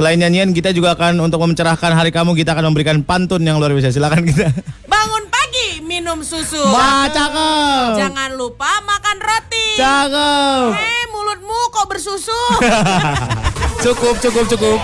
[0.00, 3.76] Selain nyanyian, kita juga akan untuk mencerahkan hari kamu, kita akan memberikan pantun yang luar
[3.76, 3.92] biasa.
[3.92, 4.48] Silakan kita.
[4.88, 6.56] Bangun pagi minum susu.
[6.56, 8.00] Wah, cakep.
[8.00, 9.76] Jangan lupa makan roti.
[9.76, 10.72] Cakep.
[10.72, 12.40] Eh, mulutmu kok bersusu?
[13.84, 14.80] Cukup, cukup, cukup.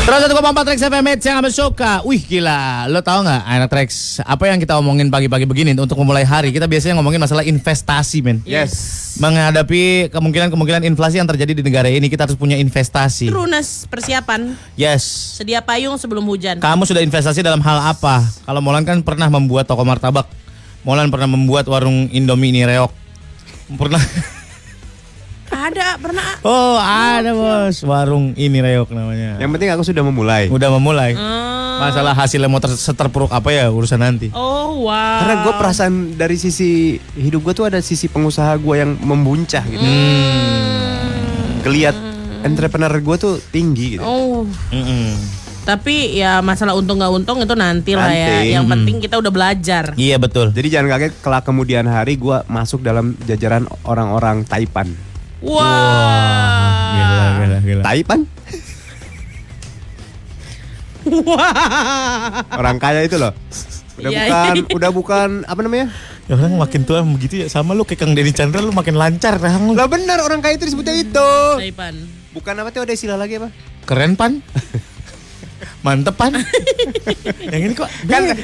[0.00, 2.02] Terus satu koma empat Trax FM Hits yang kami suka.
[2.02, 6.26] Wih gila, lo tau nggak anak Trax apa yang kita omongin pagi-pagi begini untuk memulai
[6.26, 6.50] hari?
[6.50, 8.42] Kita biasanya ngomongin masalah investasi, men.
[8.42, 9.14] Yes.
[9.22, 13.30] Menghadapi kemungkinan-kemungkinan inflasi yang terjadi di negara ini, kita harus punya investasi.
[13.30, 14.58] Trunas persiapan.
[14.74, 15.38] Yes.
[15.38, 16.58] Sedia payung sebelum hujan.
[16.58, 18.26] Kamu sudah investasi dalam hal apa?
[18.42, 20.26] Kalau Molan kan pernah membuat toko martabak.
[20.82, 22.90] Molan pernah membuat warung Indomie ini reok.
[23.78, 24.02] Pernah.
[25.60, 26.40] Ada, pernah.
[26.40, 27.84] Oh, ada bos.
[27.84, 29.36] Warung ini reok namanya.
[29.36, 30.48] Yang penting aku sudah memulai.
[30.48, 31.12] Udah memulai.
[31.12, 31.76] Hmm.
[31.80, 34.32] Masalah hasilnya mau ter- seterpuruk apa ya urusan nanti.
[34.32, 35.20] Oh, wow.
[35.20, 39.80] Karena gue perasaan dari sisi hidup gue tuh ada sisi pengusaha gue yang membuncah gitu.
[39.80, 41.60] Hmm.
[41.60, 41.96] Geliat
[42.40, 44.02] entrepreneur gue tuh tinggi gitu.
[44.02, 45.12] Oh, Mm-mm.
[45.60, 48.48] tapi ya masalah untung nggak untung itu nanti lah ya.
[48.50, 48.72] Yang Mm.
[48.72, 49.84] penting kita udah belajar.
[49.94, 50.48] Iya betul.
[50.50, 54.88] Jadi jangan kaget kelak kemudian hari gue masuk dalam jajaran orang-orang Taipan.
[55.40, 56.92] Wah.
[56.92, 57.82] Gila, gila, gila.
[57.84, 58.20] Taipan?
[61.24, 62.44] Wah.
[62.60, 63.32] Orang kaya itu loh.
[64.00, 64.64] Udah Iya, bukan, iya.
[64.76, 65.86] udah bukan apa namanya?
[66.24, 69.36] Ya orang makin tua begitu ya sama lu kayak Kang Denny Chandra lu makin lancar
[69.36, 69.76] Kang.
[69.76, 71.30] Lah benar orang kaya itu disebutnya itu.
[71.60, 71.94] Taipan.
[72.30, 73.48] Bukan apa tuh ada istilah lagi apa?
[73.84, 74.40] Keren pan.
[75.84, 76.36] Mantep pan.
[77.52, 78.36] yang ini kok Kan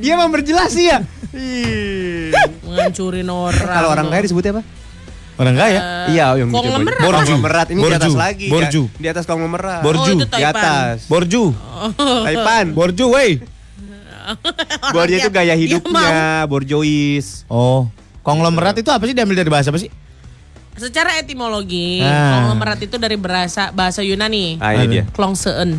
[0.00, 1.02] dia mau berjelas sih ya.
[1.34, 2.34] Ih.
[2.66, 3.68] Ngancurin orang.
[3.68, 4.62] Kalau orang kaya disebutnya apa?
[5.40, 5.80] Orang kaya.
[6.08, 7.00] iya, yang di konglomerat.
[7.00, 7.12] Jawa.
[7.16, 7.96] Konglomerat ini di Borju.
[7.96, 8.46] atas lagi.
[8.46, 8.52] ya.
[8.52, 8.82] Borju.
[8.94, 9.80] Di atas konglomerat.
[9.80, 10.12] Borju.
[10.14, 10.96] Oh, Di atas.
[11.08, 11.42] Borju.
[11.96, 12.64] Taipan.
[12.70, 13.30] Borju wey.
[14.94, 17.42] Borju itu gaya Dia hidupnya, borjois.
[17.48, 17.88] Oh,
[18.20, 19.90] konglomerat itu apa sih diambil dari bahasa apa sih?
[20.76, 22.40] Secara etimologi, Ah.
[22.40, 24.60] konglomerat itu dari bahasa bahasa Yunani.
[24.62, 25.04] Ah, ini dia.
[25.10, 25.76] Klongseun.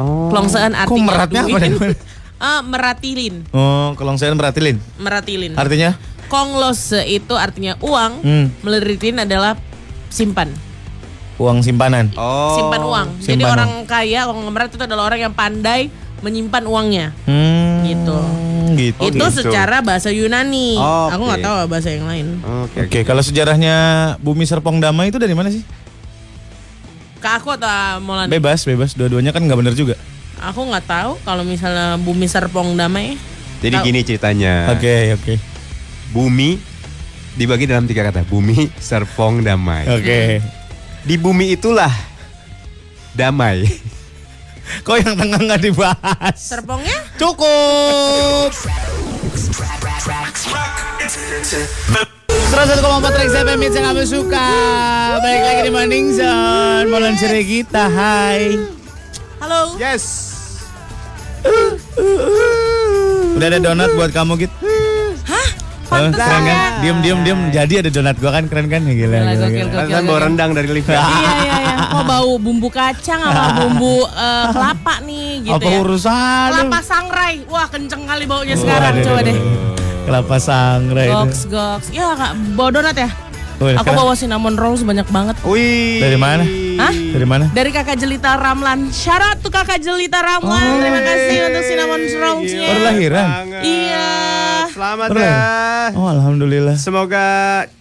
[0.00, 0.32] Oh.
[0.32, 1.58] Klongseun Kok artinya meratnya apa?
[2.40, 3.44] Ah, meratilin.
[3.52, 4.80] Oh, kelongsean beratilin.
[4.96, 5.52] Meratilin.
[5.60, 5.92] Artinya?
[6.30, 8.46] Konglose itu artinya uang, Hmm.
[8.62, 9.58] meliritin adalah
[10.08, 10.54] simpan.
[11.36, 12.14] Uang simpanan.
[12.14, 12.54] Oh.
[12.54, 13.08] Simpan uang.
[13.18, 17.06] Jadi Simpan orang kaya, konglomerat itu adalah orang yang pandai menyimpan uangnya.
[17.26, 18.18] Hmm, Gitu.
[18.70, 19.02] Gitu.
[19.02, 19.26] itu gitu.
[19.34, 20.78] secara bahasa Yunani.
[20.78, 21.10] Oke.
[21.10, 22.26] Aku nggak tahu bahasa yang lain.
[22.62, 22.78] Oke.
[22.86, 23.76] Oke, kalau sejarahnya
[24.20, 25.64] Bumi Serpong Damai itu dari mana sih?
[27.18, 28.30] Ke aku atau Molan?
[28.30, 28.94] Bebas, bebas.
[28.94, 29.98] Dua-duanya kan nggak bener juga.
[30.40, 33.18] Aku nggak tahu kalau misalnya Bumi Serpong Damai.
[33.60, 33.84] Jadi Tahu.
[33.84, 34.72] gini ceritanya.
[34.72, 35.34] Oke, oke.
[36.10, 36.58] Bumi
[37.38, 38.26] dibagi dalam tiga kata.
[38.26, 39.86] Bumi, Serpong, Damai.
[39.86, 40.42] Oke.
[41.06, 41.90] Di bumi itulah
[43.16, 43.64] damai.
[44.86, 46.36] Kok yang tengah nggak dibahas?
[46.38, 46.94] Serpongnya?
[47.18, 48.54] Cukup.
[52.50, 54.48] 101,4 Rex FM Hits yang kamu suka
[55.18, 58.54] Balik lagi di Morning Zone Molan kita, hai
[59.42, 59.74] Halo.
[59.80, 60.04] Yes.
[63.34, 64.54] Udah ada donat buat kamu gitu
[65.90, 65.98] Hah?
[65.98, 66.46] Oh, Pantes keren kan?
[66.46, 66.60] ya.
[66.80, 68.80] Diem, diem, diem Jadi ada donat gua kan keren kan?
[68.80, 69.74] Gila, Gila, gila, gokil, gila.
[69.76, 69.90] gokil.
[69.90, 70.86] Kan bawa rendang dari lift.
[70.86, 71.74] Iya iya iya.
[71.82, 75.78] Kok bau bumbu kacang sama bumbu eh, kelapa nih gitu Apa ya.
[75.80, 76.54] urusan lu?
[76.62, 77.34] Kelapa sangrai.
[77.44, 78.94] Wah, kenceng kali baunya sekarang.
[78.94, 79.36] Waduh, Coba deh.
[80.00, 81.86] Kelapa sangrai Goks, goks.
[81.90, 83.10] Ya, Kak, bawa donat ya?
[83.60, 83.98] Oh, Aku keren.
[84.00, 85.36] bawa cinnamon rolls banyak banget.
[85.44, 86.00] Wih.
[86.00, 86.48] Dari mana?
[86.80, 86.94] Hah?
[86.96, 87.44] Dari mana?
[87.52, 88.88] Dari kakak Jelita Ramlan.
[88.88, 90.80] Syarat tuh kakak Jelita Ramlan.
[90.80, 92.66] Terima kasih untuk cinnamon rollsnya.
[92.66, 93.26] Baru lahiran?
[93.60, 94.08] Iya.
[94.72, 95.36] Selamat Baru ya.
[95.92, 97.26] Oh Alhamdulillah Semoga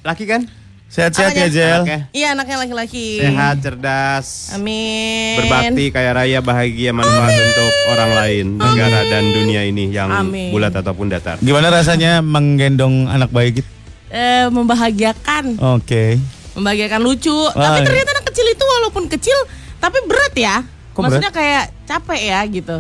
[0.04, 0.52] laki kan?
[0.90, 1.48] Sehat-sehat ya?
[1.48, 3.22] Jel Anaknya Iya, anaknya laki-laki.
[3.22, 5.38] Sehat, cerdas, Amin.
[5.38, 10.50] berbakti, kaya raya, bahagia, manfaat untuk orang lain, negara dan dunia ini yang Amin.
[10.50, 11.38] bulat ataupun datar.
[11.40, 13.70] Gimana rasanya menggendong anak bayi gitu?
[14.10, 15.62] Eh, membahagiakan.
[15.78, 16.18] Oke
[16.60, 17.32] membahagiakan lucu.
[17.32, 17.56] Wah.
[17.56, 19.38] Tapi ternyata anak kecil itu walaupun kecil
[19.80, 20.56] tapi berat ya.
[20.92, 22.78] Kok Maksudnya kayak capek ya gitu.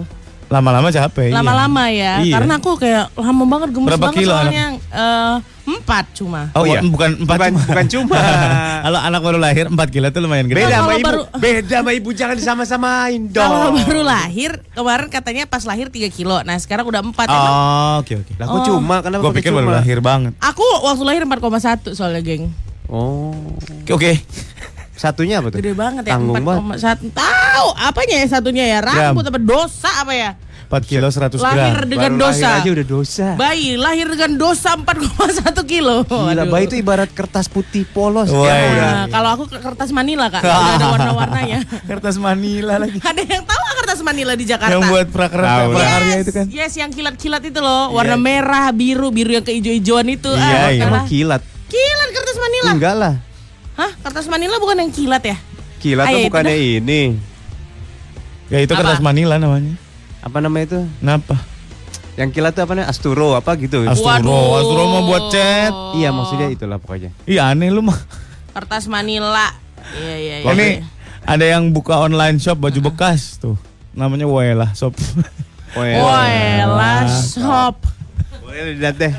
[0.49, 1.35] Lama-lama capek iya.
[1.39, 2.13] Lama-lama ya.
[2.19, 2.33] Iya.
[2.35, 5.35] Karena aku kayak lama banget gemes Berapa banget kilo soalnya eh,
[5.71, 6.49] empat cuma.
[6.51, 6.81] Oh, Oh, iya?
[6.81, 7.65] bukan empat Bukan, cuma.
[7.65, 8.19] bukan cuma.
[8.85, 10.59] Kalau anak baru lahir 4 kilo itu lumayan gede.
[10.61, 11.05] Beda sama ibu.
[11.05, 13.39] baru- Beda sama ibu jangan disama-samain dong.
[13.39, 16.41] Kalau baru lahir kemarin katanya pas lahir 3 kilo.
[16.41, 18.31] Nah sekarang udah 4 Emang Oh, oke oke.
[18.35, 18.65] Lah kok Oh.
[18.67, 19.77] cuma kenapa Gue pakai pikir baru cuma?
[19.77, 20.31] lahir banget.
[20.39, 22.49] Aku waktu lahir 4,1 soalnya geng.
[22.85, 23.35] Oh.
[23.83, 24.11] Oke oke.
[24.93, 25.63] Satunya apa tuh?
[25.63, 26.75] Gede banget ya Tanggung banget.
[26.75, 27.15] 4,1.
[27.15, 28.79] Tahu apanya ya satunya ya?
[28.79, 30.35] Rambut apa dosa apa ya?
[30.69, 31.89] 4 kilo 100 Lahir gram.
[31.89, 32.45] dengan Baru dosa.
[32.45, 33.27] lahir aja udah dosa.
[33.33, 34.93] Bayi lahir dengan dosa 4,1
[35.65, 36.05] kilo.
[36.05, 36.45] Gila, Aduh.
[36.47, 38.29] bayi itu ibarat kertas putih polos.
[38.29, 38.77] Wah, Ya, iya.
[38.77, 41.59] Nah, kalau aku ke- kertas Manila kak, udah ada warna-warnanya.
[41.89, 43.01] Kertas Manila lagi.
[43.09, 44.69] ada yang tahu kertas Manila di Jakarta?
[44.71, 45.69] Yang buat prakarya Tahu.
[45.73, 46.45] prakarya yes, itu kan.
[46.47, 50.29] Yes, yang kilat-kilat itu loh, warna merah, biru, biru yang keijo-ijoan itu.
[50.29, 50.85] Iya, ah, iya.
[50.85, 51.41] Emang kilat.
[51.65, 52.69] Kilat kertas Manila.
[52.71, 53.13] Enggak lah.
[53.73, 53.91] Hah?
[53.99, 55.37] Kertas Manila bukan yang kilat ya?
[55.79, 57.01] Kilat Ah, tuh ya, itu bukannya ini.
[58.47, 58.81] Ya itu Apa?
[58.85, 59.73] kertas Manila namanya.
[60.19, 60.79] Apa namanya itu?
[60.99, 61.35] Kenapa?
[62.19, 62.89] Yang kilat tuh apa namanya?
[62.91, 63.87] Asturo apa gitu.
[63.87, 64.59] Asturo, Waduh.
[64.59, 65.71] Asturo mau buat chat.
[65.95, 67.15] Iya maksudnya itulah pokoknya.
[67.23, 67.95] Iya aneh lu mah.
[68.51, 69.55] Kertas Manila.
[69.95, 70.51] Iya, iya, iya.
[70.51, 70.67] Ini
[71.23, 73.55] ada yang buka online shop baju bekas tuh.
[73.95, 74.91] Namanya Wela Shop.
[75.73, 77.79] Wela shop.
[78.43, 79.13] Boleh dilihat deh.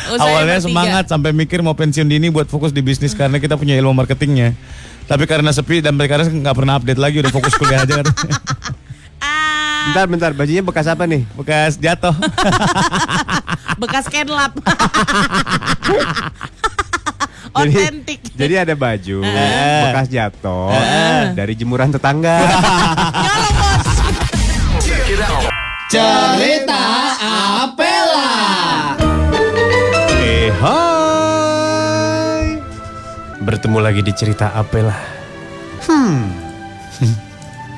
[0.00, 0.66] Saya Awalnya bertiga.
[0.70, 4.54] semangat sampai mikir mau pensiun dini buat fokus di bisnis karena kita punya ilmu marketingnya.
[5.06, 7.98] Tapi karena sepi dan mereka nggak pernah update lagi udah fokus kuliah aja
[9.90, 11.26] Bentar bentar bajunya bekas apa nih?
[11.34, 12.14] Bekas jatuh.
[13.82, 14.54] bekas kenlap.
[17.50, 18.22] Jadi- Otentik.
[18.38, 19.26] Jadi ada baju
[19.90, 20.70] bekas jatuh
[21.34, 22.38] dari jemuran tetangga.
[23.50, 23.98] Bos.
[25.90, 26.82] Cerita
[27.66, 28.30] Apela.
[30.22, 32.62] Eh hai
[33.42, 34.94] Bertemu lagi di cerita Apela
[35.82, 36.30] Hmm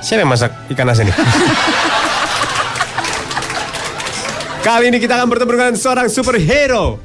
[0.02, 1.14] Siapa yang masak ikan asin nih?
[4.62, 7.02] Kali ini kita akan bertemu dengan seorang superhero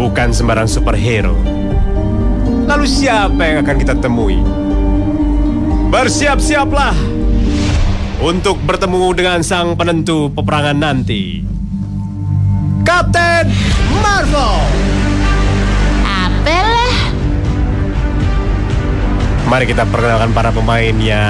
[0.00, 1.36] Bukan sembarang superhero
[2.64, 4.40] Lalu siapa yang akan kita temui?
[5.92, 6.96] Bersiap-siaplah
[8.24, 11.44] Untuk bertemu dengan sang penentu peperangan nanti
[12.86, 13.50] Kapten
[13.98, 14.62] Marvel.
[16.06, 16.96] Apalah.
[19.50, 21.24] Mari kita perkenalkan para pemainnya.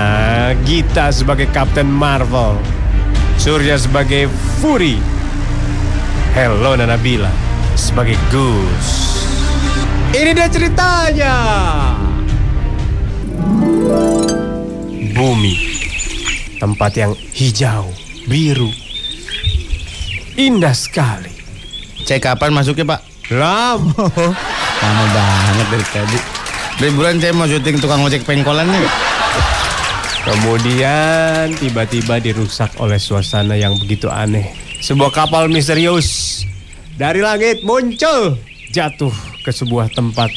[0.68, 2.75] Gita sebagai Kapten Marvel.
[3.36, 4.96] Surya sebagai Fury.
[6.32, 7.28] Hello Nabila
[7.76, 9.20] sebagai Goose.
[10.16, 11.34] Ini dia ceritanya.
[15.12, 15.54] Bumi.
[16.56, 17.92] Tempat yang hijau,
[18.24, 18.72] biru.
[20.40, 21.32] Indah sekali.
[22.08, 23.00] Cek kapan masuknya pak?
[23.32, 23.92] Lam.
[24.82, 26.18] Lama banget dari tadi.
[26.76, 29.15] Dari bulan saya mau syuting tukang ojek pengkolan nih.
[30.26, 34.50] Kemudian tiba-tiba dirusak oleh suasana yang begitu aneh.
[34.82, 36.43] Sebuah kapal misterius
[36.99, 38.34] dari langit muncul
[38.75, 39.14] jatuh
[39.46, 40.34] ke sebuah tempat.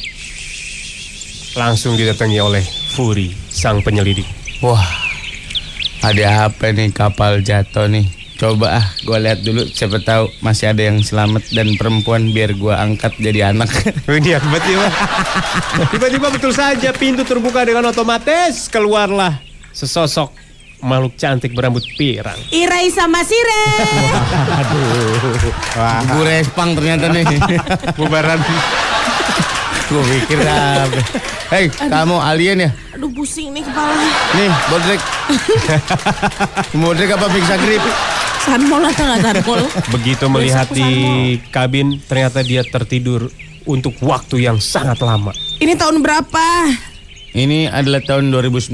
[1.57, 2.62] Langsung didatangi oleh
[2.94, 4.30] Fury, sang penyelidik.
[4.62, 4.86] Wah,
[6.06, 8.06] ada apa nih kapal jatuh nih?
[8.38, 9.65] Coba ah, gue lihat dulu.
[9.74, 13.74] Siapa tahu masih ada yang selamat dan perempuan biar gue angkat jadi anak.
[14.06, 14.88] Ini tiba-tiba,
[15.97, 20.30] tiba-tiba betul saja pintu terbuka dengan otomatis keluarlah sesosok
[20.80, 22.39] makhluk cantik berambut pirang.
[22.50, 23.66] Irai sama Sire.
[25.75, 27.25] Wah, Gue respang ternyata nih.
[28.00, 28.39] bubaran.
[29.89, 31.01] gue pikir apa?
[31.50, 32.71] Hei, kamu alien ya?
[32.94, 34.06] Aduh pusing nih kepala.
[34.38, 35.01] Nih, bodrek.
[36.86, 37.81] bodrek apa pingsa grip?
[38.39, 39.62] Sanmol atau nggak sanmol?
[39.89, 40.89] Begitu melihat di
[41.50, 43.33] kabin, ternyata dia tertidur
[43.66, 45.33] untuk waktu yang sangat lama.
[45.57, 46.45] Ini tahun berapa?
[47.29, 48.73] Ini adalah tahun 2019.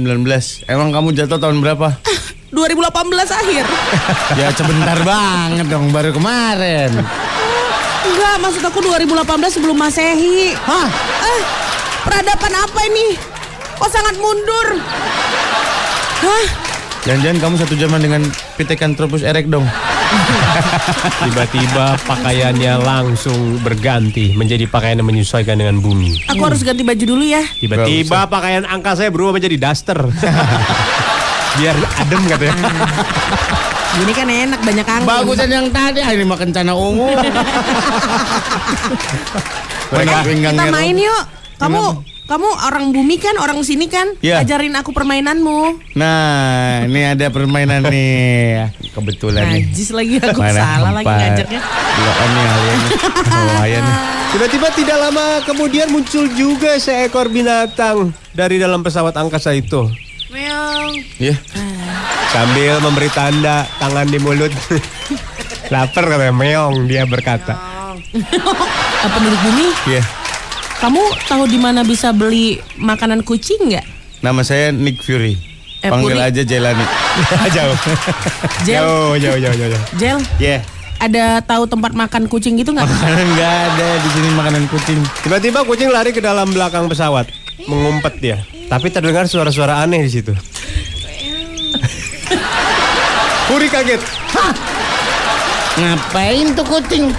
[0.71, 1.91] Emang kamu jatuh tahun berapa?
[2.55, 2.87] 2018
[3.35, 3.65] akhir.
[4.39, 6.87] ya sebentar banget dong, baru kemarin.
[8.05, 10.55] Enggak, maksud aku 2018 sebelum Masehi.
[10.55, 10.87] Hah?
[11.19, 11.41] Eh,
[12.07, 13.19] peradaban apa ini?
[13.75, 14.67] Kok sangat mundur?
[16.23, 16.64] Hah?
[17.05, 18.21] Jangan-jangan kamu satu zaman dengan
[18.57, 19.61] Pithecanthropus erect dong.
[21.29, 26.25] Tiba-tiba pakaiannya langsung berganti menjadi pakaian yang menyesuaikan dengan bumi.
[26.33, 27.45] Aku harus ganti baju dulu ya.
[27.61, 30.01] Tiba-tiba pakaian angka saya berubah menjadi daster.
[31.61, 32.73] Biar adem katanya.
[34.01, 35.07] Ini kan enak banyak angin.
[35.07, 37.15] Bagusan yang tadi, ah, ini makan cana ungu.
[39.87, 41.23] Pinggang Kita main yuk.
[41.55, 44.17] Kamu kamu orang bumi kan, orang sini kan?
[44.17, 44.41] Iya.
[44.41, 45.77] Ajarin aku permainanmu.
[45.93, 48.73] Nah, ini ada permainan nih.
[48.89, 49.69] Kebetulan nih.
[49.69, 51.21] Najis lagi aku Mana salah lagi empat.
[51.21, 51.61] ngajaknya.
[51.61, 52.13] Dua.
[53.35, 53.97] Oh, nih.
[54.33, 59.85] Tiba-tiba tidak lama kemudian muncul juga seekor binatang dari dalam pesawat angkasa itu.
[60.33, 60.93] Meong.
[61.21, 61.37] Iya.
[62.33, 64.49] Sambil memberi tanda tangan di mulut.
[65.73, 67.53] Lapar katanya meong dia berkata.
[67.53, 67.93] Ah,
[69.13, 70.24] penduduk bumi, Iya.
[70.85, 73.81] Kamu tahu di mana bisa beli makanan kucing nggak?
[74.21, 75.33] Nama saya Nick Fury.
[75.81, 76.21] Eh, Panggil Puri.
[76.21, 76.85] aja Jelani.
[77.57, 77.77] jauh.
[78.61, 79.69] Jel, Jauh, jauh, jauh, jauh.
[79.73, 79.83] jauh.
[79.97, 80.61] Jel, Yeah.
[80.95, 82.85] ada tahu tempat makan kucing gitu nggak?
[82.85, 84.99] Makanan nggak ada di sini makanan kucing.
[85.25, 87.25] Tiba-tiba kucing lari ke dalam belakang pesawat,
[87.65, 88.37] mengumpet dia.
[88.69, 90.31] Tapi terdengar suara-suara aneh di situ.
[93.49, 94.01] Puri kaget.
[95.75, 97.09] Ngapain tuh kucing?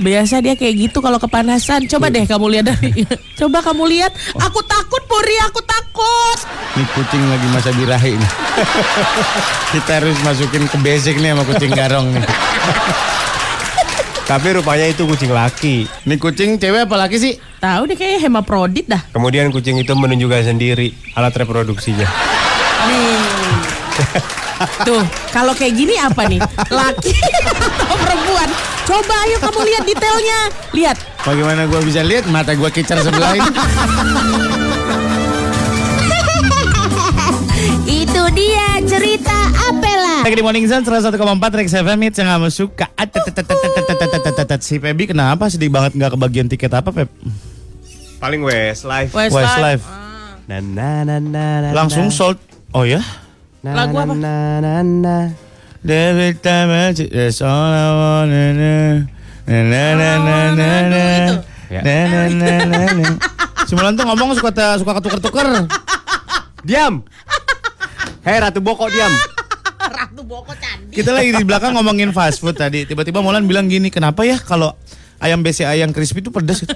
[0.00, 1.84] Biasa dia kayak gitu kalau kepanasan.
[1.88, 3.04] Coba deh kamu lihat dari.
[3.40, 4.12] Coba kamu lihat.
[4.38, 6.38] Aku takut Puri, aku takut.
[6.78, 8.30] Nih kucing lagi masa birahi nih.
[9.76, 12.24] Kita harus masukin ke basic nih sama kucing garong nih.
[14.22, 15.84] Tapi rupanya itu kucing laki.
[16.08, 17.34] Ini kucing cewek apa laki sih?
[17.60, 19.02] Tahu deh kayaknya hemaprodit dah.
[19.12, 22.08] Kemudian kucing itu menunjukkan sendiri alat reproduksinya.
[22.88, 23.20] Nih.
[24.86, 25.02] Tuh,
[25.34, 26.40] kalau kayak gini apa nih?
[26.70, 27.12] Laki?
[28.82, 30.40] Coba ayo kamu lihat detailnya.
[30.74, 30.96] Lihat.
[31.22, 33.46] Bagaimana gue bisa lihat mata gue kecer sebelah ini?
[38.02, 39.38] Itu dia cerita
[39.70, 40.26] Apela.
[40.26, 41.14] Lagi di Morning Sun 101,4
[41.62, 42.90] Rex FM Hits yang kamu suka.
[44.58, 47.06] Si Pebi kenapa sedih banget nggak kebagian tiket apa Peb?
[48.18, 49.14] Paling Westlife.
[49.14, 49.86] Westlife.
[49.86, 50.42] Ah.
[50.50, 51.70] Na na na na.
[51.70, 52.38] Langsung sold.
[52.74, 52.98] Oh ya?
[53.62, 54.14] Lagu apa?
[55.82, 56.22] Na na na.
[56.22, 58.90] Every time I see- that's all I wanna know.
[59.46, 61.02] Na na na na na na.
[61.68, 61.80] Ya.
[61.82, 63.08] Na na na na na.
[63.66, 65.66] Si Mulan tuh ngomong suka ta- suka ketuker-tuker.
[66.62, 67.02] Diam.
[68.22, 69.10] Hei Ratu Boko diam.
[69.82, 70.94] Ratu Boko Candi.
[70.94, 72.86] Kita lagi di belakang ngomongin fast food tadi.
[72.86, 74.78] Tiba-tiba Mulan bilang gini, kenapa ya kalau
[75.22, 76.66] ayam BCA yang crispy itu pedas?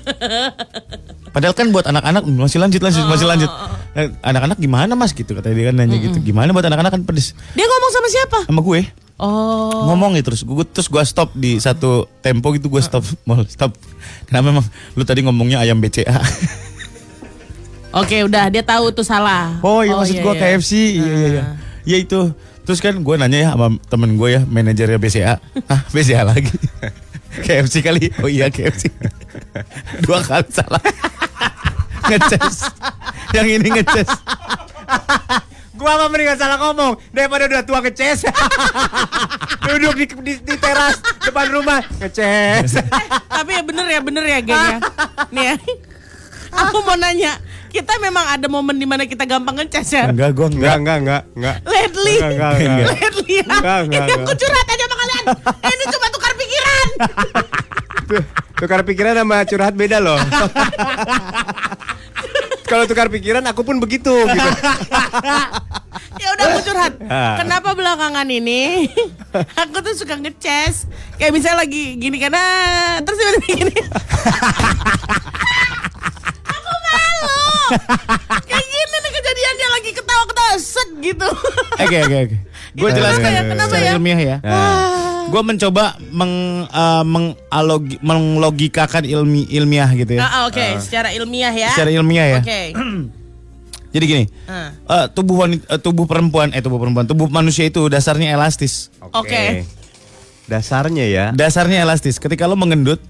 [1.34, 3.50] Padahal kan buat anak-anak masih lanjut lanjut masih lanjut.
[3.92, 6.16] Eh, Anak-anak gimana mas gitu kata dia kan nanya gitu.
[6.22, 8.38] Gimana buat anak-anak kan pedas Dia ngomong sama siapa?
[8.46, 8.80] sama gue.
[9.16, 9.88] Oh.
[9.88, 13.72] ngomong gitu terus gue terus gue stop di satu tempo gitu gue stop mau stop
[14.28, 16.20] kenapa emang lu tadi ngomongnya ayam BCA
[17.96, 19.56] Oke, udah dia tahu tuh salah.
[19.64, 20.40] oh iya maksud gue iya.
[20.52, 21.44] KFC iya iya iya
[21.86, 22.28] ya itu
[22.68, 26.52] terus kan gue nanya ya sama temen gue ya manajernya BCA ah BCA lagi
[27.44, 28.88] KFC kali oh iya KFC
[30.04, 30.82] dua kali salah
[32.06, 32.70] ngeces
[33.34, 34.08] yang ini ngeces
[35.76, 38.24] Gua apa mendingan salah ngomong daripada udah tua ngeces.
[39.68, 42.80] Duduk di, di, di teras depan rumah ngeces.
[43.28, 44.78] Tapi ya bener ya, bener ya geng ya.
[45.28, 45.54] Nih ya.
[46.56, 47.36] Aku mau nanya,
[47.76, 50.04] kita memang ada momen di mana kita gampang ngeces ya?
[50.08, 51.56] enggak gue Enggak, enggak enggak, enggak, enggak.
[51.62, 52.88] Lately, Enggak, enggak, enggak.
[52.90, 53.44] lately ya.
[53.46, 54.38] Enggak, enggak, Ini aku enggak.
[54.38, 55.24] curhat aja sama kalian.
[55.66, 56.88] Ini cuma tukar pikiran.
[58.56, 60.16] Tukar pikiran sama curhat beda loh.
[62.66, 64.48] Kalau tukar pikiran aku pun begitu gitu.
[66.16, 66.92] Ya udah aku curhat.
[67.04, 67.36] Ah.
[67.38, 68.88] Kenapa belakangan ini
[69.62, 70.88] aku tuh suka ngeces.
[71.14, 72.42] Kayak misalnya lagi gini karena
[73.04, 73.74] terus tiba-tiba gini.
[78.42, 81.28] Kayak gini nih kejadiannya lagi ketawa-ketawa set gitu.
[81.76, 82.36] Oke oke oke.
[82.78, 83.42] Gue jelaskan ya?
[83.44, 83.90] Kenapa ya?
[83.96, 84.36] ilmiah ya.
[85.26, 86.32] Gue mencoba meng,
[86.64, 90.22] eh, mengalogi- menglogikakan ilmi ilmiah gitu ya.
[90.22, 91.70] Ah, ah, Oke, secara ilmiah ya.
[91.74, 92.40] Secara ilmiah ya.
[92.40, 92.60] Oke.
[93.96, 94.70] Jadi gini, Ah.
[94.76, 98.92] eh, tubuh wanita, eh, tubuh perempuan, eh tubuh perempuan, tubuh manusia itu dasarnya elastis.
[99.10, 99.64] Oke.
[100.46, 101.24] Dasarnya ya.
[101.32, 102.20] Dasarnya elastis.
[102.20, 103.00] Ketika lo mengendut,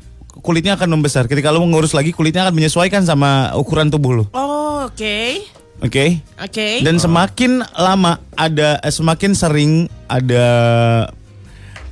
[0.41, 1.29] kulitnya akan membesar.
[1.31, 4.25] Ketika lo mengurus lagi, kulitnya akan menyesuaikan sama ukuran tubuh lo.
[4.33, 5.43] Oh, oke.
[5.85, 6.25] Oke.
[6.41, 6.81] Oke.
[6.81, 9.73] Dan semakin lama ada, eh, semakin sering
[10.09, 10.47] ada,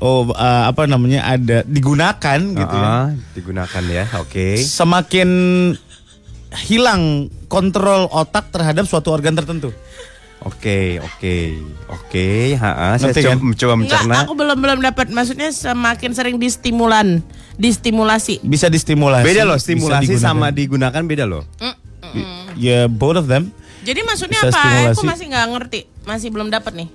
[0.01, 2.89] oh eh, apa namanya, ada digunakan gitu ya.
[2.89, 4.05] Ah, digunakan ya.
[4.21, 4.57] Oke.
[4.57, 5.29] Semakin
[6.65, 9.75] hilang kontrol otak terhadap suatu organ tertentu.
[10.45, 11.37] Oke, oke.
[11.89, 13.39] Oke, ha, saya Ngerti coba, kan?
[13.41, 14.15] mencoba Enggak, mencerna.
[14.21, 15.07] aku belum belum dapat.
[15.09, 17.25] Maksudnya semakin sering distimulan,
[17.57, 18.45] distimulasi.
[18.45, 19.25] Bisa distimulasi.
[19.25, 20.21] Beda loh, stimulasi digunakan.
[20.23, 21.49] sama digunakan beda loh.
[22.55, 23.49] Ya both of them.
[23.83, 24.61] Jadi maksudnya Bisa apa?
[24.93, 25.05] Aku stimulasi.
[25.07, 26.89] masih nggak ngerti, masih belum dapat nih.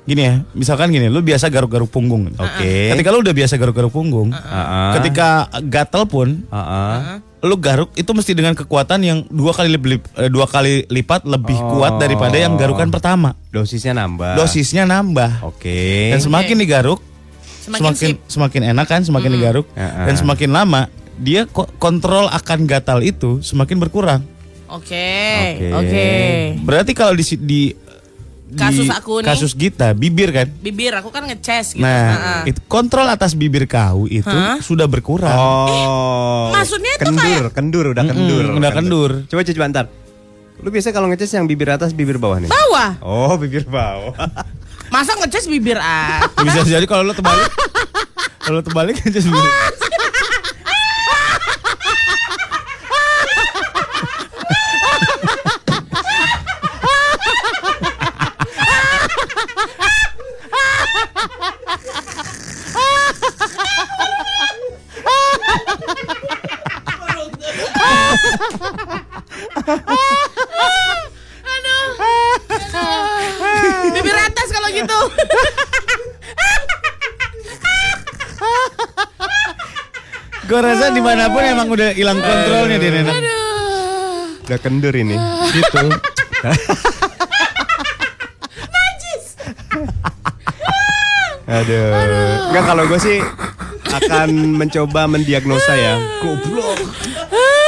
[0.00, 2.30] Gini ya, misalkan gini, lu biasa garuk-garuk punggung.
[2.34, 2.90] Oke.
[2.90, 5.28] Ketika lu udah biasa garuk-garuk punggung, Ah, ketika
[5.60, 6.98] gatel pun, ah, ah.
[7.40, 11.76] Lu garuk itu mesti dengan kekuatan yang dua kali lebih dua kali lipat lebih Oh.
[11.76, 13.32] kuat daripada yang garukan pertama.
[13.48, 14.36] Dosisnya nambah.
[14.36, 15.40] Dosisnya nambah.
[15.42, 16.12] Oke.
[16.12, 17.00] Dan semakin digaruk,
[17.60, 18.18] Semakin, semakin sip.
[18.26, 19.66] semakin enak kan, semakin digaruk.
[19.72, 20.20] Ah, Dan ah.
[20.20, 20.82] semakin lama
[21.16, 24.22] dia ko- kontrol akan gatal itu semakin berkurang.
[24.70, 25.68] Oke, Oke.
[25.74, 26.06] oke.
[26.62, 27.72] Berarti kalau di si- di di
[28.50, 29.28] Kasus aku nih.
[29.28, 30.50] kasus kita bibir kan.
[30.50, 31.82] Bibir aku kan ngeces gitu.
[31.82, 32.40] Nah, Heeh.
[32.50, 34.58] itu kontrol atas bibir kau itu Hah?
[34.58, 35.30] sudah berkurang.
[35.30, 36.50] Oh.
[36.50, 38.44] maksudnya itu kendur, kayak- kendur, udah kendur.
[38.52, 39.10] udah kendur.
[39.26, 39.86] Coba coba ntar.
[40.58, 42.48] Lu biasa kalau ngeces yang bibir atas, bibir bawah nih.
[42.48, 42.90] Bawah.
[43.00, 44.12] Oh, bibir bawah.
[44.88, 46.34] Masa ngeces bibir atas?
[46.36, 47.48] Bisa jadi kalau lo terbalik.
[48.40, 49.30] kalau terbalik sendiri.
[49.30, 49.52] bibir
[80.50, 83.14] Gue rasa di mana pun emang udah hilang kontrolnya dia Nena.
[84.42, 85.14] Udah kendur ini.
[85.54, 85.84] Gitu.
[91.50, 91.90] Aduh.
[92.50, 93.18] Enggak kalau gue sih
[93.90, 95.94] akan mencoba mendiagnosa ya.
[96.22, 96.78] Goblok.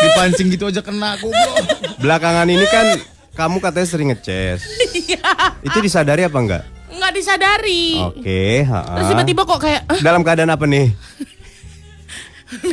[0.03, 1.55] Dipancing gitu aja kena goblok.
[1.99, 2.99] Belakangan ini kan
[3.35, 4.63] kamu katanya sering ngeces.
[4.95, 5.23] Iya.
[5.63, 6.63] Itu disadari apa enggak?
[6.93, 7.97] Nggak disadari.
[7.99, 9.01] Oke, ha-ha.
[9.01, 10.93] Terus tiba-tiba kok kayak "Ah, Dalam keadaan apa nih?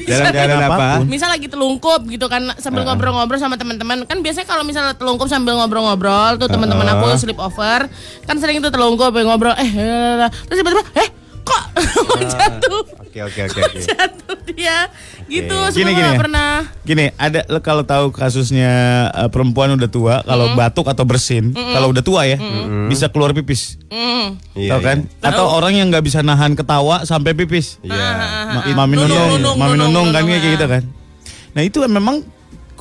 [0.10, 0.88] Dalam keadaan apa?
[1.06, 4.04] misal lagi telungkup gitu kan sambil ngobrol-ngobrol sama teman-teman.
[4.10, 7.86] Kan biasanya kalau misalnya telungkup sambil ngobrol-ngobrol tuh teman-teman aku sleep over
[8.25, 10.30] kan sering tuh telungkup ngobrol eh eh, eh.
[10.50, 11.10] terus tiba-tiba eh
[11.46, 11.63] kok?
[12.34, 13.80] Jatuh Oke, oke, oke, oke.
[13.89, 14.86] jatuh dia
[15.25, 16.13] gitu Gini, semua gini ya.
[16.16, 16.51] pernah
[16.82, 18.72] Gini, ada kalau tahu kasusnya
[19.12, 22.38] eh, perempuan udah tua, kalau batuk atau bersin, kalau udah tua ya,
[22.86, 23.82] bisa keluar pipis.
[23.89, 24.38] Hmm.
[24.54, 24.98] Iya, Tahu kan?
[25.20, 27.82] Atau orang yang nggak bisa nahan ketawa sampai pipis.
[27.82, 27.98] Iya.
[28.51, 30.50] Ma- Mami Nunung, nunung, nunung, mami nunung, nunung kan kayak ya.
[30.54, 30.84] gitu kan.
[31.50, 32.22] Nah itu memang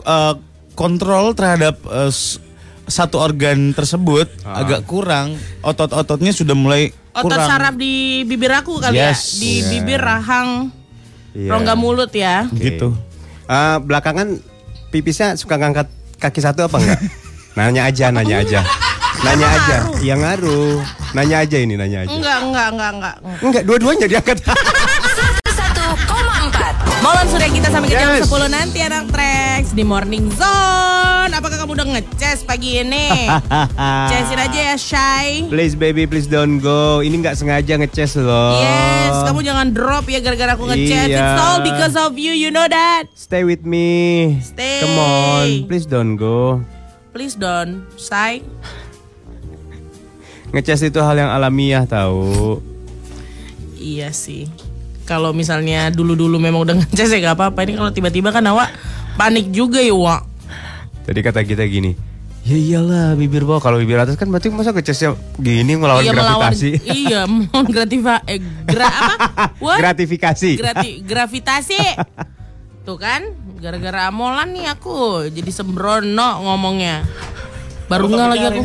[0.02, 0.34] eh,
[0.74, 2.36] kontrol terhadap s-
[2.84, 5.36] satu organ tersebut agak kurang.
[5.60, 7.48] Otot-ototnya sudah mulai otot kurang.
[7.48, 9.34] saraf di bibir aku kali Yes.
[9.34, 9.62] ya di Iya.
[9.72, 10.48] bibir rahang
[11.32, 11.48] Iya.
[11.50, 12.88] rongga mulut ya Gitu.
[13.44, 14.40] Eh, belakangan
[14.88, 17.00] pipisnya suka ngangkat kaki satu apa enggak?
[17.56, 18.60] nanya aja, nanya aja.
[19.18, 19.76] Nanya aja.
[19.98, 20.78] Yang ngaruh.
[21.10, 22.08] Nanya aja ini, nanya aja.
[22.08, 24.36] enggak enggak enggak enggak Enggak, dua-duanya diangkat.
[24.38, 28.20] 101,4 Molan sudah kita sampai ke jam Yes.
[28.24, 31.07] 10 nanti anak Trax di Morning Zone.
[31.38, 33.30] Apakah kamu udah ngeces pagi ini?
[34.10, 35.46] Cesin aja ya Shy.
[35.46, 36.98] please baby, please don't go.
[36.98, 38.58] Ini nggak sengaja ngeces loh.
[38.58, 41.14] Yes, kamu jangan drop ya gara-gara aku ngeces.
[41.14, 41.14] Iya.
[41.14, 43.06] It's all because of you, you know that.
[43.14, 44.34] Stay with me.
[44.42, 44.82] Stay.
[44.82, 46.58] Come on, please don't go.
[47.14, 48.42] Please don't, Shy.
[50.58, 52.58] Ngeces itu hal yang alamiah tahu.
[53.78, 54.50] Iya sih.
[55.06, 57.62] Kalau misalnya dulu-dulu memang udah ngeces ya gak apa-apa.
[57.62, 58.74] Ini kalau tiba-tiba kan awak
[59.14, 60.27] panik juga ya, Wak.
[61.08, 61.96] Tadi kata kita gini,
[62.44, 63.64] ya iyalah bibir bawah.
[63.64, 66.70] Kalau bibir atas kan berarti masa ngecesnya gini ngelawan iya melawan gravitasi.
[66.84, 69.14] iya melawan gratifa eh, gra apa
[69.64, 69.80] What?
[69.80, 70.50] Gratifikasi.
[70.54, 71.80] Grati, gravitasi
[72.84, 73.20] tuh kan
[73.56, 77.04] gara-gara amolan nih aku jadi sembrono ngomongnya
[77.84, 78.62] baru nggak lagi aku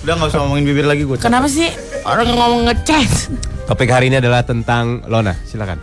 [0.00, 1.16] Udah nggak usah ngomongin bibir lagi gue.
[1.16, 1.68] kenapa sih
[2.04, 3.32] orang ngomong ngeces
[3.64, 5.32] Topik hari ini adalah tentang Lona.
[5.40, 5.80] Silakan.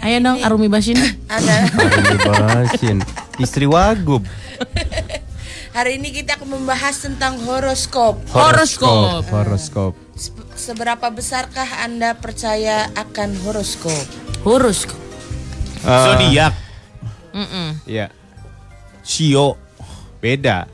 [0.00, 0.96] ayo dong Arumi Basin
[1.28, 2.96] Arumi Basin,
[3.38, 4.22] istri Wagub.
[5.76, 8.16] Hari ini kita akan membahas tentang horoskop.
[8.32, 9.28] Horoskop.
[9.28, 9.92] Horoskop.
[10.16, 13.92] Se- Seberapa besarkah Anda percaya akan horoskop?
[14.40, 14.96] horoskop
[15.84, 16.54] Eh, Zodiak,
[17.30, 17.68] Mm-mm.
[17.84, 18.10] Iya.
[19.04, 19.54] Sio,
[20.18, 20.66] Beda.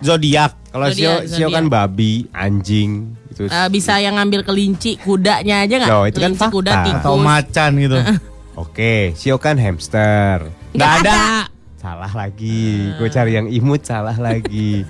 [0.00, 0.56] zodiak.
[0.72, 3.46] Kalau Sio, Sio kan babi, anjing, itu.
[3.46, 7.70] Eh, bisa yang ngambil kelinci kudanya aja nggak Loh, itu kan kuda tikus Atau macan
[7.78, 7.98] gitu.
[8.64, 10.50] Oke, Sio kan hamster.
[10.72, 12.90] nggak ada Salah lagi.
[12.96, 14.82] Gue cari yang imut salah lagi.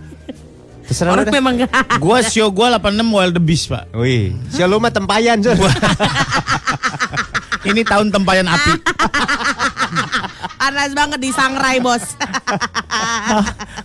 [0.87, 1.83] Terserah orang memang ada.
[2.03, 3.90] Gua Sio gua 86 Wild the Beast, Pak.
[3.90, 5.59] Wih, Sio lu mah tempayan, Sur.
[7.66, 8.72] Ini tahun tempayan api.
[10.57, 12.03] panas banget di sangrai bos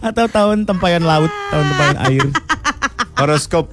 [0.01, 2.25] Atau tahun tempayan laut, tahun tempayan air.
[3.17, 3.65] horoskop.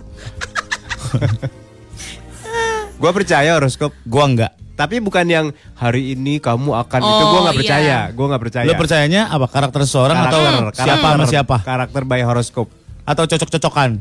[2.96, 3.92] Gua percaya horoskop.
[4.08, 4.52] Gua enggak.
[4.78, 7.62] Tapi bukan yang hari ini kamu akan itu Oh, gua nggak iya.
[7.66, 7.98] percaya.
[8.14, 8.66] Gua nggak percaya.
[8.70, 9.46] Lu percayanya apa?
[9.50, 11.56] Karakter seseorang atau siapa sama siapa?
[11.66, 12.70] Karakter by horoskop.
[13.02, 13.98] Atau cocok-cocokan?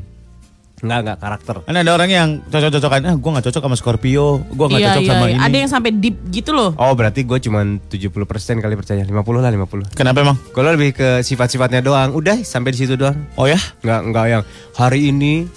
[0.78, 1.56] Enggak, enggak karakter.
[1.66, 5.02] Kan ada orang yang cocok-cocokan, ah gua nggak cocok sama Scorpio, gua nggak iya cocok
[5.02, 5.34] iya sama iya.
[5.34, 5.42] ini.
[5.42, 9.02] ada yang sampai deep gitu loh Oh, berarti gue cuman 70% kali percaya.
[9.02, 9.10] 50
[9.42, 9.98] lah, 50.
[9.98, 10.38] Kenapa emang?
[10.54, 12.14] Kalau lebih ke sifat-sifatnya doang.
[12.14, 13.18] Udah sampai di situ doang.
[13.34, 13.58] Oh ya?
[13.82, 14.44] Enggak, enggak yang
[14.78, 15.50] hari ini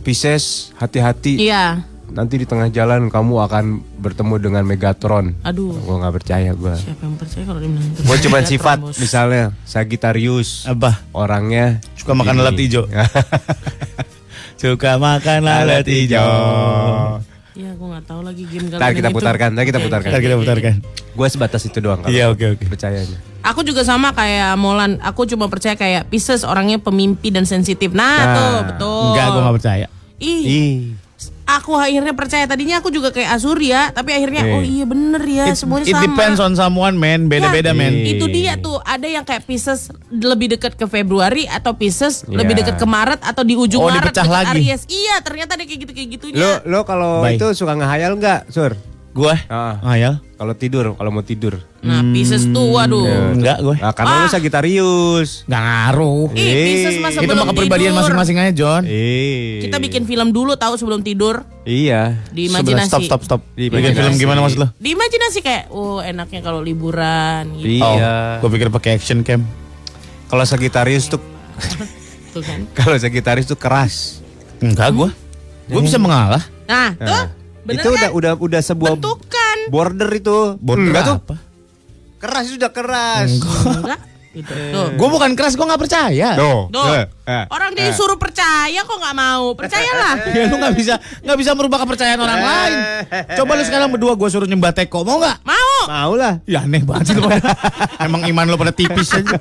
[0.00, 1.36] Pisces hati-hati.
[1.36, 3.64] iya Nanti di tengah jalan kamu akan
[3.96, 5.38] bertemu dengan Megatron.
[5.40, 6.74] aduh Gue nggak percaya gue.
[6.76, 8.96] siapa yang percaya kalau dibilang gitu Gue cuma sifat Rambos.
[8.98, 10.64] misalnya Sagittarius.
[10.64, 11.02] Apa?
[11.10, 12.84] Orangnya Suka makan lalat hijau.
[14.60, 16.28] Suka makan lalat hijau.
[17.50, 20.08] Iya, aku nggak tahu lagi game Ntar kita putarkan, ntar kita Oke, putarkan.
[20.08, 20.74] Ntar kita putarkan.
[21.10, 22.00] Gue sebatas itu doang.
[22.00, 22.64] kalau Iya, oke, oke.
[22.68, 23.18] Percayanya.
[23.42, 25.00] Aku juga sama kayak Molan.
[25.00, 27.90] Aku cuma percaya kayak Pisces orangnya pemimpi dan sensitif.
[27.90, 29.02] Nah, Nah, tuh betul.
[29.12, 29.86] Enggak, gua nggak percaya.
[30.16, 30.74] Ih, Ih.
[31.52, 32.44] Aku akhirnya percaya.
[32.44, 34.52] Tadinya aku juga kayak Azuria, tapi akhirnya Eh.
[34.52, 36.04] oh iya bener ya, It, semuanya it sama.
[36.04, 37.26] depends on someone, man.
[37.26, 37.92] Beda-beda, Nah, man.
[37.96, 42.36] Itu dia tuh, ada yang kayak Pisces lebih dekat ke Februari atau Pisces Iya.
[42.36, 44.62] lebih dekat ke Maret atau di ujung Oh, Maret dipecah lagi.
[44.62, 44.84] Aries.
[44.86, 46.36] Iya, ternyata ada kayak gitu kayak gitunya.
[46.36, 48.76] Lo lo kalau itu suka ngehayal nggak, Sur?
[49.10, 49.34] Gue?
[49.50, 49.74] Ah.
[49.82, 50.22] Ah, ya?
[50.38, 51.58] Kalau tidur, kalau mau tidur.
[51.82, 53.34] Nah, Pisces tuh waduh.
[53.34, 53.76] Enggak, gue.
[53.76, 54.30] Nah, karena lu Ah.
[54.30, 55.42] Sagittarius.
[55.44, 56.26] Nggak ngaruh.
[56.30, 58.82] Ih, Pisces mah Itu mah kepribadian masing-masing aja, John.
[58.86, 59.66] Eh.
[59.66, 62.22] Kita bikin film dulu tahu sebelum tidur Iya.
[62.30, 62.86] di imajinasi.
[62.86, 63.40] Stop, stop, stop.
[63.52, 64.68] Di Bikin film gimana maksud lo?
[64.78, 67.82] Di imajinasi kayak, oh enaknya kalau liburan gitu.
[67.82, 68.38] Iya.
[68.38, 69.42] Oh, gue pikir pakai action cam.
[70.30, 71.18] Kalau Sagittarius tuh
[72.30, 72.62] Tuh kan.
[72.78, 74.22] kalau Sagittarius tuh keras.
[74.62, 75.10] Enggak, gue.
[75.66, 76.46] Gue bisa mengalah.
[76.64, 77.26] Nah, tuh Nah,
[77.60, 77.96] bener itu kan?
[77.96, 79.56] udah udah udah sebuah bentukan.
[79.68, 80.38] Border itu.
[80.58, 81.16] Border Enggak tuh.
[81.20, 81.36] apa?
[82.18, 83.30] Keras sudah keras.
[83.30, 84.00] Enggak.
[84.30, 84.46] Gitu.
[84.54, 84.94] Tuh.
[84.94, 86.38] Gue bukan keras, gue nggak percaya.
[86.38, 86.70] Tuh.
[86.70, 86.86] Tuh.
[86.94, 87.44] eh, eh.
[87.50, 89.58] Orang disuruh percaya kok nggak mau.
[89.58, 90.14] Percayalah.
[90.30, 90.94] Ya lu nggak bisa
[91.26, 92.78] nggak bisa merubah kepercayaan orang lain.
[93.34, 95.42] Coba lu sekarang berdua gue suruh nyembah teko, mau nggak?
[95.42, 95.78] Mau.
[95.90, 96.38] Mau lah.
[96.46, 97.42] Ya aneh banget sih lu pada.
[97.98, 99.34] Emang iman lu pada tipis aja.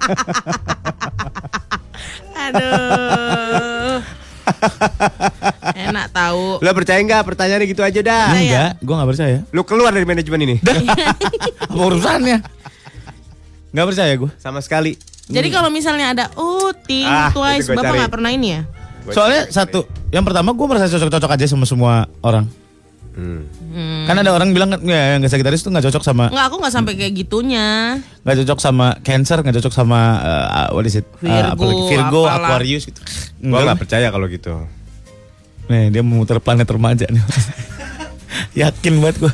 [2.34, 3.68] Aduh.
[5.89, 6.59] Enak tahu.
[6.59, 8.27] Lo percaya nggak pertanyaannya gitu aja dah.
[8.33, 9.38] Enggak, gue nggak percaya.
[9.55, 10.55] Lu keluar dari manajemen ini.
[11.69, 12.38] Apa urusannya?
[13.71, 14.31] Nggak percaya gue.
[14.41, 14.97] Sama sekali.
[15.29, 16.73] Jadi kalau misalnya ada oh
[17.05, 18.62] Ah, twice, bapak nggak pernah ini ya?
[19.09, 22.45] Soalnya satu, yang pertama gue merasa cocok-cocok aja sama semua orang.
[23.19, 24.08] Hmm.
[24.08, 26.93] Kan ada orang bilang ya yang Sagitarius tuh nggak cocok sama Enggak, aku nggak sampai
[26.95, 27.99] kayak gitunya.
[28.23, 31.05] nggak cocok sama Cancer, nggak cocok sama uh, what is it?
[31.19, 31.82] Uh, apa Virgo, lagi?
[31.91, 32.38] Virgo, apalah.
[32.39, 32.99] Aquarius gitu.
[33.03, 33.62] Gua Enggak.
[33.67, 34.53] nggak percaya kalau gitu.
[35.67, 37.23] Nih dia memutar planet remaja nih.
[38.65, 39.34] Yakin banget gue.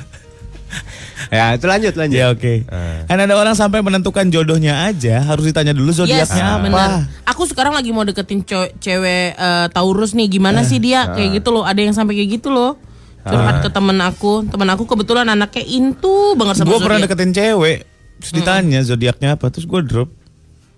[1.33, 2.17] Ya itu lanjut lanjut.
[2.17, 2.53] Ya oke.
[2.67, 2.99] Eh.
[3.07, 6.61] Kan ada orang sampai menentukan jodohnya aja harus ditanya dulu Yes, zodiaknya apa.
[6.61, 6.89] benar.
[7.25, 8.45] Aku sekarang lagi mau deketin
[8.77, 10.27] cewek eh, Taurus nih.
[10.29, 11.09] Gimana sih dia?
[11.09, 11.63] Kayak gitu loh.
[11.65, 12.77] Ada yang sampai kayak gitu loh.
[13.25, 14.45] Curhat ke temen aku.
[14.45, 17.77] Temen aku kebetulan anaknya intu banget sama Gue pernah deketin cewek,
[18.19, 20.09] terus ditanya zodiaknya apa, terus gue drop.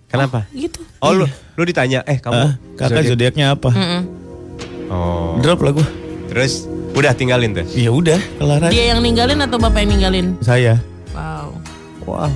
[0.08, 0.48] Kenapa?
[0.50, 0.80] Gitu.
[0.98, 3.70] Oh, lu lu ditanya, eh kamu Ah, kakak zodiak- zodiaknya apa?
[3.70, 4.02] Mm-mm.
[4.88, 5.36] Oh.
[5.38, 5.88] Drop lah gue.
[6.28, 7.68] Terus udah tinggalin tuh.
[7.70, 8.72] Ya udah, kelar aja.
[8.72, 10.26] Dia yang ninggalin atau bapak yang ninggalin?
[10.40, 10.80] Saya.
[11.12, 11.52] Wow.
[12.08, 12.32] Wow.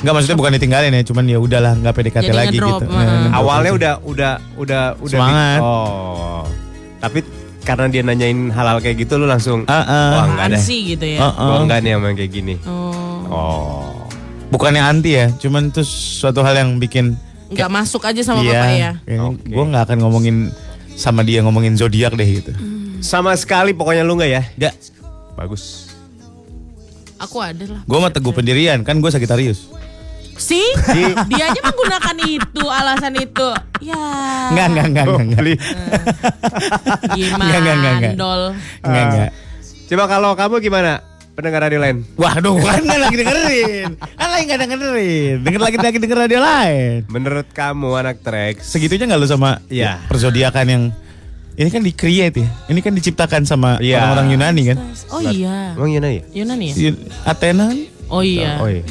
[0.00, 2.64] Enggak maksudnya bukan ditinggalin ya, cuman ya udahlah nggak PDKT Jadi lagi gitu.
[2.64, 2.88] uh-uh.
[2.88, 3.76] Nah, ngedrop Awalnya aja.
[3.76, 5.60] udah udah udah udah Semangat.
[5.60, 6.42] Oh.
[6.96, 7.18] Tapi
[7.60, 10.08] karena dia nanyain hal-hal kayak gitu lu langsung Ah, ah.
[10.12, 10.62] Wah, enggak deh.
[10.62, 11.20] sih gitu ya?
[11.20, 11.46] Ah, ah.
[11.46, 12.54] Gua enggak nih sama yang kayak gini.
[12.64, 13.20] Oh.
[13.30, 13.84] Oh.
[14.50, 17.14] Bukannya anti ya, cuman itu suatu hal yang bikin
[17.50, 18.92] Nggak masuk aja sama iya, bapak ya?
[19.26, 19.42] Oke.
[19.50, 20.36] Gue nggak akan ngomongin
[20.94, 22.54] sama dia ngomongin zodiak deh gitu.
[23.02, 24.42] Sama sekali pokoknya lu enggak ya?
[24.54, 24.74] Enggak.
[25.34, 25.90] Bagus.
[27.18, 27.82] Aku ada lah.
[27.84, 29.66] Gue mah teguh pendirian, kan gue Sagitarius.
[30.40, 30.62] Si,
[31.28, 33.48] dia aja menggunakan itu alasan itu.
[33.84, 34.00] Ya.
[34.48, 35.20] Enggak, enggak, enggak, enggak.
[35.20, 35.54] Enggak, Beli.
[37.12, 37.44] Gimana?
[37.44, 38.14] Enggak, enggak, enggak, enggak.
[38.16, 38.42] Dol.
[38.82, 39.04] enggak.
[39.04, 39.30] enggak.
[39.86, 40.92] Coba kalau kamu gimana?
[41.30, 42.04] Pendengar radio lain.
[42.14, 43.88] Waduh, kan lagi dengerin.
[43.96, 45.36] Kan lagi nggak dengerin.
[45.40, 46.98] Denger lagi lagi denger radio lain.
[47.08, 50.04] Menurut kamu anak Trax Segitunya nggak lu sama Iya.
[50.04, 50.82] persodiakan yang
[51.56, 52.48] ini kan di create ya.
[52.68, 54.04] Ini kan diciptakan sama Iya.
[54.04, 54.76] orang-orang Yunani kan.
[55.08, 55.72] Oh iya.
[55.72, 56.24] Emang Yunani ya?
[56.44, 56.74] Yunani ya?
[56.76, 57.78] Yun- Athena kan?
[58.10, 58.50] Oh iya.
[58.60, 58.82] Oh iya.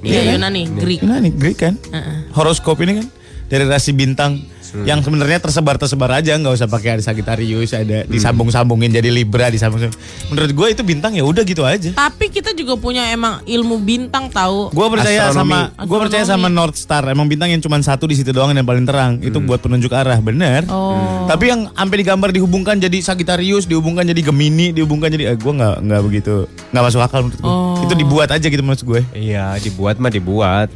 [0.00, 1.00] Iya Yunani, Greek.
[1.04, 1.74] Yunani, Greek kan?
[1.92, 2.32] Heeh.
[2.32, 3.06] Horoskop ini kan
[3.50, 4.86] dari rasi bintang Hmm.
[4.86, 8.10] yang sebenarnya tersebar-tersebar aja nggak usah pakai ada Sagittarius ada Hmm.
[8.10, 9.90] disambung-sambungin jadi Libra disambung
[10.28, 14.28] menurut gue itu bintang ya udah gitu aja Tapi kita juga punya emang ilmu bintang
[14.28, 14.70] tahu.
[14.70, 15.52] Gue percaya Astronomi.
[15.72, 17.02] sama gue percaya sama North Star.
[17.04, 19.18] Emang bintang yang cuma satu di situ doang yang paling terang.
[19.18, 20.64] Itu buat penunjuk arah, bener.
[20.66, 21.26] Oh.
[21.26, 25.76] Tapi yang sampai digambar dihubungkan jadi Sagittarius, dihubungkan jadi Gemini, dihubungkan jadi eh, gue nggak
[25.82, 26.34] nggak begitu
[26.70, 27.48] nggak masuk akal menurut gue.
[27.48, 27.82] Oh.
[27.82, 29.02] Itu dibuat aja gitu maksud gue.
[29.12, 30.68] Iya, dibuat mah dibuat.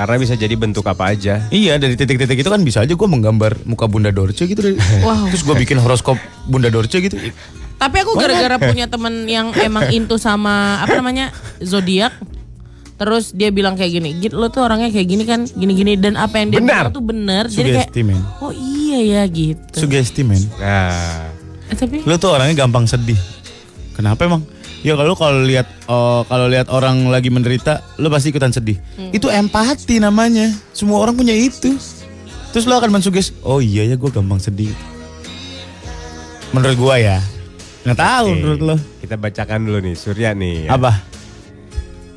[0.00, 1.44] Karena bisa jadi bentuk apa aja.
[1.52, 4.56] Iya dari titik-titik itu kan bisa aja gue menggambar muka Bunda Dorce gitu.
[4.56, 5.28] dari- Wow.
[5.28, 6.16] Terus gue bikin horoskop
[6.48, 7.20] Bunda Dorce gitu.
[7.76, 12.16] Tapi aku gara-gara punya temen yang emang into sama apa namanya zodiak.
[12.96, 16.36] Terus dia bilang kayak gini, Git lo tuh orangnya kayak gini kan, gini-gini dan apa
[16.36, 16.88] yang dia Benar.
[16.88, 17.44] bilang tuh bener.
[17.48, 18.00] Jadi kayak, Sugesti
[18.40, 19.76] oh iya ya gitu.
[19.84, 20.40] Sugesti men.
[20.56, 21.28] Nah,
[21.68, 23.20] Eh, tapi Lu tuh orangnya gampang sedih.
[23.92, 24.44] Kenapa emang?
[24.80, 28.80] Ya kalau kalau lihat oh, kalau lihat orang lagi menderita, lu pasti ikutan sedih.
[29.12, 30.48] Itu empati namanya.
[30.72, 31.76] Semua orang punya itu.
[32.50, 34.72] Terus lu akan mensuges, oh iya ya gue gampang sedih.
[36.50, 37.18] Menurut gua ya.
[37.86, 38.36] Nggak tahu oke.
[38.40, 38.76] menurut lo.
[39.00, 40.66] Kita bacakan dulu nih, Surya nih.
[40.66, 40.70] ya.
[40.74, 40.92] Apa?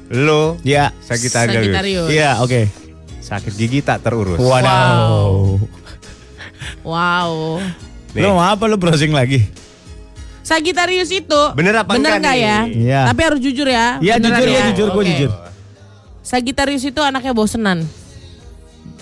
[0.09, 0.89] Lo Ya.
[1.03, 2.09] Sagittarius.
[2.09, 2.65] Iya, oke.
[3.23, 4.41] Sakit gigi tak terurus.
[4.41, 5.59] Wadaw.
[6.83, 7.59] wow.
[8.17, 8.21] Nih.
[8.25, 9.62] Lo mau apa lo browsing lagi?
[10.43, 12.57] Sagittarius itu Bener apa bener enggak nggak ya?
[12.67, 13.01] Iya.
[13.07, 13.87] Tapi harus jujur ya.
[13.97, 14.59] Iya jujur, ya?
[14.59, 15.09] gue jujur, gue Oke.
[15.15, 15.31] jujur.
[16.19, 17.87] Sagittarius itu anaknya bosenan.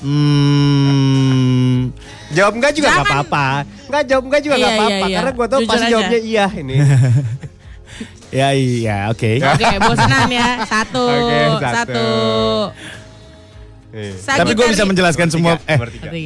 [0.02, 1.94] Hmm,
[2.32, 3.48] Jawab enggak juga enggak apa-apa.
[3.90, 4.90] Enggak jawab enggak juga enggak Iya, apa-apa.
[4.92, 5.18] iya, iya.
[5.20, 5.92] Karena gua tahu Jujur pasti aja.
[5.92, 6.76] jawabnya iya ini.
[8.40, 9.32] ya iya, oke.
[9.44, 10.48] Oke, bosenan ya.
[10.64, 11.76] Satu, Oke, satu.
[11.76, 12.08] satu.
[13.92, 14.16] Nih.
[14.24, 15.60] Tapi gue bisa menjelaskan semua.
[15.68, 15.78] Eh,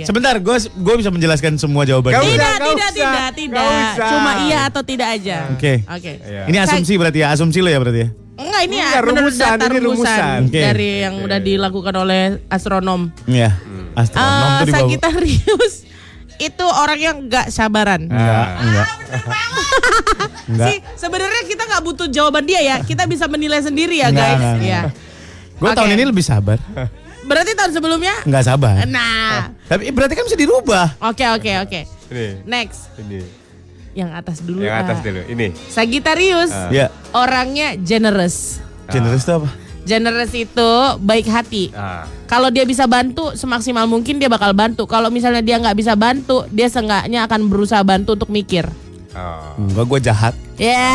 [0.05, 2.13] sebentar, gue gue bisa menjelaskan semua jawaban.
[2.13, 2.21] Gak.
[2.21, 3.93] Tidak, tidak, tidak, tidak.
[3.97, 5.49] Cuma iya atau tidak aja.
[5.49, 5.81] Oke.
[5.89, 6.13] Oke.
[6.21, 6.43] Iya.
[6.45, 8.09] Ini asumsi berarti ya, asumsi lo ya berarti ya.
[8.35, 10.39] Enggak ini ya menurut rumusan, data ini rumusan, rumusan.
[10.51, 10.59] Oke.
[10.59, 13.01] dari yang udah dilakukan oleh astronom.
[13.25, 13.49] Iya.
[13.95, 14.79] Astronom tuh di bawah.
[14.85, 15.75] Sagittarius
[16.51, 18.11] itu orang yang nggak sabaran.
[18.11, 18.87] Enggak, enggak.
[20.45, 20.67] Enggak.
[20.69, 22.77] Sih, sebenarnya kita nggak butuh jawaban dia ya.
[22.83, 24.37] Kita bisa menilai sendiri ya, Enggak, guys.
[24.37, 24.81] enggak, Iya.
[25.55, 25.77] Gue Oke.
[25.79, 26.59] tahun ini lebih sabar.
[27.25, 28.15] Berarti tahun sebelumnya?
[28.21, 28.85] Enggak sabar.
[28.85, 29.49] Nah.
[29.65, 30.93] Tapi berarti kan bisa dirubah.
[31.01, 31.79] Oke, oke, oke.
[32.05, 32.27] Ini.
[32.45, 33.19] Next, Ini.
[33.97, 34.61] yang atas dulu.
[34.61, 35.21] Yang atas dulu.
[35.25, 35.47] Ini.
[35.67, 36.69] Sagittarius Ah.
[36.69, 36.87] Ya.
[37.11, 38.61] orangnya generous.
[38.85, 39.49] Generous itu apa?
[39.85, 40.69] Generous itu
[41.01, 41.73] baik hati.
[41.73, 42.05] Ah.
[42.25, 44.85] Kalau dia bisa bantu semaksimal mungkin dia bakal bantu.
[44.85, 48.69] Kalau misalnya dia nggak bisa bantu, dia seenggaknya akan berusaha bantu untuk mikir.
[49.17, 49.57] Oh.
[49.57, 50.33] Enggak, gue jahat.
[50.57, 50.89] Ya.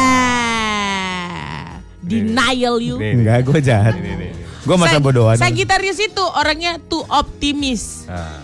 [2.00, 2.96] Denial you.
[2.98, 3.94] Enggak, gue jahat.
[3.98, 4.30] Nih, nih, nih.
[4.64, 5.36] Gue masa Sag- bodohan.
[5.40, 8.04] Sagittarius itu orangnya too optimis.
[8.06, 8.38] Ah.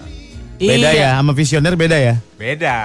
[0.57, 2.15] Beda Iya, ya, sama visioner beda ya.
[2.41, 2.77] Beda.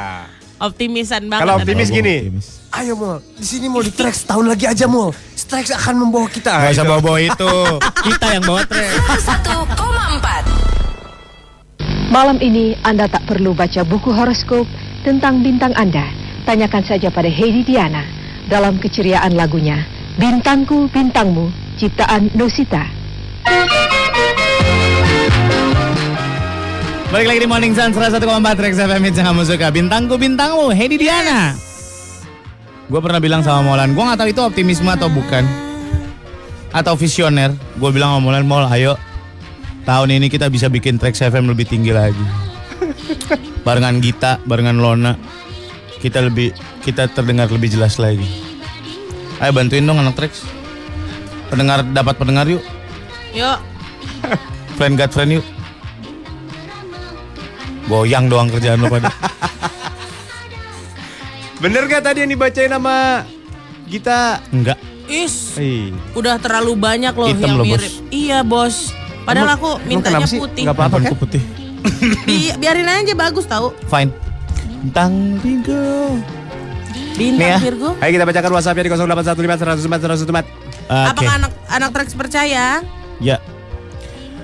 [0.59, 1.47] Optimisan banget.
[1.47, 2.15] Kalau optimis gua gini.
[2.27, 2.47] optimis.
[2.71, 5.11] Ayo Mol, di sini mau di track setahun lagi aja Mol.
[5.51, 6.63] Trax akan membawa kita.
[6.63, 7.51] Gak usah bawa-bawa itu.
[8.07, 8.87] Kita yang bawa trek.
[9.19, 10.47] 1,4
[12.07, 14.63] Malam ini Anda tak perlu baca buku horoskop
[15.03, 16.07] tentang bintang Anda.
[16.47, 18.07] Tanyakan saja pada Heidi Diana
[18.47, 19.83] dalam keceriaan lagunya
[20.15, 22.87] Bintangku Bintangmu ciptaan Nosita.
[27.11, 28.23] Balik lagi di Morning Sun 101,4
[28.55, 29.67] Rex FM Hits yang kamu suka.
[29.67, 31.51] Bintangku bintangmu, Heidi Diana.
[32.87, 35.43] Gue pernah bilang sama Molan, gue gak tahu itu optimisme atau bukan.
[36.71, 37.51] Atau visioner.
[37.75, 38.95] Gue bilang sama Molan, Mol ayo.
[39.83, 42.25] Tahun ini kita bisa bikin Trax FM lebih tinggi lagi.
[43.67, 45.19] Barengan Gita, barengan Lona.
[45.99, 48.23] Kita lebih, kita terdengar lebih jelas lagi.
[49.43, 50.47] Ayo bantuin dong anak Trax.
[51.51, 52.63] Pendengar, dapat pendengar yuk.
[53.35, 53.59] Yuk,
[54.79, 55.45] Friend got friend yuk.
[57.91, 59.11] Goyang doang kerjaan lo pada.
[61.59, 63.27] Bener gak tadi yang dibacain sama
[63.85, 64.39] Gita?
[64.49, 64.79] Enggak.
[65.11, 65.59] is.
[65.59, 65.91] Hei.
[66.15, 67.83] Udah terlalu banyak loh Hitam yang loh, mirip.
[67.83, 67.95] Bos.
[68.07, 68.75] Iya, Bos.
[69.27, 70.63] Padahal Emang- aku mintanya putih.
[70.63, 71.11] Nggak apa-apa kan?
[71.19, 71.43] Putih?
[72.23, 73.75] Bi- biarin aja bagus tahu.
[73.91, 74.15] Fine.
[74.81, 76.15] Bintang Virgo.
[77.19, 77.59] Bintang Nih ya.
[77.59, 77.89] Virgo.
[77.99, 80.47] Ayo kita bacakan WhatsApp-nya di 0815 104 104 104.
[80.87, 82.79] Apakah anak anak Trax percaya?
[83.19, 83.37] Ya.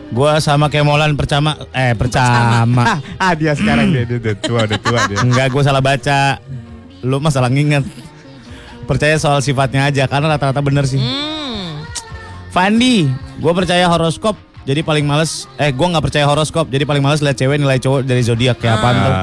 [0.07, 3.03] Gua sama Kemolan percama eh percama.
[3.19, 5.17] Ah, dia sekarang dia, dia, dia tua, udah tua dia.
[5.19, 6.39] Enggak, gua salah baca.
[7.03, 7.83] Lu masalah nginget.
[8.87, 10.99] Percaya soal sifatnya aja karena rata-rata bener sih.
[10.99, 11.83] Hmm.
[12.55, 13.11] Fandi,
[13.43, 14.39] gua percaya horoskop.
[14.63, 16.71] Jadi paling males eh gua nggak percaya horoskop.
[16.71, 19.15] Jadi paling males lihat cewek nilai cowok dari zodiak kayak apaan tuh.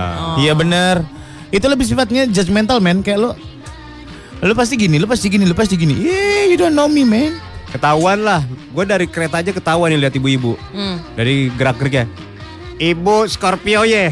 [0.45, 1.01] Iya bener.
[1.49, 3.31] Itu lebih sifatnya judgmental man kayak lu
[4.45, 5.97] Lu pasti gini, lu pasti gini, lu pasti gini.
[5.97, 7.33] Yeah, you don't know me, man.
[7.75, 8.41] Ketahuan lah.
[8.71, 10.55] Gue dari kereta aja ketahuan nih lihat ibu-ibu.
[10.71, 11.03] Hmm.
[11.19, 12.07] Dari gerak-geriknya.
[12.75, 14.11] Ibu Scorpio ye.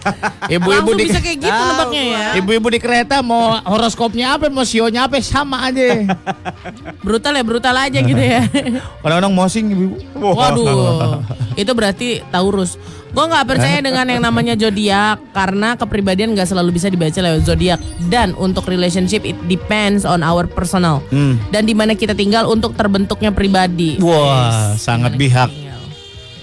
[0.54, 2.26] Ibu-ibu di bisa kayak gitu nebaknya ya.
[2.38, 6.14] Ibu-ibu di kereta mau horoskopnya apa, mau sionya apa sama aja.
[7.06, 8.46] Brutal ya, brutal aja gitu ya.
[9.02, 10.28] Kadang-kadang mosing ibu-ibu.
[10.34, 11.20] Waduh,
[11.58, 12.78] itu berarti Taurus.
[13.14, 17.78] Gue nggak percaya dengan yang namanya zodiak karena kepribadian nggak selalu bisa dibaca lewat zodiak.
[18.10, 20.98] Dan untuk relationship it depends on our personal.
[21.14, 21.38] Hmm.
[21.54, 24.02] Dan di mana kita tinggal untuk terbentuknya pribadi.
[24.02, 25.63] Wah, sangat bihak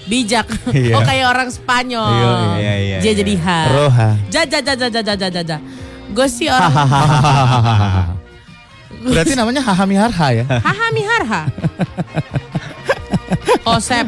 [0.06, 0.46] bijak.
[0.62, 0.94] Oh, iya.
[0.96, 2.16] Oh kayak orang Spanyol.
[2.16, 3.18] Iya, iya, iya, Dia iya.
[3.18, 3.60] jadi ha.
[3.68, 4.08] Roha.
[4.32, 5.42] Ja ja ja ja ja ja ja.
[5.42, 5.58] ja.
[6.12, 6.72] Gue sih orang.
[9.12, 10.44] Berarti namanya Hahami Harha ya?
[10.46, 11.42] Hahami Harha.
[13.66, 14.06] Osep.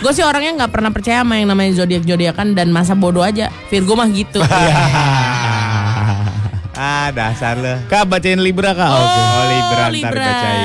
[0.00, 3.50] Gue sih orangnya nggak pernah percaya sama yang namanya zodiak zodiakan dan masa bodoh aja.
[3.70, 4.42] Virgo mah gitu.
[6.80, 7.76] Ah, ah dasar lo.
[7.92, 8.88] Kak bacain Libra kak.
[8.88, 9.20] Oh, okay.
[9.20, 10.32] oh Libra, Libra.
[10.32, 10.56] ntar.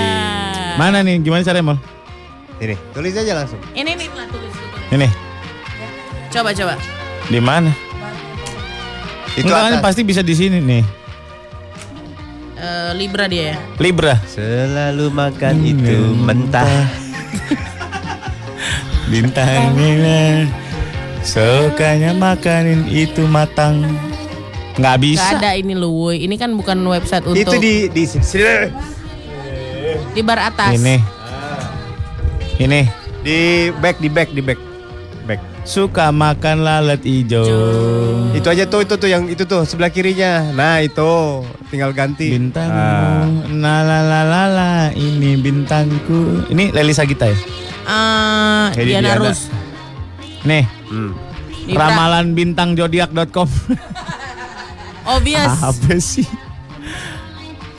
[0.80, 1.20] Mana nih?
[1.20, 1.78] Gimana caranya mal?
[2.56, 3.60] Ini, tulis aja langsung.
[3.72, 4.84] Ini nih lah tulis tulis.
[4.90, 5.08] Ini
[6.30, 6.76] Coba coba.
[7.26, 7.72] di mana?
[9.34, 9.84] Itu Enggak kan atas.
[9.84, 10.84] pasti bisa di sini nih.
[12.56, 13.58] Eh, Libra dia ya.
[13.78, 14.16] Libra.
[14.26, 16.72] Selalu makan Hmm, itu mentah.
[19.12, 20.50] Bintangnya
[21.22, 23.84] sukanya makanin itu matang.
[24.76, 25.24] Nggak bisa.
[25.30, 26.10] Gak ada ini lu.
[26.10, 28.72] Ini kan bukan website untuk Itu di di sini.
[30.12, 30.76] di bar atas.
[30.76, 31.15] Ini.
[32.56, 32.82] Ini.
[33.26, 34.60] Di back, di back, di back.
[35.26, 35.42] Back.
[35.66, 37.42] Suka makan lalat hijau.
[38.32, 40.54] Itu aja tuh, itu tuh yang itu tuh sebelah kirinya.
[40.54, 41.42] Nah, itu
[41.74, 42.30] tinggal ganti.
[42.30, 46.46] Bintangmu, la la la la la, ini bintangku.
[46.54, 47.38] Ini Leli Sagita ya?
[47.86, 49.22] Eh, Hedi Diana Diana.
[49.26, 49.50] Rus.
[50.46, 51.18] Nih, Hmm.
[51.66, 53.50] Ramalan bintang zodiak.com.
[55.10, 55.50] Obvious.
[55.74, 56.30] Apa sih?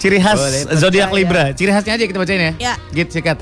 [0.03, 1.15] Ciri khas zodiak.
[1.15, 1.55] Libra.
[1.55, 2.53] Ciri khasnya aja kita bacain ya.
[2.59, 2.75] Ya.
[2.91, 3.39] Git sikat.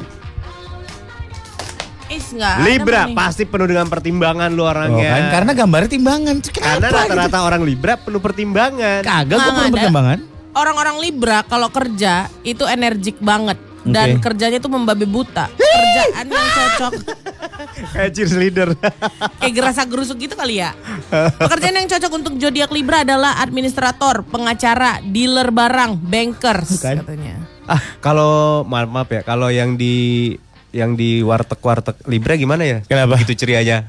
[2.35, 5.07] Is enggak Libra pasti penuh dengan pertimbangan lu Oh, orangnya.
[5.09, 5.23] kan?
[5.33, 6.37] Karena gambarnya timbangan.
[6.42, 6.99] Karena Kenapa?
[7.07, 9.01] rata-rata orang Libra penuh pertimbangan.
[9.01, 9.75] Kagak gue Nggak belum ada.
[9.79, 10.18] perkembangan.
[10.53, 14.23] orang-orang Libra kalau kerja itu energik banget dan Oke.
[14.25, 15.47] kerjanya tuh membabi buta.
[15.51, 16.92] Kerjaan yang cocok
[17.92, 18.68] Kayak cheerleader.
[19.40, 20.75] kayak gerasa gerusuk gitu kali ya.
[21.42, 26.97] Pekerjaan yang cocok untuk zodiak Libra adalah administrator, pengacara, dealer barang, bankers Bukan.
[27.03, 27.35] katanya.
[27.64, 30.35] ah, kalau maaf, maaf ya, kalau yang di
[30.74, 32.78] yang di warteg-warteg Libra gimana ya?
[32.82, 33.14] Kenapa?
[33.22, 33.87] Gitu cerianya.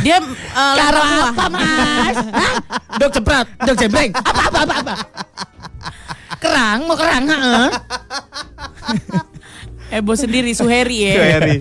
[0.00, 1.48] Dia uh, lempar apa buah.
[1.52, 2.16] mas?
[2.32, 2.54] Hah?
[2.96, 4.10] Dok ceprat, dok cebreng.
[4.16, 4.94] Apa apa apa apa?
[6.40, 7.28] Kerang mau kerang?
[7.28, 7.68] heeh.
[9.92, 11.14] Heboh sendiri Suheri ya.
[11.20, 11.56] Suheri.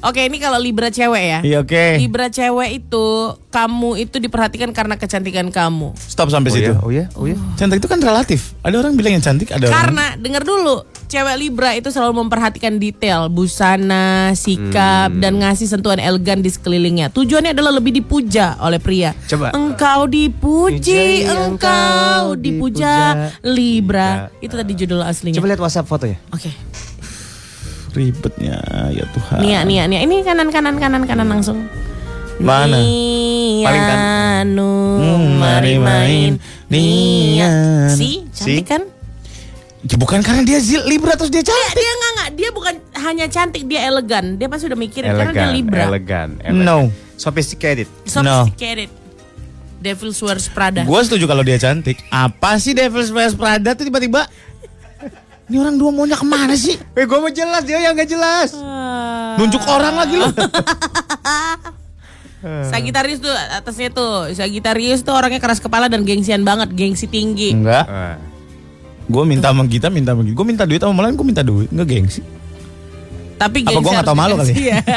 [0.00, 1.38] Oke, ini kalau Libra cewek ya.
[1.44, 2.00] Iya oke.
[2.00, 3.06] Libra cewek itu
[3.52, 5.92] kamu itu diperhatikan karena kecantikan kamu.
[5.94, 6.72] Stop sampai Oh situ.
[6.72, 7.36] ya, oh ya, oh ya.
[7.60, 8.56] Cantik itu kan relatif.
[8.64, 9.76] Ada orang bilang yang cantik, ada orang.
[9.76, 16.38] Karena dengar dulu, cewek Libra itu selalu memperhatikan detail, busana, sikap dan ngasih sentuhan elegan
[16.38, 17.10] di sekelilingnya.
[17.10, 19.10] Tujuannya adalah lebih dipuja oleh pria.
[19.26, 19.50] Coba.
[19.50, 22.94] Engkau dipuji, Puji, engkau dipuja, dipuja,
[23.42, 24.30] Libra.
[24.30, 24.38] Libra.
[24.38, 25.42] Itu tadi judul aslinya.
[25.42, 26.18] Coba lihat WhatsApp fotonya.
[26.30, 26.54] Oke.
[27.90, 28.62] Ribetnya
[28.94, 29.38] ya Tuhan.
[29.42, 30.06] Nia, Nia, Nia.
[30.06, 31.66] Ini kanan, kanan, kanan, kanan langsung.
[32.38, 32.78] Mana?
[32.78, 33.84] Nia, Paling
[34.54, 36.40] nu, Hmm, mari main.
[36.70, 37.50] Nia.
[37.92, 38.70] Si, cantik Si?
[38.70, 38.99] kan?
[39.80, 41.72] Ya, bukan karena dia zil, Libra terus dia Dia, cantik.
[41.72, 44.36] dia nggak nggak, dia bukan hanya cantik, dia elegan.
[44.36, 45.82] Dia pasti udah mikirin karena dia Elegan, Libra.
[45.88, 46.64] elegan, elegan.
[46.68, 46.78] No.
[47.16, 47.88] Sophisticated.
[48.04, 48.92] Sophisticated.
[49.80, 50.84] Devil's Wears Prada.
[50.84, 51.96] Gue setuju kalau dia cantik.
[52.12, 54.28] Apa sih Devil's Wears Prada tuh tiba-tiba?
[55.48, 56.76] Ini orang dua maunya ke mana sih?
[56.94, 58.52] Eh, gue mau jelas dia yang gak jelas.
[58.54, 59.34] Ah.
[59.34, 60.28] Nunjuk orang lagi lu.
[62.70, 64.30] Sagitarius tuh atasnya tuh.
[64.30, 67.56] Sagitarius tuh orangnya keras kepala dan gengsian banget, gengsi tinggi.
[67.56, 67.84] Enggak.
[67.84, 68.16] Ah.
[69.10, 71.66] Gue minta sama kita, minta sama Gue minta duit sama malah gue minta duit.
[71.74, 72.22] Enggak gengsi.
[73.36, 74.52] Tapi Apa gengsi gua nggak harus tahu malu kali?
[74.54, 74.78] ya.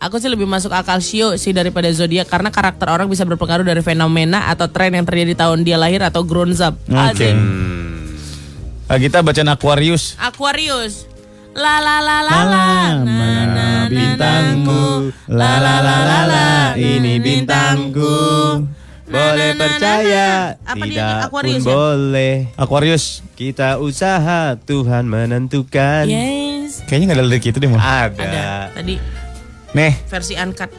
[0.06, 3.80] Aku sih lebih masuk akal Shio sih daripada zodiak karena karakter orang bisa berpengaruh dari
[3.80, 6.76] fenomena atau tren yang terjadi tahun dia lahir atau grown up.
[6.84, 6.94] Oke.
[6.94, 7.36] Asik.
[8.86, 10.14] Nah, kita bacain Aquarius.
[10.20, 11.08] Aquarius.
[11.56, 12.68] La la la la la.
[13.02, 13.66] Mana na?
[15.26, 18.14] La la la la la, ini bintangku.
[19.06, 20.26] Boleh percaya,
[20.58, 21.72] dia, tidak Aquarius pun ya?
[21.72, 22.34] boleh.
[22.54, 23.04] Aquarius.
[23.32, 26.04] Kita usaha, Tuhan menentukan.
[26.04, 26.82] Yes.
[26.82, 27.70] Kayaknya nggak ada lirik itu deh.
[27.70, 28.10] Ada.
[28.10, 28.94] Ada tadi
[29.72, 30.70] Nih, versi uncut.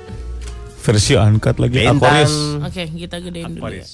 [0.78, 1.78] versi uncut lagi.
[1.78, 1.98] Bintang.
[1.98, 2.36] Aquarius.
[2.62, 3.64] Oke, kita gedein dulu.
[3.64, 3.80] ya.
[3.80, 3.92] Aquarius.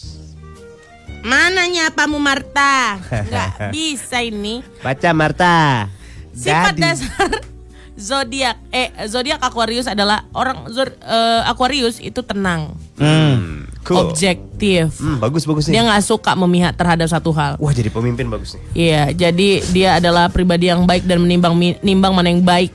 [1.22, 2.98] Mana nyapamu Marta?
[3.00, 4.60] Enggak bisa ini.
[4.80, 5.88] Baca Marta.
[6.32, 6.82] Sifat Daddy.
[6.82, 7.30] dasar
[8.10, 13.70] zodiak eh zodiak Aquarius adalah orang zod- eh, Aquarius itu tenang, Hmm.
[13.84, 14.10] Cool.
[14.10, 14.96] objektif.
[15.04, 15.76] Hmm, bagus bagus nih.
[15.76, 17.60] Dia nggak suka memihak terhadap satu hal.
[17.60, 18.64] Wah jadi pemimpin bagus nih.
[18.72, 22.72] Iya, jadi dia adalah pribadi yang baik dan menimbang nimbang mana yang baik.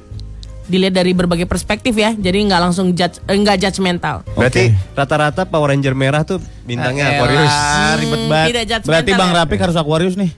[0.68, 2.12] Dilihat dari berbagai perspektif ya.
[2.12, 4.20] Jadi nggak langsung judge eh, nggak judgmental.
[4.36, 7.48] Berarti rata-rata Power Ranger merah tuh bintangnya Aquarius.
[7.48, 8.52] elah, ribet banget.
[8.84, 9.36] Berarti Bang ya.
[9.40, 10.28] Rapik harus Aquarius nih.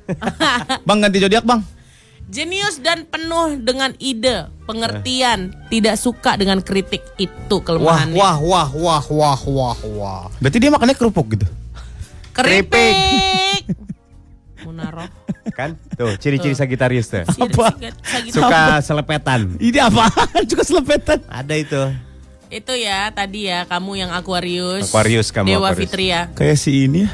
[0.86, 1.66] bang ganti zodiak, Bang.
[2.30, 8.14] Jenius dan penuh dengan ide, pengertian, tidak suka dengan kritik itu Wah kelemahannya.
[8.14, 10.22] wah wah wah wah wah wah.
[10.38, 11.46] Berarti dia makannya kerupuk gitu.
[12.30, 12.94] Keripik.
[14.64, 15.10] Munaroh.
[15.50, 15.74] Kan?
[15.98, 17.26] Tuh ciri-ciri Sagittarius tuh.
[17.26, 17.74] Apa?
[18.30, 19.58] Suka selepetan.
[19.58, 20.46] Ini apaan?
[20.50, 21.26] Juga selepetan.
[21.26, 21.82] Ada itu.
[22.46, 24.86] Itu ya tadi ya kamu yang Aquarius.
[24.86, 25.90] Aquarius kamu, Dewa Aquarius.
[25.90, 26.20] Fitria.
[26.38, 27.10] Kayak si ini ya.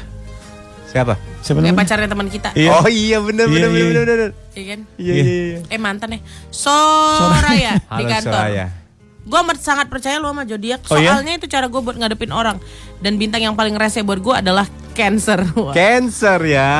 [0.87, 1.13] Siapa?
[1.43, 1.77] Siapa namanya?
[1.83, 2.49] pacarnya teman kita.
[2.55, 2.69] Iya.
[2.79, 3.83] Oh iya bener Iya, bener iya.
[3.83, 4.05] bener bener.
[4.07, 4.31] bener.
[4.55, 4.79] Iya kan?
[4.95, 5.23] Iya iya.
[5.23, 5.59] iya.
[5.67, 6.19] Eh mantan ya.
[6.49, 8.33] Soraya di kantor.
[8.33, 8.65] Soraya.
[9.27, 10.87] Gue sangat percaya lo sama zodiak.
[10.87, 11.19] Oh, iya?
[11.19, 12.63] Soalnya itu cara gue buat ngadepin orang.
[13.03, 14.63] Dan bintang yang paling rese buat gue adalah
[14.95, 15.43] Cancer.
[15.59, 15.75] Wah.
[15.75, 16.71] Cancer ya.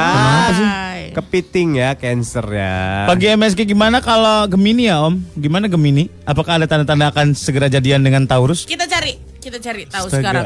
[0.56, 1.12] Hai.
[1.12, 3.04] Kepiting ya Cancer ya.
[3.04, 5.20] Pagi MSG gimana kalau Gemini ya Om?
[5.36, 6.08] Gimana Gemini?
[6.24, 8.64] Apakah ada tanda-tanda akan segera jadian dengan Taurus?
[8.64, 10.18] Kita cari, kita cari tahu Astaga.
[10.24, 10.46] sekarang.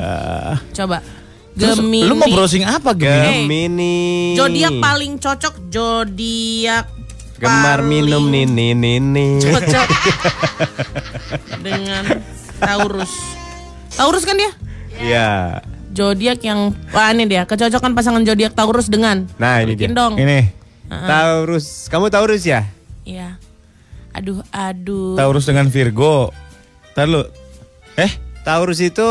[0.73, 1.20] Coba.
[1.51, 2.07] Terus, Gemini.
[2.07, 3.19] Lu mau browsing apa Gemini?
[3.21, 3.39] Hey.
[3.43, 3.95] Gemini.
[4.33, 6.85] Zodiak paling cocok zodiak
[7.35, 9.37] Gemar paling minum nini nini.
[9.37, 9.87] cocok
[11.65, 12.03] dengan
[12.57, 13.13] Taurus.
[13.91, 14.51] Taurus kan dia?
[14.95, 15.29] Iya.
[15.91, 19.97] Zodiak yang wah ini dia, kecocokan pasangan zodiak Taurus dengan Nah, ini Bikin dia.
[19.97, 20.13] dong.
[20.15, 20.39] Ini
[20.87, 21.87] Taurus.
[21.87, 22.63] Kamu Taurus ya?
[23.03, 23.35] Iya.
[24.11, 25.15] Aduh, aduh.
[25.15, 26.31] Taurus dengan Virgo.
[26.93, 27.23] Ntar lu.
[27.95, 28.11] Eh,
[28.41, 29.03] Taurus itu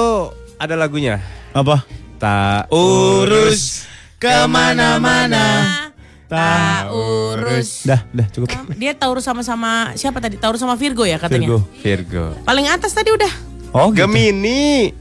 [0.57, 1.21] ada lagunya.
[1.51, 1.83] apa?
[2.21, 3.89] Taurus
[4.21, 5.89] ke mana-mana.
[6.29, 7.89] Taurus.
[7.89, 8.53] Dah, dah cukup.
[8.77, 10.37] Dia Taurus sama-sama siapa tadi?
[10.37, 11.49] Taurus sama Virgo ya katanya.
[11.49, 11.59] Virgo.
[11.81, 12.25] Virgo.
[12.45, 13.33] Paling atas tadi udah.
[13.73, 14.05] Oh, gitu.
[14.05, 14.93] Gemini.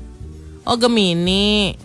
[0.63, 1.75] Oh Gemini.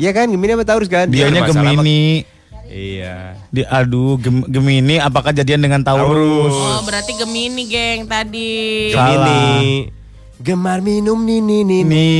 [0.00, 1.06] Iya kan Gemini apa Taurus kan?
[1.06, 1.44] Dianya?
[1.44, 2.24] Gemini.
[2.66, 3.38] Iya.
[3.52, 6.50] Di aduh Gem- Gemini apakah jadian dengan Taurus?
[6.50, 8.90] Oh berarti Gemini geng tadi.
[8.90, 9.20] Salah.
[9.20, 9.92] Gemini.
[10.40, 12.10] Gemar minum nini nini.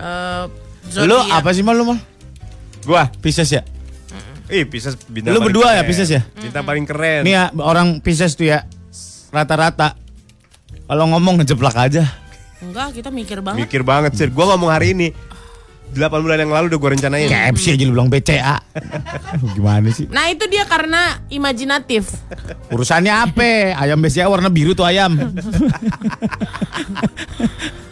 [0.00, 1.98] Ini Eh, lu apa sih mal lu mal?
[2.88, 3.12] Gua.
[3.20, 3.60] Pisces ya?
[4.50, 5.88] Ih, Pisces bintang Lu berdua ya, keren.
[5.92, 6.22] Pisces ya?
[6.34, 7.22] Bintang paling keren.
[7.22, 8.64] Nih ya orang Pisces tuh ya
[9.30, 9.94] rata-rata
[10.88, 12.02] kalau ngomong ngejeplak aja.
[12.58, 13.62] Enggak, kita mikir banget.
[13.68, 14.26] Mikir banget sih.
[14.26, 15.08] Gua ngomong hari ini.
[15.90, 17.26] 8 bulan yang lalu udah gua rencanain.
[17.26, 18.62] KFC aja lu bilang BCA.
[19.58, 20.06] Gimana sih?
[20.06, 22.14] Nah itu dia karena imajinatif.
[22.70, 23.74] Urusannya apa?
[23.74, 25.18] Ayam BCA warna biru tuh ayam.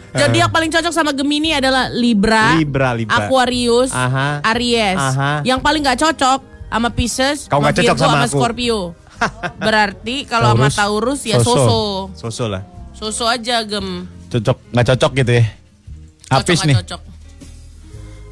[0.09, 3.29] Zodiak paling cocok sama Gemini adalah Libra, Libra, Libra.
[3.29, 4.41] Aquarius, Aha.
[4.55, 4.97] Aries.
[4.97, 5.31] Aha.
[5.45, 6.39] Yang paling nggak cocok
[6.69, 8.27] sama Pisces, Kau sama nggak cocok Virgo, sama sama.
[8.29, 8.79] Scorpio.
[9.67, 11.53] Berarti kalau sama Taurus, ya Soso.
[11.53, 11.81] soso.
[12.15, 12.63] Soso lah.
[12.95, 14.07] Soso aja gem.
[14.29, 15.45] Cocok nggak cocok gitu ya?
[16.29, 16.77] Habis nih.
[16.81, 17.01] cocok.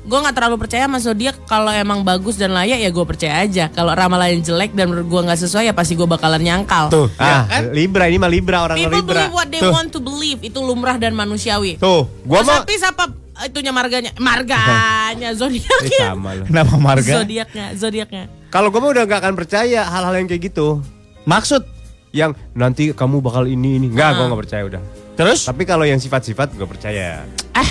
[0.07, 3.67] Gue nggak terlalu percaya sama zodiak kalau emang bagus dan layak ya gue percaya aja.
[3.67, 6.87] Kalau ramalan jelek dan menurut gue nggak sesuai ya pasti gue bakalan nyangkal.
[6.87, 7.61] Tuh, Ah, ya kan?
[7.69, 9.13] Libra ini mah Libra orang People Libra.
[9.21, 9.67] believe what they Tuh.
[9.69, 11.75] want to believe itu lumrah dan manusiawi.
[11.75, 13.03] Tuh, gua Mas mah Hafiz apa
[13.43, 14.11] itunya marganya?
[14.17, 15.99] Marganya Eh, zodiaknya.
[16.07, 16.47] sama loh.
[16.47, 17.13] Nama marga.
[17.19, 18.23] Zodiaknya, zodiaknya.
[18.47, 20.79] Kalau gua mah udah gak akan percaya hal-hal yang kayak gitu.
[21.23, 21.75] Maksud
[22.09, 23.91] Yang nanti kamu bakal ini ini.
[23.91, 24.15] Enggak, Ah.
[24.17, 24.81] gua gak percaya udah.
[25.13, 27.27] terus Tapi kalau yang sifat-sifat gua percaya.
[27.51, 27.69] Eh,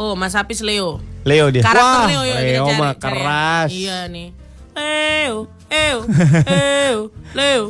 [0.00, 0.96] oh Mas Hafiz Leo.
[1.28, 1.60] Leo dia.
[1.60, 3.68] Karakter Wah, Leo, kita Leo cari, mah keras.
[3.68, 4.28] Iya nih.
[4.72, 5.36] Leo,
[5.68, 5.98] Leo,
[6.48, 6.98] Leo,
[7.36, 7.64] Leo.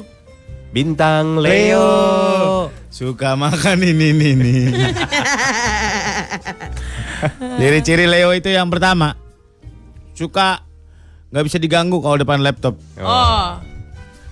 [0.70, 1.91] Bintang Leo.
[2.95, 4.55] Suka makan ini ini ini.
[7.59, 9.18] Ciri-ciri Leo itu yang pertama
[10.14, 10.62] suka
[11.35, 12.78] nggak bisa diganggu kalau depan laptop.
[13.03, 13.59] Oh,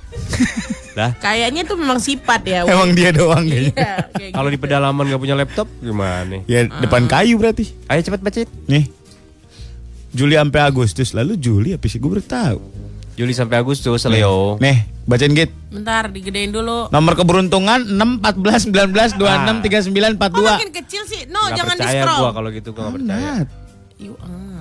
[0.99, 2.67] Lah, kayaknya itu memang sifat ya.
[2.67, 3.71] Emang dia doang kayaknya.
[3.71, 4.55] Iya, kayak kalau gitu.
[4.55, 6.41] di pedalaman gak punya laptop gimana nih?
[6.51, 7.71] Ya depan kayu berarti.
[7.87, 8.51] Ayo cepet bacain.
[8.67, 8.91] Nih.
[10.11, 12.59] Juli sampai Agustus lalu Juli sih gue baru tahu.
[13.15, 14.59] Juli sampai Agustus Leo.
[14.59, 15.51] Nih, bacain git.
[15.71, 16.91] Bentar, digedein dulu.
[16.91, 20.59] Nomor keberuntungan 6 14 19 26 39 Kok 42.
[20.59, 21.23] makin kecil sih?
[21.27, 22.19] No, Gak jangan di scroll.
[22.19, 23.35] gua kalau gitu gua gak percaya.
[23.99, 24.58] You are.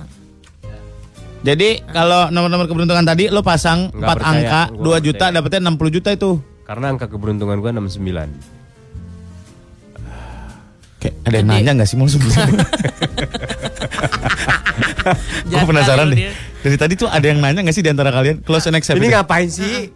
[1.38, 5.18] Jadi kalau nomor-nomor keberuntungan tadi lo pasang Nggak 4 percaya, angka gua 2 nggak juta
[5.24, 5.36] percaya.
[5.38, 6.30] dapetnya 60 juta itu.
[6.62, 8.58] Karena angka keberuntungan gua 69.
[10.98, 12.58] Kayak ada yang nanya gak sih mau sebutin?
[15.46, 16.34] Gue penasaran deh.
[16.58, 18.42] Dari tadi tuh ada yang nanya gak sih di antara kalian?
[18.42, 18.98] Close and accept.
[18.98, 19.14] Ini itu.
[19.14, 19.94] ngapain sih?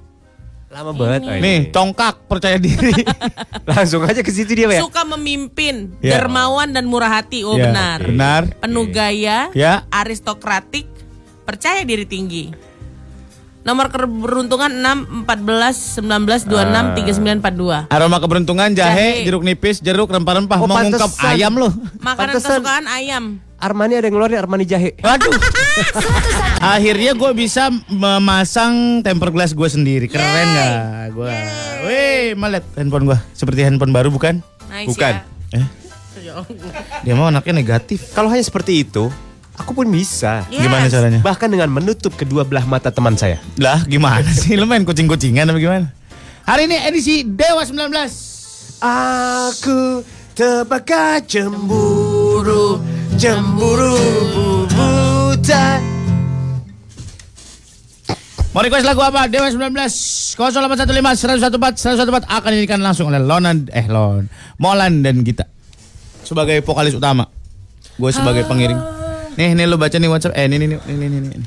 [0.71, 1.21] Lama banget.
[1.21, 1.43] Oh, ini.
[1.43, 2.97] Nih, congkak percaya diri.
[3.69, 4.81] Langsung aja ke situ dia, ya.
[4.81, 6.17] Suka memimpin, Ya.
[6.17, 7.45] dermawan dan murah hati.
[7.45, 7.99] Oh Ya, benar.
[8.01, 8.43] benar.
[8.57, 9.85] Penuh gaya, Ya.
[9.93, 10.89] aristokratik,
[11.43, 12.51] percaya diri tinggi.
[13.63, 17.87] Nomor keberuntungan 6, 14, 19, 26, 39, 42.
[17.89, 19.23] Aroma keberuntungan jahe, Jahe.
[19.23, 20.59] jeruk nipis, jeruk rempah-rempah.
[20.59, 21.31] Oh, Mau ngungkap pantesan.
[21.31, 21.71] ayam lo.
[21.97, 22.59] Makanan Pantesan.
[22.59, 23.25] kesukaan ayam.
[23.63, 24.99] Armani ada yang ngeluarin Armani jahe.
[24.99, 25.31] Waduh.
[26.75, 30.11] Akhirnya gue bisa memasang temper glass gue sendiri.
[30.11, 30.51] Keren Yeay.
[30.51, 30.75] gak?
[31.15, 31.33] Gue.
[31.83, 33.19] Wih, malet handphone gue.
[33.31, 34.43] Seperti handphone baru bukan?
[34.67, 35.15] Nice Bukan.
[35.15, 35.63] ya.
[35.63, 35.67] Eh,
[37.03, 38.11] dia mau anaknya negatif.
[38.11, 39.07] Kalau hanya seperti itu,
[39.63, 40.43] aku pun bisa.
[40.51, 40.67] Yes.
[40.67, 41.21] Gimana caranya?
[41.23, 43.39] Bahkan dengan menutup kedua belah mata teman saya.
[43.57, 44.59] Lah, gimana sih?
[44.59, 45.87] Lu main kucing-kucingan apa gimana?
[46.43, 47.87] Hari ini edisi Dewa 19.
[48.83, 50.03] Aku
[50.35, 52.83] terbakar cemburu,
[53.15, 53.95] cemburu
[54.67, 55.79] buta.
[58.53, 59.31] Mau request lagu apa?
[59.31, 59.71] Dewa 19
[60.37, 60.37] 0815
[61.25, 64.29] 114 114 akan dinyanyikan langsung oleh Lonan eh Lon
[64.61, 65.49] Molan dan Gita
[66.21, 67.29] sebagai vokalis utama.
[67.97, 69.02] Gue sebagai pengiring.
[69.33, 70.37] Nih, nih lu baca nih WhatsApp.
[70.37, 71.21] Eh, nih nih nih nih nih.
[71.33, 71.41] nih.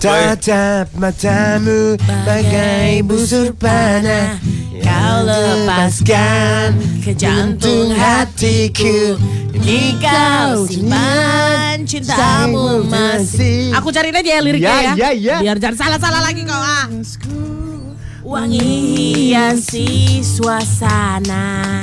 [0.00, 1.94] Tatap matamu
[2.26, 4.40] bagai busur panah
[4.80, 6.74] Kau lepaskan
[7.04, 9.20] ke jantung hatiku
[9.54, 15.36] Ini kau simpan cintamu masih Aku cariin aja ya liriknya Ya, ya, ya, ya.
[15.44, 16.88] Biar jangan salah-salah lagi kau ah
[18.24, 18.66] Wangi
[19.36, 21.78] hiasi suasana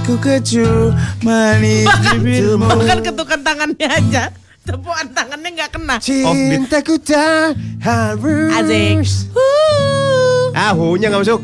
[0.00, 2.64] Aku keju manis Bahkan, bibirmu.
[2.64, 4.32] bahkan ketukan tangannya aja
[4.64, 7.52] Tepukan tangannya nggak kena Cintaku tak
[7.84, 9.04] harus Asik
[9.36, 10.56] Huh.
[10.56, 11.40] Ah, hu-nya gak masuk.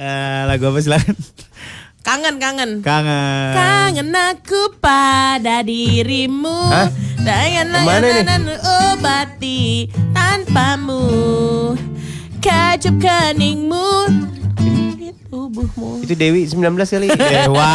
[0.00, 1.16] Eh, lagu apa silakan?
[2.00, 3.52] Kangen kangen Kangen.
[3.52, 6.88] Kangen aku pada dirimu Hah?
[7.20, 8.44] Dengan layanan
[8.96, 11.04] obati tanpamu
[12.38, 13.90] Kacup keningmu
[15.28, 17.74] Tubuhmu Itu Dewi 19 kali Dewa.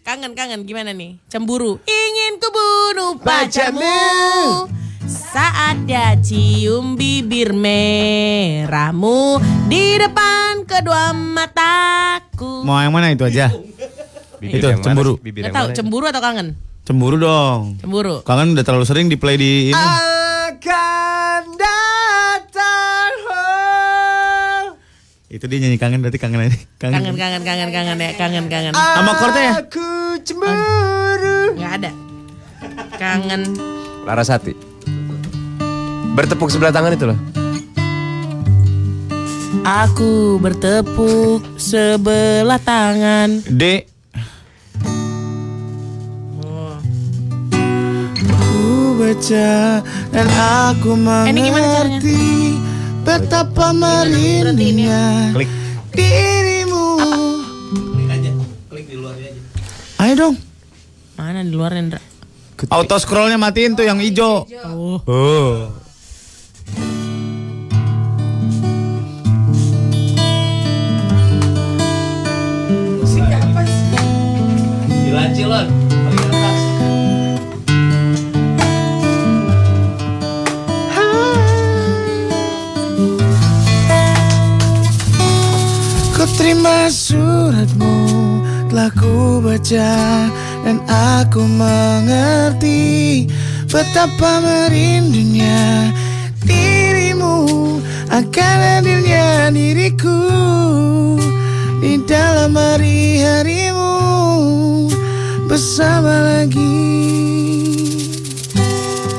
[0.00, 1.18] Kangen kangen gimana nih?
[1.26, 3.98] Cemburu Ingin ku bunuh Pacarmu.
[5.04, 13.50] Saat dia cium bibir merahmu Di depan kedua mataku Mau yang mana itu aja?
[14.38, 15.18] Bibir Itu, yang cemburu.
[15.18, 15.76] Bibir Gak yang tahu mana?
[15.76, 16.48] cemburu atau kangen?
[16.86, 17.76] Cemburu dong.
[17.82, 19.76] Cemburu Kangen udah terlalu sering di play di ini.
[19.76, 21.17] Akan
[25.28, 26.56] Itu dia nyanyi kangen berarti kangen aja.
[26.80, 27.12] Kangen.
[27.12, 28.72] Kangen kangen kangen ya kangen kangen.
[28.72, 29.52] Sama chordnya ya?
[29.60, 29.88] Aku
[30.24, 31.52] cemburu.
[31.52, 31.90] Nggak ada.
[32.96, 33.42] Kangen.
[34.08, 34.56] Larasati
[36.16, 37.18] Bertepuk sebelah tangan itu loh.
[39.68, 43.44] Aku bertepuk sebelah tangan.
[43.44, 43.84] D.
[48.16, 52.00] Ku baca dan aku Eh, ini gimana caranya?
[53.06, 55.50] Betapa merindunya Klik
[55.94, 56.86] Dirimu
[57.74, 58.30] Klik aja
[58.70, 59.40] Klik di luarnya aja
[60.02, 60.34] Ayo dong
[61.18, 61.98] Mana di luar Indra?
[62.66, 64.42] Auto scrollnya matiin tuh yang hijau.
[64.66, 64.98] Oh.
[65.06, 65.70] oh.
[72.98, 73.62] Musik apa.
[86.48, 87.92] Terima suratmu
[88.72, 89.92] telah ku baca
[90.64, 93.28] dan aku mengerti
[93.68, 95.92] betapa merindunya
[96.48, 97.44] dirimu
[98.08, 100.24] akan hadirnya diriku
[101.84, 103.92] di dalam hari-harimu
[105.52, 106.80] bersama lagi.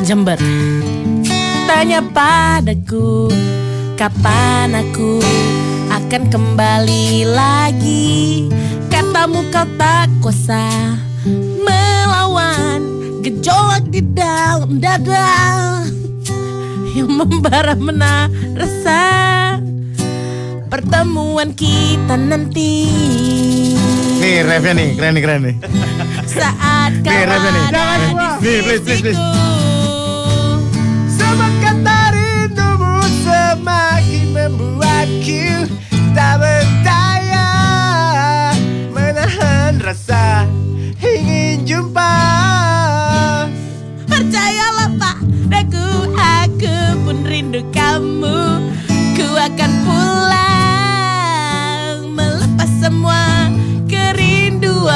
[0.02, 0.42] Jember.
[1.70, 3.30] Tanya padaku
[3.94, 5.22] kapan aku
[6.00, 8.48] akan kembali lagi.
[8.88, 10.96] Katamu kau tak kuasa
[11.60, 12.80] melawan
[13.20, 15.84] gejolak di dalam dada
[16.96, 19.04] yang membara mena rasa
[20.72, 22.88] pertemuan kita nanti.
[24.20, 25.56] Nih refnya nih, keren nih, keren nih.
[26.24, 27.64] Saat kau Nih, refnya nih.
[27.76, 29.20] ada Nih, di please, please, please.
[32.10, 35.68] rindumu semakin membuatku
[36.16, 37.50] tak berdaya
[38.90, 40.50] menahan rasa
[41.00, 42.14] ingin jumpa.
[44.10, 46.76] Percayalah padaku, aku
[47.08, 48.60] pun rindu kamu
[49.16, 50.38] Ku akan pulang
[52.14, 53.48] Melepas semua
[53.88, 54.92] kerinduan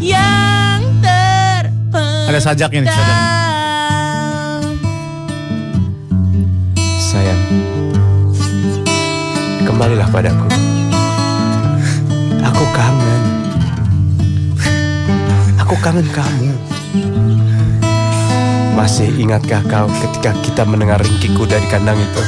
[0.00, 3.47] Yang terpendam Ada sajak ini, sajak.
[9.78, 10.50] Kembalilah padaku.
[12.50, 13.22] Aku kangen.
[15.62, 16.50] Aku kangen kamu.
[18.74, 22.22] Masih ingatkah kau ketika kita mendengar ringkiku dari kandang itu?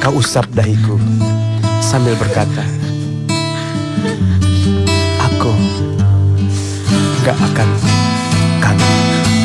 [0.00, 0.96] Kau usap dahiku
[1.84, 2.64] sambil berkata,
[5.28, 5.52] Aku
[7.20, 7.68] gak akan
[8.64, 9.35] kangen.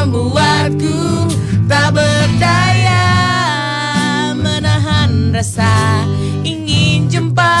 [0.00, 1.28] Membuatku
[1.68, 3.04] tak berdaya
[4.32, 6.08] menahan rasa
[6.40, 7.52] ingin jumpa.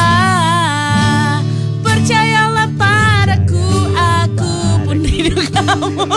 [1.84, 4.52] Percayalah padaku, aku
[4.88, 6.08] pun rindu kamu.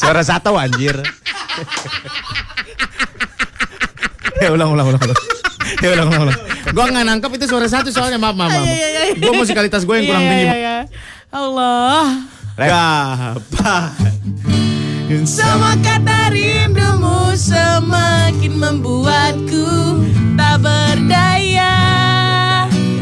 [0.00, 0.96] Suara satu anjir.
[4.40, 5.02] ya ulang ulang ulang.
[5.04, 5.20] ulang.
[5.84, 6.38] Ya ulang ulang ulang.
[6.72, 8.56] Gua nggak nangkep itu suara satu soalnya maaf maaf.
[8.56, 8.64] maaf.
[8.64, 9.20] Iya, iya, iya.
[9.20, 10.48] Gua musikalitas gue yang kurang tinggi.
[11.28, 12.24] Allah.
[12.56, 14.07] Gampang.
[15.08, 20.04] Semua kata rindumu semakin membuatku
[20.36, 21.72] tak berdaya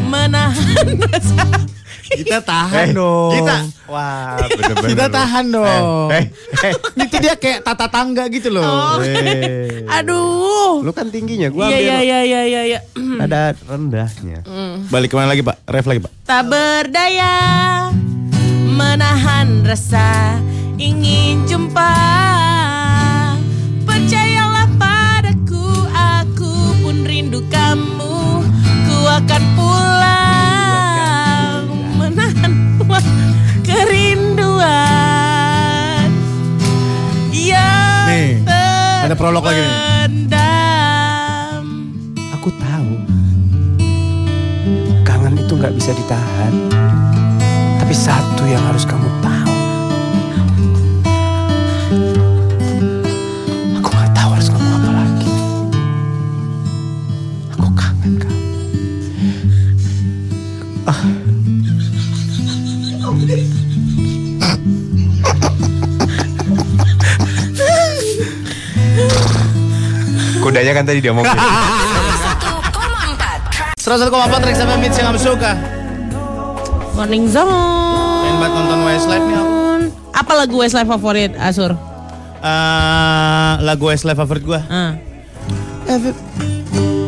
[0.07, 1.67] menahan rasa.
[2.07, 3.35] Kita tahan dong.
[3.35, 3.57] Kita,
[3.91, 4.91] wah bener-bener.
[4.95, 5.15] Kita loh.
[5.19, 6.09] tahan dong.
[6.15, 6.25] Eh,
[6.63, 6.73] eh,
[7.11, 8.63] Itu dia kayak tata tangga gitu loh.
[8.63, 9.03] Oh.
[9.03, 9.83] eh.
[9.91, 10.87] Aduh.
[10.87, 12.63] Lu kan tingginya, gua Iya ambil iya iya iya iya.
[12.71, 12.81] iya.
[13.27, 14.47] ada rendahnya.
[14.95, 15.59] Balik ke mana lagi pak?
[15.67, 16.15] Ref lagi pak.
[16.23, 17.35] Tak berdaya
[18.71, 20.39] menahan rasa
[20.77, 21.97] ingin jumpa.
[23.85, 26.53] Percayalah padaku, aku
[26.85, 28.45] pun rindu kamu.
[28.87, 31.65] Ku akan pulang
[31.97, 32.53] menahan
[33.65, 34.69] kerinduan.
[37.33, 38.39] Yang Nih,
[39.05, 39.71] ada prolog lagi nih.
[40.07, 41.65] terpendam.
[42.37, 42.93] Aku tahu.
[45.03, 46.53] Kangen itu nggak bisa ditahan.
[47.81, 49.07] Tapi satu yang harus kamu
[70.47, 71.35] Kudanya kan tadi dia mau 1,4
[73.83, 75.59] 101,4 Rex FM Beats yang kamu suka.
[76.95, 77.51] Morning Zone.
[77.51, 79.51] Pengen banget nonton Westlife nih aku.
[80.15, 81.75] Apa lagu Westlife favorit, Asur?
[82.39, 84.61] Eh, lagu Westlife favorit gue.
[84.71, 84.95] Ah.
[85.91, 86.15] Every,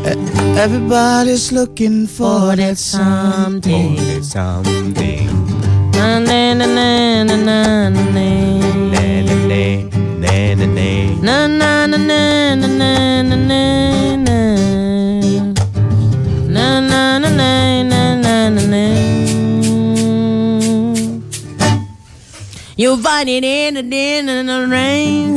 [0.03, 0.19] e-
[0.59, 3.95] everybody's looking for that something.
[4.19, 5.31] something.
[5.95, 6.91] Na na na na
[7.23, 8.27] na na na na.
[8.91, 9.63] Ne ne ne.
[10.19, 13.57] Na na na na na na na na na
[14.17, 14.39] na
[16.47, 18.85] na na na na na na na
[22.79, 25.35] You find it in the din and the rain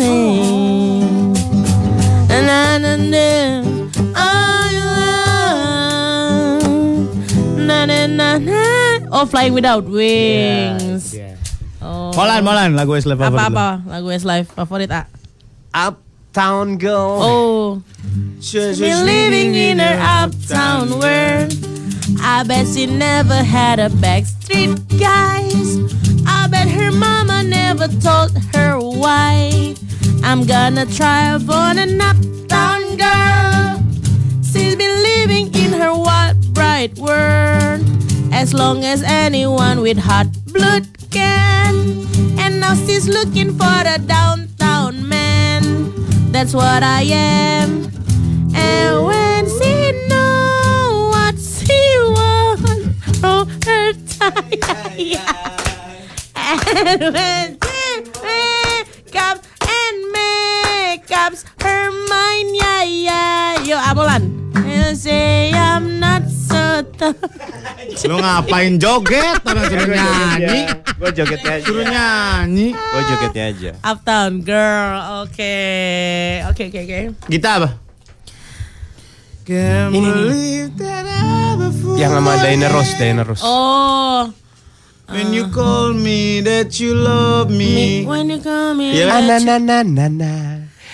[2.30, 3.28] na na na na
[7.58, 11.36] nah nah Oh Flying Without Wings yeah, yeah.
[11.82, 12.14] Oh.
[12.14, 15.21] Molan, Molan, lagu Westlife favorit Apa-apa, lagu Westlife favorit A
[15.74, 17.20] Uptown Girl.
[17.22, 17.84] Oh.
[18.42, 21.54] She's been living in her uptown world.
[22.20, 25.78] I bet she never had a backstreet guys.
[26.28, 29.76] I bet her mama never told her why.
[30.24, 33.84] I'm gonna try on an uptown girl.
[34.44, 37.82] She's been living in her wild, bright world.
[38.34, 42.06] As long as anyone with hot blood can.
[42.40, 45.21] And now she's looking for a downtown man.
[46.32, 47.92] That's what I am.
[48.56, 54.58] And when she know what she wants from oh, her time.
[56.44, 63.64] And when she make up and make up her mind, yeah, yeah.
[63.64, 64.52] Yo, Amolan.
[64.56, 66.64] And say I'm not so
[66.96, 67.20] tough.
[68.06, 69.40] Lu ngapain joget?
[69.48, 70.60] Orang suruh nyanyi.
[71.00, 71.66] Gue jogetnya aja.
[71.66, 72.68] Suruh nyanyi.
[72.72, 73.72] Gue jogetnya aja.
[73.82, 74.94] Uptown girl,
[75.24, 75.56] oke,
[76.48, 77.00] oke, oke, oke.
[77.28, 77.70] Gita apa?
[79.42, 80.14] Can't Ini nih.
[80.14, 81.04] believe that
[81.98, 83.42] Yang sama Diana Ross, Diana Ross.
[83.44, 84.30] Oh,
[85.12, 88.08] When you call me that you love me me.
[88.08, 88.96] when you come in.
[88.96, 90.34] Iya Ah, na na na na na.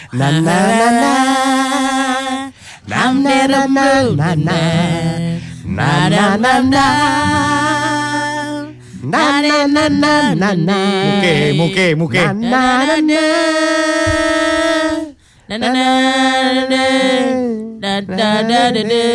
[0.09, 1.13] Na na na na.
[2.87, 4.57] I'm dead na, of blue na, na.
[5.77, 6.87] Na na na na.
[9.13, 10.79] Na na na na na na.
[11.05, 12.21] Muke, muke, muke.
[12.25, 13.23] Na na na na.
[15.49, 15.85] Na na na
[16.71, 16.83] na
[17.83, 19.05] da da da da da.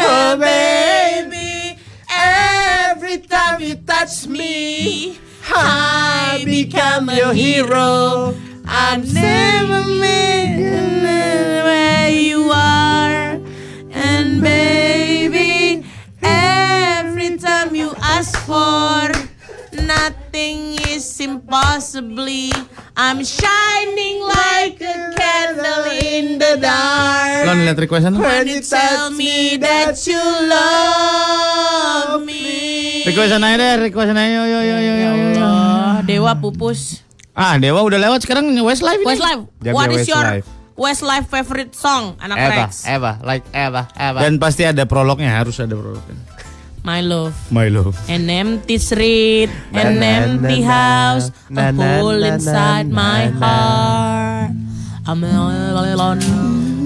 [0.00, 1.78] Oh baby,
[2.10, 5.18] every time you touch me,
[5.48, 8.34] I become your hero.
[8.66, 11.02] I've never been
[11.64, 13.40] where you are,
[13.94, 14.97] and baby,
[18.18, 19.06] ask for,
[19.86, 22.50] nothing is impossibly.
[22.98, 27.46] I'm shining like a candle in the dark.
[27.46, 28.26] Lo lihat requestan lo?
[28.26, 30.18] When you tell me that you
[30.50, 33.06] love me.
[33.06, 34.34] Requestan aja deh, requestan aja.
[34.34, 35.46] Yo, yo, yo, yo, yo, yo.
[35.46, 37.06] Oh, Dewa pupus.
[37.38, 39.14] Ah, Dewa udah lewat sekarang Westlife ini.
[39.14, 40.46] Westlife, what is your Westlife.
[40.74, 42.18] Westlife favorite song?
[42.18, 42.82] Anak Eva, Rex.
[42.82, 44.18] Eva, like Eva, Eva.
[44.26, 46.18] Dan pasti ada prolognya, harus ada prolognya.
[46.88, 47.36] My love.
[47.52, 47.92] My love.
[48.08, 53.36] An empty street, an empty house, Na, a na, hole na, inside na, my na.
[53.44, 54.50] heart.
[55.04, 56.24] I'm alone.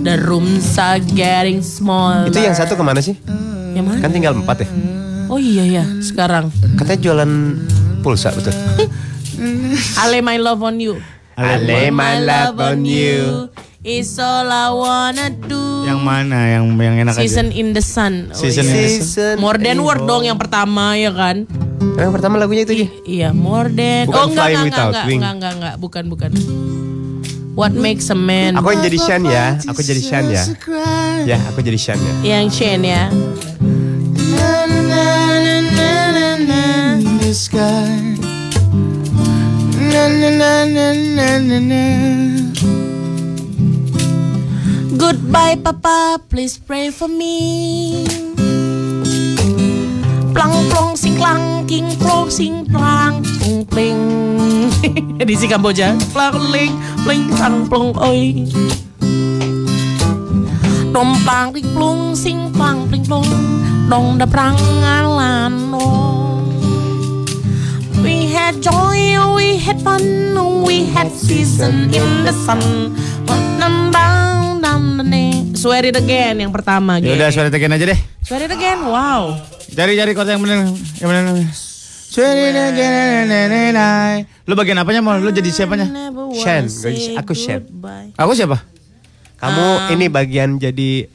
[0.02, 2.26] The rooms are getting small.
[2.26, 3.14] Itu yang satu ke mana sih?
[3.78, 3.98] Yang mana?
[4.02, 4.68] Kan tinggal empat ya.
[5.30, 6.50] Oh iya ya, sekarang.
[6.74, 7.30] Katanya jualan
[8.02, 8.58] pulsa betul.
[10.02, 10.98] I lay my love on you.
[11.38, 13.54] I lay my love on you.
[13.82, 15.82] Is all I wanna do.
[15.82, 17.58] Yang mana yang yang enak Season aja?
[17.58, 18.30] in the sun.
[18.30, 18.70] Oh, Season iya.
[18.70, 21.50] in the Season More than word dong yang pertama ya kan?
[21.98, 22.86] Yang pertama lagunya itu.
[22.86, 24.06] I- iya, more than.
[24.06, 25.18] Bukan oh enggak Flying enggak Without enggak, Wing.
[25.18, 26.30] enggak enggak enggak bukan bukan.
[27.58, 28.54] What makes a man?
[28.54, 29.58] Aku yang jadi Shan ya.
[29.66, 30.42] Aku jadi Shan ya.
[31.26, 32.38] Ya, aku jadi Shan ya.
[32.38, 33.10] Yang Shane ya.
[37.02, 38.14] in the sky.
[39.90, 42.91] Na na na na na na na.
[45.02, 48.06] Goodbye papa, please pray for me.
[50.30, 53.98] Plang plong sing klang king plong sing plang plong pling.
[55.18, 55.98] Di si Kamboja.
[56.14, 58.46] Plang ling pling plang plong oi.
[60.94, 63.26] Dom plang ling plong sing plang pling plong.
[63.90, 64.54] Dong da prang
[64.86, 66.46] alan oh.
[68.06, 72.94] We had joy, we had fun, we had season in the sun.
[75.62, 77.14] Swear it again yang pertama Ya gitu.
[77.16, 77.98] udah suara tekan aja deh.
[78.20, 79.38] Swear it again, wow.
[79.70, 80.66] Cari-cari kota yang benar.
[80.98, 81.24] Yang benar.
[84.42, 85.14] Lu bagian apanya mau?
[85.16, 85.86] Lu jadi siapanya?
[86.34, 86.66] Shen,
[87.14, 87.62] aku Shen.
[88.14, 88.60] Aku siapa?
[89.38, 91.06] Kamu ini bagian jadi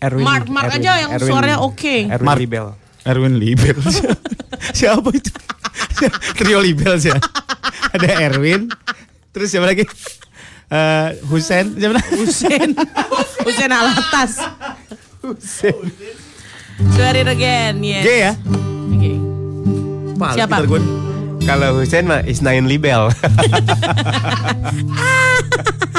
[0.00, 0.24] Erwin.
[0.24, 1.96] Mark- Mark Erwin, aja yang Erwin- suaranya oke.
[2.08, 2.38] Erwin Mark.
[2.40, 2.66] Libel.
[3.02, 3.76] Erwin Libel.
[4.78, 5.30] siapa itu?
[6.40, 7.12] Trio Libel sih.
[7.92, 8.66] Ada Erwin.
[9.30, 9.84] Terus siapa lagi?
[10.70, 11.74] Eh Husen?
[12.14, 12.78] Husen.
[13.42, 14.38] Husen Alatas.
[16.94, 18.06] Swear it again, yes.
[18.06, 18.32] G ya?
[18.88, 19.12] Oke.
[20.16, 20.62] Pal, Siapa?
[21.42, 23.10] Kalau Hussein mah Isnain Libel.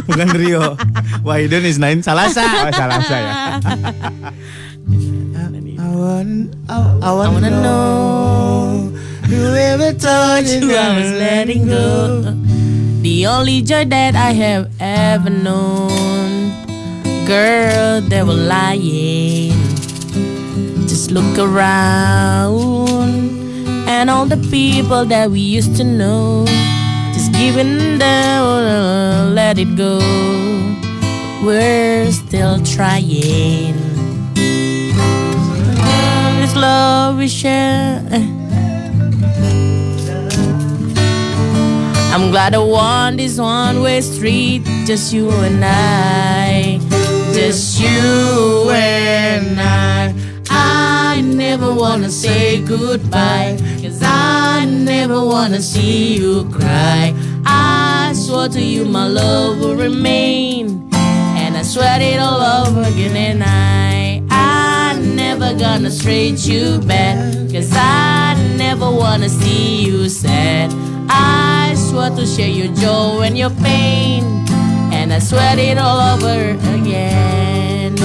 [0.07, 0.79] Bukan Rio.
[1.27, 2.39] Wahidun is nine Salasa.
[2.45, 3.59] oh, salah saya.
[5.81, 7.59] I want, I, I I wanna, wanna know.
[7.59, 8.95] know
[9.27, 12.23] Whoever told you I was letting go.
[13.01, 16.53] The only joy that I have ever known.
[17.25, 19.57] Girl, they were lying.
[20.85, 22.89] Just look around
[23.89, 26.45] and all the people that we used to know.
[27.13, 29.97] Just giving them, let it go.
[31.43, 33.77] We're still trying.
[36.37, 38.40] This love we share.
[42.13, 46.77] I'm glad I won this one way street, just you and I.
[47.33, 50.13] Just you and I.
[50.49, 57.15] I never wanna say goodbye, cause I never wanna see you cry.
[57.45, 63.15] I swore to you my love will remain, and I swear it all over again,
[63.15, 64.21] and I.
[64.29, 67.15] I never gonna straight you back,
[67.49, 70.73] cause I never wanna see you sad.
[71.09, 74.23] I swear to share your joy and your pain,
[74.95, 77.99] and I swear it all over again,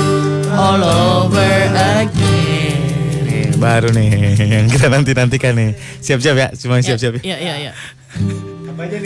[0.51, 2.83] all over again.
[3.23, 4.11] Nih, baru nih
[4.43, 5.79] yang kita nanti nantikan nih.
[6.03, 7.23] Siap-siap ya, semua siap-siap.
[7.23, 7.73] Ya, ya, ya.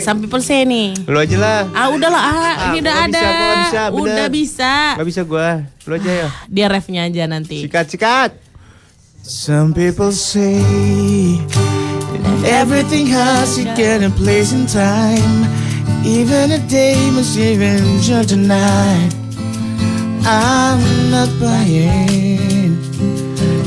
[0.01, 0.97] Some people say nih.
[1.05, 1.69] Lu aja lah.
[1.77, 3.05] Ah udahlah, ah, ini gua udah ada.
[3.05, 4.01] bisa, gua bisa, bener.
[4.01, 4.73] udah bisa.
[4.97, 5.47] Gak bisa gua.
[5.85, 6.27] Lu aja ya.
[6.49, 7.69] Dia refnya aja nanti.
[7.69, 8.33] Sikat, sikat.
[9.21, 10.57] Some people say
[12.45, 15.45] everything has to get a place in time.
[16.05, 19.11] Even a day must even judge a night.
[20.25, 20.81] I'm
[21.11, 22.77] not buying.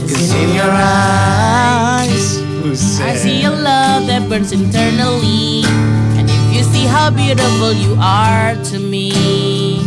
[0.09, 2.39] Cause in your eyes,
[3.01, 5.62] I see a love that burns internally.
[6.18, 9.81] And if you see how beautiful you are to me,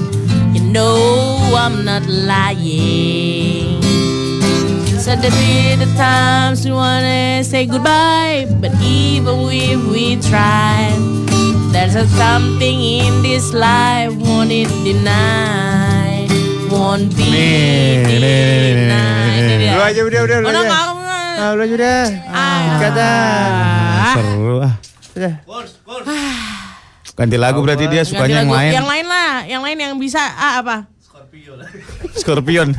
[0.53, 3.76] you know I'm not lying.
[5.07, 10.91] So there be the times we wanna say goodbye, but even if we try,
[11.71, 16.27] there's a something in this life won't it deny,
[16.67, 19.43] won't be Nih, nih, nih, nih, nih, denied.
[19.47, 19.69] nih, nih.
[19.71, 20.67] Lu aja udah, udah, Udah aja.
[20.67, 20.83] nggak?
[21.39, 22.03] Ah, udah.
[22.67, 24.11] Sikat dah.
[24.11, 24.73] Seru ah.
[25.15, 25.33] Udah.
[27.15, 28.71] Ganti lagu berarti dia sukanya yang lain.
[28.75, 30.91] Yang lain lah, yang lain yang bisa ah, apa?
[32.11, 32.75] Scorpion.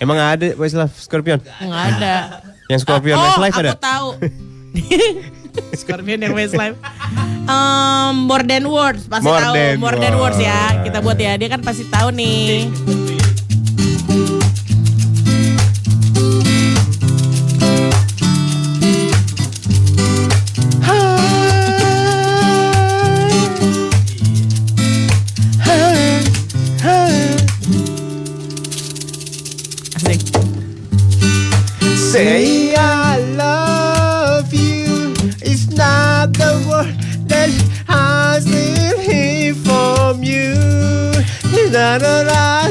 [0.00, 1.38] Emang ada Westlife Scorpion?
[1.60, 2.14] Enggak ada.
[2.72, 3.72] Yang Scorpion oh, Westlife aku ada?
[3.76, 4.08] tahu.
[5.82, 6.78] Scorpion yang Westlife.
[7.50, 9.54] Um, more than words pasti More tahu.
[9.58, 10.78] than more than words ya.
[10.86, 11.34] Kita buat ya.
[11.34, 12.70] Dia kan pasti tahu nih.
[41.92, 42.69] It's not that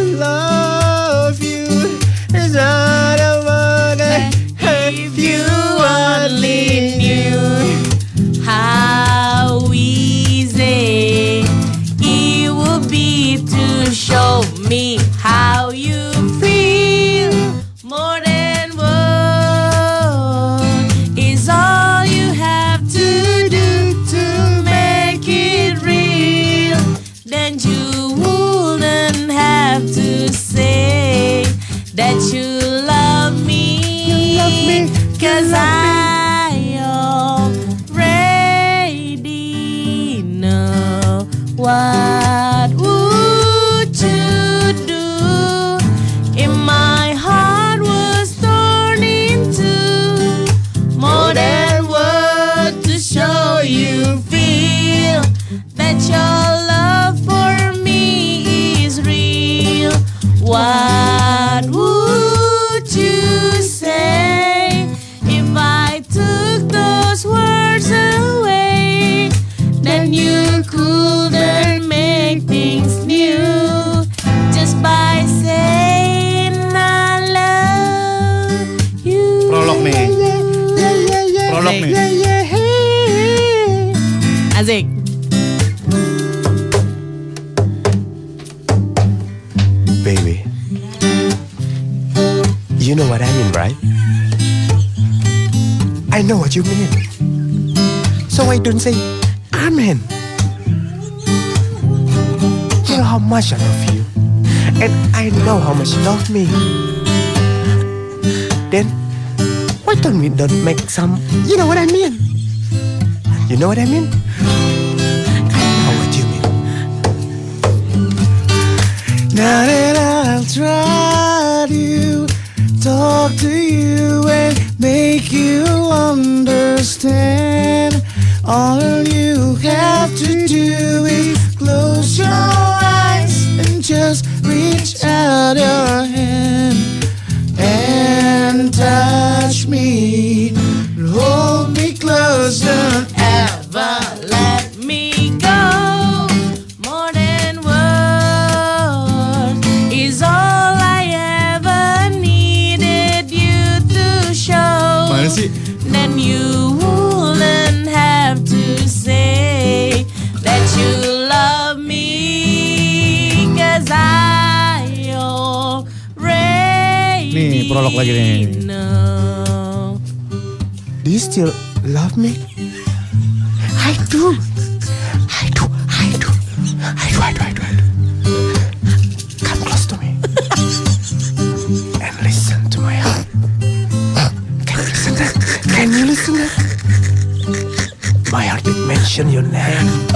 [189.20, 190.08] mention your name.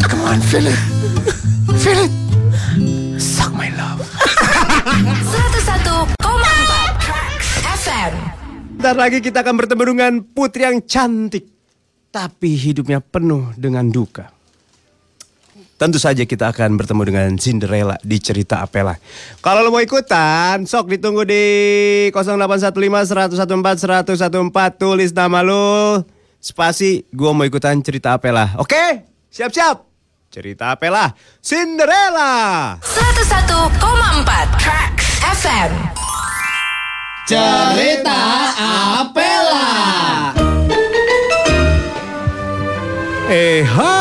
[0.12, 0.76] Come on, feel it.
[1.80, 2.12] Feel it.
[3.16, 4.04] Suck my love.
[4.04, 6.12] 101,4
[7.00, 7.48] Tracks
[7.80, 8.12] FM.
[8.76, 11.48] Bentar lagi kita akan bertemu dengan putri yang cantik.
[12.12, 14.36] Tapi hidupnya penuh dengan duka.
[15.78, 18.98] Tentu saja kita akan bertemu dengan Cinderella di cerita Apela.
[19.38, 21.44] Kalau lo mau ikutan, sok ditunggu di
[22.10, 26.02] 0815 114 114 tulis nama lo.
[26.38, 28.54] Spasi, gua mau ikutan cerita Apela.
[28.62, 29.10] Oke?
[29.26, 29.82] Siap-siap.
[30.30, 31.10] Cerita Apela,
[31.42, 32.78] Cinderella.
[32.78, 35.72] 101,4 Tracks FM.
[37.26, 38.20] Cerita
[39.02, 39.66] Apela.
[43.28, 43.92] Eh hai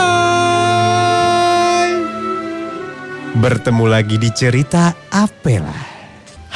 [3.35, 5.75] Bertemu lagi di cerita Apela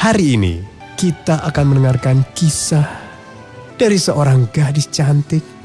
[0.00, 0.56] Hari ini
[0.96, 2.88] kita akan mendengarkan kisah
[3.76, 5.61] Dari seorang gadis cantik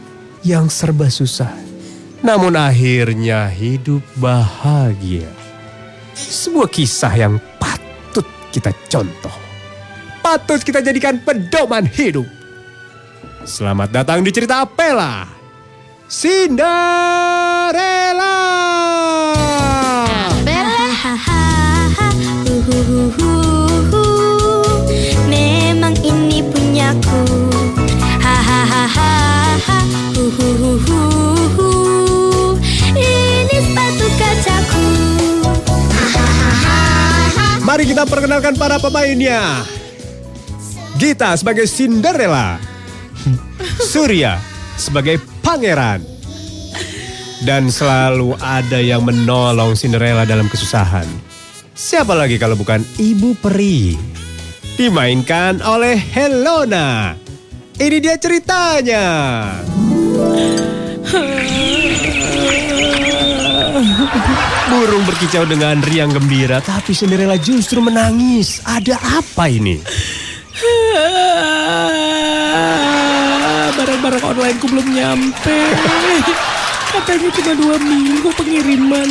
[0.48, 1.52] yang serba susah.
[2.24, 5.28] Namun akhirnya hidup bahagia.
[6.16, 8.24] Sebuah kisah yang patut
[8.56, 9.36] kita contoh.
[10.24, 12.26] Patut kita jadikan pedoman hidup.
[13.44, 15.28] Selamat datang di cerita Apela.
[16.08, 16.80] Cinderella.
[37.68, 39.44] Mari kita perkenalkan para pemainnya.
[40.96, 42.56] Gita sebagai Cinderella.
[43.92, 44.40] Surya
[44.80, 46.00] sebagai pangeran.
[47.44, 51.04] Dan selalu ada yang menolong Cinderella dalam kesusahan.
[51.76, 54.00] Siapa lagi kalau bukan Ibu Peri?
[54.80, 57.20] Dimainkan oleh Helona.
[57.76, 59.04] Ini dia ceritanya.
[64.68, 68.58] Burung berkicau dengan riang gembira, tapi Cinderella justru menangis.
[68.66, 69.78] Ada apa ini?
[73.78, 75.58] Barang-barang online ku belum nyampe.
[76.88, 79.10] Katanya cuma dua minggu pengiriman.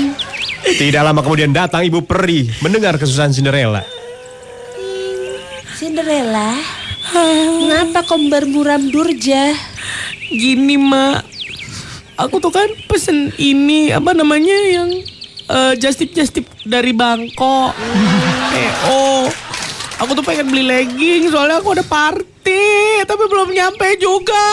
[0.67, 3.87] Tidak lama kemudian datang Ibu Peri mendengar kesusahan Cinderella.
[5.79, 6.59] Cinderella,
[7.15, 9.55] mengapa kau bermuram durja?
[10.27, 11.36] Gini mak,
[12.17, 14.89] aku tuh kan pesen ini apa namanya yang
[15.49, 17.77] eh, just tip just tip dari Bangkok.
[18.57, 19.29] Eh oh,
[20.01, 24.49] aku tuh pengen beli legging soalnya aku ada party tapi belum nyampe juga.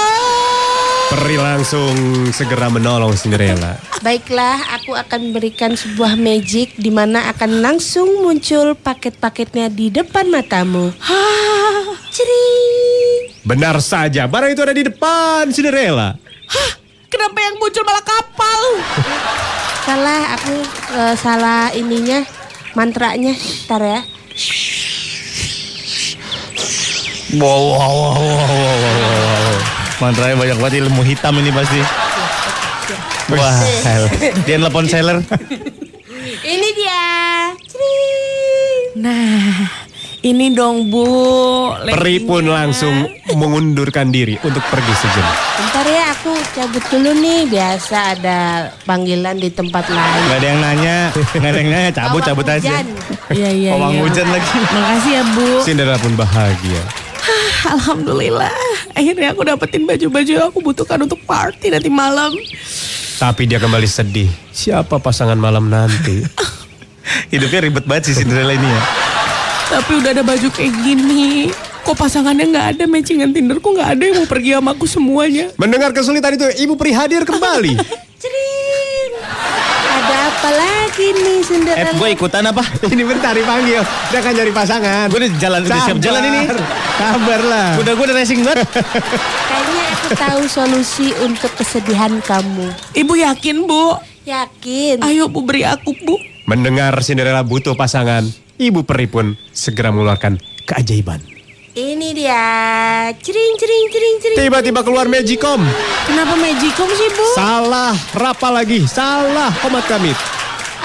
[1.14, 1.94] Peri langsung
[2.34, 3.78] segera menolong Cinderella.
[4.02, 10.90] Baiklah, aku akan berikan sebuah magic di mana akan langsung muncul paket-paketnya di depan matamu.
[11.00, 13.46] Hah, Cering.
[13.46, 16.18] Benar saja, barang itu ada di depan Cinderella.
[16.50, 16.83] hah,
[17.14, 18.62] kenapa yang muncul malah kapal?
[19.86, 20.56] Salah, aku
[20.98, 22.26] eh, salah ininya
[22.74, 23.38] mantranya.
[23.70, 24.02] Ntar ya.
[27.38, 29.56] Wow, wow, wow, wow, wow, wow, wow.
[30.02, 31.80] Mantranya banyak banget ilmu hitam ini pasti.
[33.34, 33.58] Wah,
[34.46, 35.22] dia nelpon seller.
[36.44, 37.04] Ini dia.
[38.94, 39.83] Nah,
[40.24, 41.04] ini dong Bu.
[41.84, 45.36] Peri pun langsung mengundurkan diri untuk pergi sejenak.
[45.60, 47.42] Bentar ya, aku cabut dulu nih.
[47.52, 48.40] Biasa ada
[48.88, 50.22] panggilan di tempat lain.
[50.32, 52.64] Gak ada yang nanya, gak ada yang nanya, cabut cabut aja.
[52.72, 52.86] hujan.
[53.36, 53.72] Iya iya.
[53.76, 54.00] Iya.
[54.00, 54.50] hujan lagi.
[54.64, 55.48] Makasih ya Bu.
[55.68, 56.84] Cinderella pun bahagia.
[57.64, 58.52] Alhamdulillah.
[58.96, 62.32] Akhirnya aku dapetin baju-baju yang aku butuhkan untuk party nanti malam.
[63.20, 64.28] Tapi dia kembali sedih.
[64.52, 66.24] Siapa pasangan malam nanti?
[67.34, 68.82] Hidupnya ribet banget sih Cinderella ini ya.
[69.74, 71.50] Tapi udah ada baju kayak gini.
[71.84, 73.58] Kok pasangannya nggak ada matchingan Tinder?
[73.58, 75.50] Kok nggak ada yang mau pergi sama aku semuanya?
[75.58, 77.74] Mendengar kesulitan itu, Ibu Pri hadir kembali.
[78.22, 79.12] Cering.
[79.84, 81.92] Ada apa lagi nih Eh, Cinderella?
[81.92, 82.64] gue ikutan apa?
[82.94, 83.82] Ini bentar dipanggil.
[83.84, 85.06] Dia kan nyari pasangan.
[85.10, 86.42] Gue udah jalan, udah siap jalan ini.
[86.94, 87.70] Sabar lah.
[87.76, 88.64] Udah gue udah racing banget.
[89.50, 92.70] Kayaknya aku tahu solusi untuk kesedihan kamu.
[92.94, 93.98] Ibu yakin bu?
[94.24, 95.02] Yakin?
[95.02, 96.16] Ayo bu beri aku bu.
[96.44, 98.28] Mendengar Cinderella butuh pasangan,
[98.62, 100.38] Ibu Peri pun segera mengeluarkan
[100.70, 101.18] keajaiban.
[101.74, 102.46] Ini dia.
[103.18, 104.38] Cering cering cering cering.
[104.38, 105.58] Tiba-tiba keluar Magicom.
[106.06, 107.26] Kenapa magicom sih bu?
[107.34, 108.86] Salah, rapa lagi.
[108.86, 110.14] Salah, komat kami.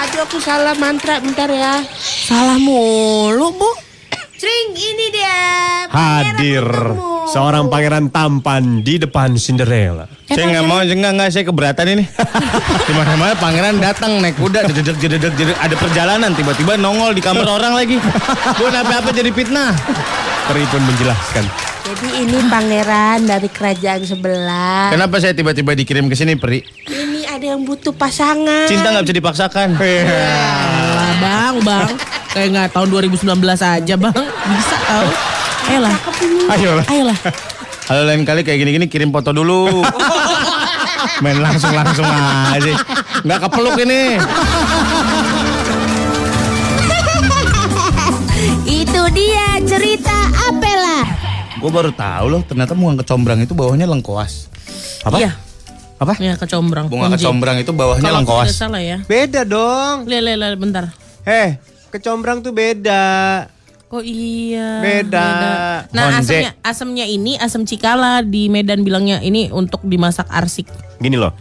[0.01, 1.85] Aduh aku salah mantra bentar ya.
[2.01, 3.88] Salah mulu bu.
[4.39, 5.35] Cering ini dia.
[5.91, 10.07] Hadir Pangeran seorang pangeran tampan di depan Cinderella.
[10.31, 12.07] saya nggak mau, enggak, enggak, saya keberatan ini.
[12.87, 17.51] Di mana-mana pangeran datang naik kuda, jededek, jededek, jededek, ada perjalanan, tiba-tiba nongol di kamar
[17.51, 17.99] orang lagi.
[18.55, 19.75] Gue apa-apa jadi fitnah.
[20.47, 21.43] Peri pun menjelaskan.
[21.83, 24.87] Jadi ini pangeran dari kerajaan sebelah.
[24.95, 26.63] Kenapa saya tiba-tiba dikirim ke sini, Peri?
[26.87, 28.71] Ini ada yang butuh pasangan.
[28.71, 29.75] Cinta nggak bisa dipaksakan.
[29.75, 32.18] Alah bang, bang.
[32.29, 33.25] Kayak nggak tahun 2019
[33.57, 34.15] aja bang.
[34.49, 35.05] Bisa tau.
[35.69, 35.95] Ayolah,
[36.49, 36.85] Ayolah.
[36.87, 37.17] ayolah.
[37.83, 39.81] Kalau lain kali kayak gini-gini kirim foto dulu.
[41.19, 42.73] Main langsung-langsung aja.
[43.21, 44.17] Nggak kepeluk ini.
[48.65, 50.15] Itu dia cerita
[50.47, 51.01] Apela.
[51.59, 54.47] Gue baru tahu loh, ternyata bunga kecombrang itu bawahnya lengkoas.
[55.03, 55.17] Apa?
[55.19, 55.31] Iya.
[55.99, 56.13] Apa?
[56.15, 56.87] Ya kecombrang.
[56.87, 58.55] Bunga kecombrang itu bawahnya Kalau lengkoas.
[58.55, 59.03] salah ya.
[59.03, 60.07] Beda dong.
[60.07, 60.83] Lihat, lihat, lihat, bentar.
[61.27, 61.59] Heh,
[61.89, 63.45] kecombrang tuh beda.
[63.89, 64.85] Oh iya.
[64.85, 65.29] Beda.
[65.89, 66.45] Nah Honje.
[66.45, 70.69] asamnya, asamnya ini asam cikala di Medan bilangnya ini untuk dimasak arsik.
[71.01, 71.33] Gini loh.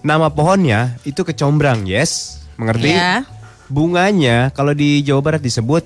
[0.00, 2.40] Nama pohonnya itu kecombrang, yes?
[2.56, 2.96] Mengerti?
[2.96, 3.28] Ya.
[3.68, 5.84] Bunganya kalau di Jawa Barat disebut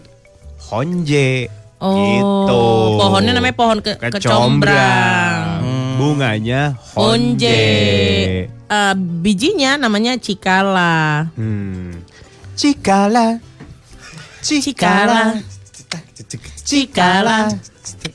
[0.70, 1.50] honje.
[1.82, 2.62] Oh, gitu.
[3.02, 5.66] pohonnya namanya pohon ke kecombrang.
[5.98, 7.50] Bunganya Honje.
[7.50, 7.62] honje.
[8.48, 11.28] Eh, bijinya namanya cikala.
[11.34, 11.92] Hmm.
[12.54, 13.42] Cikala.
[14.44, 15.40] Cikala.
[16.60, 17.48] Cikala.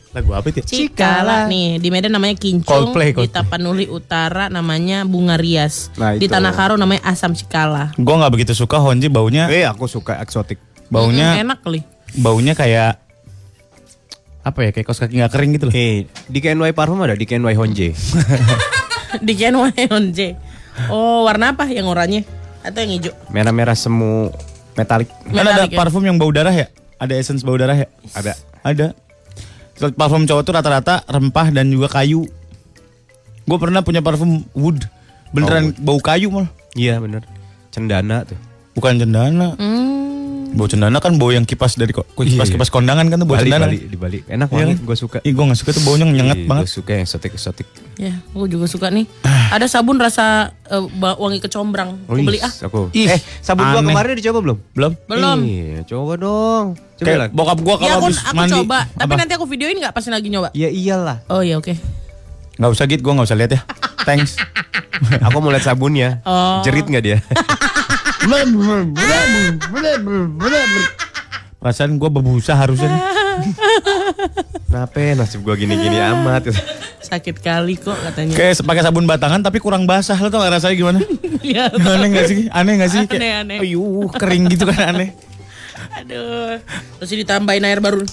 [0.10, 0.62] Lagu apa itu?
[0.62, 0.66] ya?
[0.66, 1.46] Cikala.
[1.46, 3.34] Nih, di Medan namanya kincung, Coldplay, di Coldplay.
[3.34, 5.90] Tapanuli Utara namanya bunga rias.
[5.96, 6.34] Nah, di itu.
[6.34, 7.94] Tanah Karo namanya asam cikala.
[7.94, 9.50] Gue nggak begitu suka honji baunya.
[9.50, 10.58] Eh, aku suka eksotik.
[10.88, 11.82] Baunya Mm, enak kali.
[12.12, 12.98] baunya kayak
[14.42, 14.70] apa ya?
[14.74, 15.74] Kayak kos kaki nggak kering gitu loh.
[15.74, 17.94] Eh, di KNY parfum ada di KNY honje.
[19.26, 20.34] di Kenway Onje.
[20.88, 21.66] Oh, warna apa?
[21.66, 22.22] Yang oranye
[22.62, 23.14] atau yang hijau?
[23.30, 24.34] Merah-merah semu
[24.80, 25.12] metalik.
[25.28, 25.76] Kan ada ya?
[25.76, 26.72] parfum yang bau darah ya?
[26.96, 27.88] Ada essence bau darah ya?
[28.16, 28.34] Ada.
[28.64, 28.88] Ada.
[29.96, 32.28] Parfum cowok tuh rata-rata rempah dan juga kayu.
[33.48, 34.84] Gue pernah punya parfum wood.
[35.32, 36.52] Beneran bau kayu malah.
[36.76, 37.24] Iya bener.
[37.72, 38.36] Cendana tuh.
[38.76, 39.56] Bukan cendana.
[39.56, 39.79] Hmm.
[40.50, 43.38] Bau cendana kan bau yang kipas dari ko- Iya, kipas kipas kondangan kan tuh bau
[43.38, 43.66] Bali, cendana.
[43.66, 44.20] Bali, di Bali.
[44.24, 44.78] Enak Iya banget, kan?
[44.84, 45.18] gue suka.
[45.22, 46.66] Ih gue gak suka tuh baunya nyengat Ih, banget.
[46.66, 47.68] Gue suka yang eksotik.
[47.96, 49.06] Ya, aku juga suka nih.
[49.50, 50.56] Ada sabun rasa
[50.96, 52.02] ba- wangi kecombrang.
[52.04, 52.50] Aku beli ah.
[52.62, 52.90] Aku.
[52.92, 53.90] Ih, eh, sabun gua aneh.
[53.90, 54.58] kemarin udah dicoba belum?
[54.74, 54.92] Belum.
[55.06, 55.38] Belum.
[55.44, 56.66] Iya, coba dong.
[56.96, 57.28] Coba Kayak lah.
[57.30, 58.54] bokap gue Ya kalau aku, habis aku mandi.
[58.56, 59.20] coba, tapi Apa?
[59.20, 60.50] nanti aku videoin nggak pas lagi nyoba.
[60.52, 61.18] Ya iyalah.
[61.28, 61.74] Oh iya oke.
[62.56, 63.62] Nggak usah gitu, gue nggak usah lihat ya.
[64.08, 64.36] Thanks.
[65.22, 66.20] Aku mau lihat sabunnya.
[66.24, 66.60] Oh.
[66.62, 67.18] Jerit nggak dia?
[71.60, 72.88] Perasaan gue berbusa harusnya.
[72.88, 73.02] nih.
[74.70, 76.54] Kenapa ya nasib gua gini-gini amat?
[77.02, 78.36] Sakit kali kok katanya.
[78.38, 80.20] Kayak pakai sabun batangan tapi kurang basah.
[80.22, 81.00] Lo tau gak rasanya gimana?
[81.40, 81.72] Iya.
[81.74, 82.40] aneh gak sih?
[82.54, 83.04] Aneh gak sih?
[83.10, 83.58] Kayak, Aneh, aneh.
[83.66, 85.10] Ayuh, kering gitu kan aneh.
[85.98, 86.62] Aduh.
[87.02, 88.04] Terus ditambahin air baru.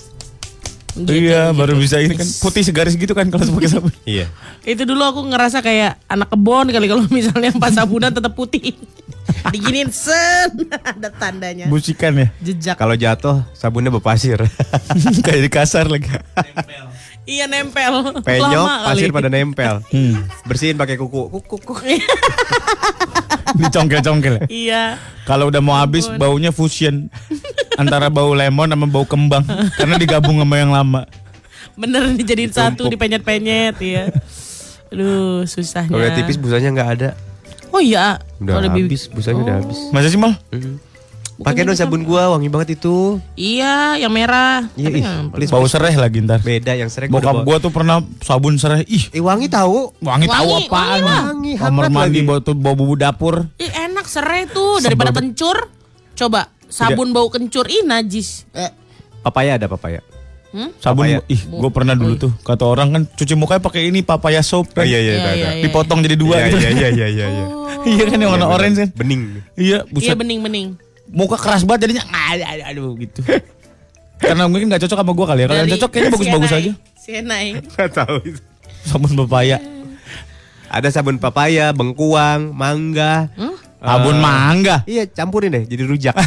[0.96, 1.60] Gitu, iya, gitu.
[1.60, 3.92] baru bisa ini kan putih segaris gitu kan kalau pakai sabun.
[4.08, 4.32] Iya.
[4.64, 8.72] Itu dulu aku ngerasa kayak anak kebon kali kalau misalnya pas sabunan tetap putih.
[9.52, 11.68] Diginin sen ada tandanya.
[11.68, 12.28] Busikan ya.
[12.40, 12.80] Jejak.
[12.80, 14.40] Kalau jatuh sabunnya berpasir.
[15.20, 16.08] Kayak di kasar lagi.
[17.26, 18.22] Iya nempel.
[18.22, 19.16] Penyok, Lama pasir kali.
[19.16, 19.74] pada nempel.
[19.92, 20.22] Hmm.
[20.46, 21.26] Bersihin pakai kuku.
[21.28, 21.74] Kuku, kuku.
[23.56, 24.34] Dicongkel-congkel.
[24.36, 24.46] ya.
[24.46, 24.82] Iya.
[25.24, 27.08] Kalau udah mau habis baunya fusion
[27.74, 29.42] antara bau lemon sama bau kembang
[29.78, 31.02] karena digabung sama yang lama.
[31.74, 34.04] Bener dijadiin satu dipenyet-penyet ya.
[34.88, 35.90] Aduh susahnya.
[35.90, 37.08] Kalau udah tipis busanya nggak ada.
[37.68, 38.22] Oh iya.
[38.38, 39.60] Udah Kalau lebih- habis, busanya udah Oh.
[39.60, 39.78] habis.
[39.90, 40.32] Masa sih mal?
[41.36, 43.20] Pakai dong sabun gua, wangi banget itu.
[43.34, 44.64] Iya, yang merah.
[44.72, 45.04] Iya, ih.
[45.46, 46.40] Bau sereh lagi ntar.
[46.40, 48.88] Beda yang gua Bokap gua tuh pernah sabun sereh.
[48.88, 49.92] Ih, Eh wangi tahu.
[50.00, 51.00] wangi tahu Wangi, apaan?
[51.04, 52.20] wangi, Kamar hangat mandi lagi.
[52.24, 53.44] bau tuh bau bumbu dapur.
[53.56, 55.68] Ih, enak serai tuh daripada kencur.
[56.14, 58.48] Coba sabun bau kencur ih najis.
[59.20, 60.00] Papaya ada papaya.
[60.50, 60.72] Hmm?
[60.78, 61.20] Sabun Papaya.
[61.28, 62.32] ih, gua pernah dulu tuh.
[62.40, 64.72] Kata orang kan cuci mukanya pakai ini papaya soap.
[64.72, 64.88] kan.
[64.88, 65.48] Iya, iya, iya, iya.
[65.60, 66.56] Dipotong jadi dua Iya, gitu.
[66.56, 67.46] iya, iya, iya, iya, iya.
[67.86, 68.90] Iya kan yang warna orange kan.
[68.96, 69.22] Bening.
[69.52, 70.16] Iya, Iya buset.
[70.16, 70.85] bening-bening.
[71.10, 72.04] Muka keras banget jadinya.
[72.08, 73.20] Aduh, aduh, aduh gitu.
[74.22, 75.46] Karena mungkin gak cocok sama gue kali ya.
[75.46, 76.72] Kalau yang cocok kayaknya bagus-bagus aja.
[76.96, 77.46] Sienai.
[77.76, 78.40] Gak tahu itu.
[78.82, 79.58] Sabun pepaya.
[80.66, 83.30] Ada sabun papaya, bengkuang, mangga.
[83.38, 83.54] Hmm?
[83.78, 84.76] Sabun Eh, mangga.
[84.88, 86.16] Iya, campurin deh jadi rujak.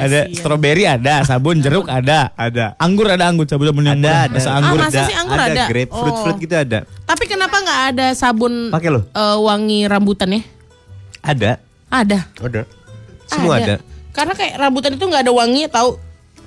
[0.00, 2.32] Ada stroberi ada, sabun jeruk ada.
[2.32, 2.72] ada.
[2.80, 4.38] Anggur ada anggur, sabun-sabun yang Ada, ada.
[4.56, 4.78] Anggur.
[4.80, 5.64] Ah, masa sih anggur ada?
[5.68, 6.20] grapefruit Oh.
[6.24, 6.88] fruit gitu ada.
[7.04, 10.40] Tapi kenapa nggak ada sabun Pakai eh, wangi rambutan ya?
[11.20, 11.60] Ada.
[11.90, 12.18] Ada.
[12.40, 12.62] Ada.
[13.28, 13.74] Semua ada.
[14.10, 15.96] Karena kayak rambutan itu nggak ada wangi tahu.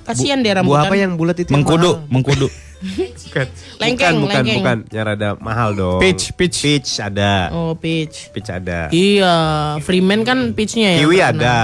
[0.04, 0.84] Kasihan deh rambutan.
[0.84, 1.50] Buah apa yang bulat itu?
[1.54, 2.12] Mengkudu, mahal?
[2.12, 2.48] mengkudu.
[2.84, 3.46] Bukan.
[3.80, 4.60] Lengkeng, bukan, bukan, lengkeng.
[4.60, 4.78] bukan.
[4.92, 6.00] Yang rada mahal dong.
[6.04, 6.60] Peach, peach.
[6.60, 7.48] Peach ada.
[7.50, 8.28] Oh, peach.
[8.30, 8.92] Peach ada.
[8.92, 9.34] Iya,
[9.80, 11.00] Freeman kan peachnya ya.
[11.00, 11.56] Kiwi ada.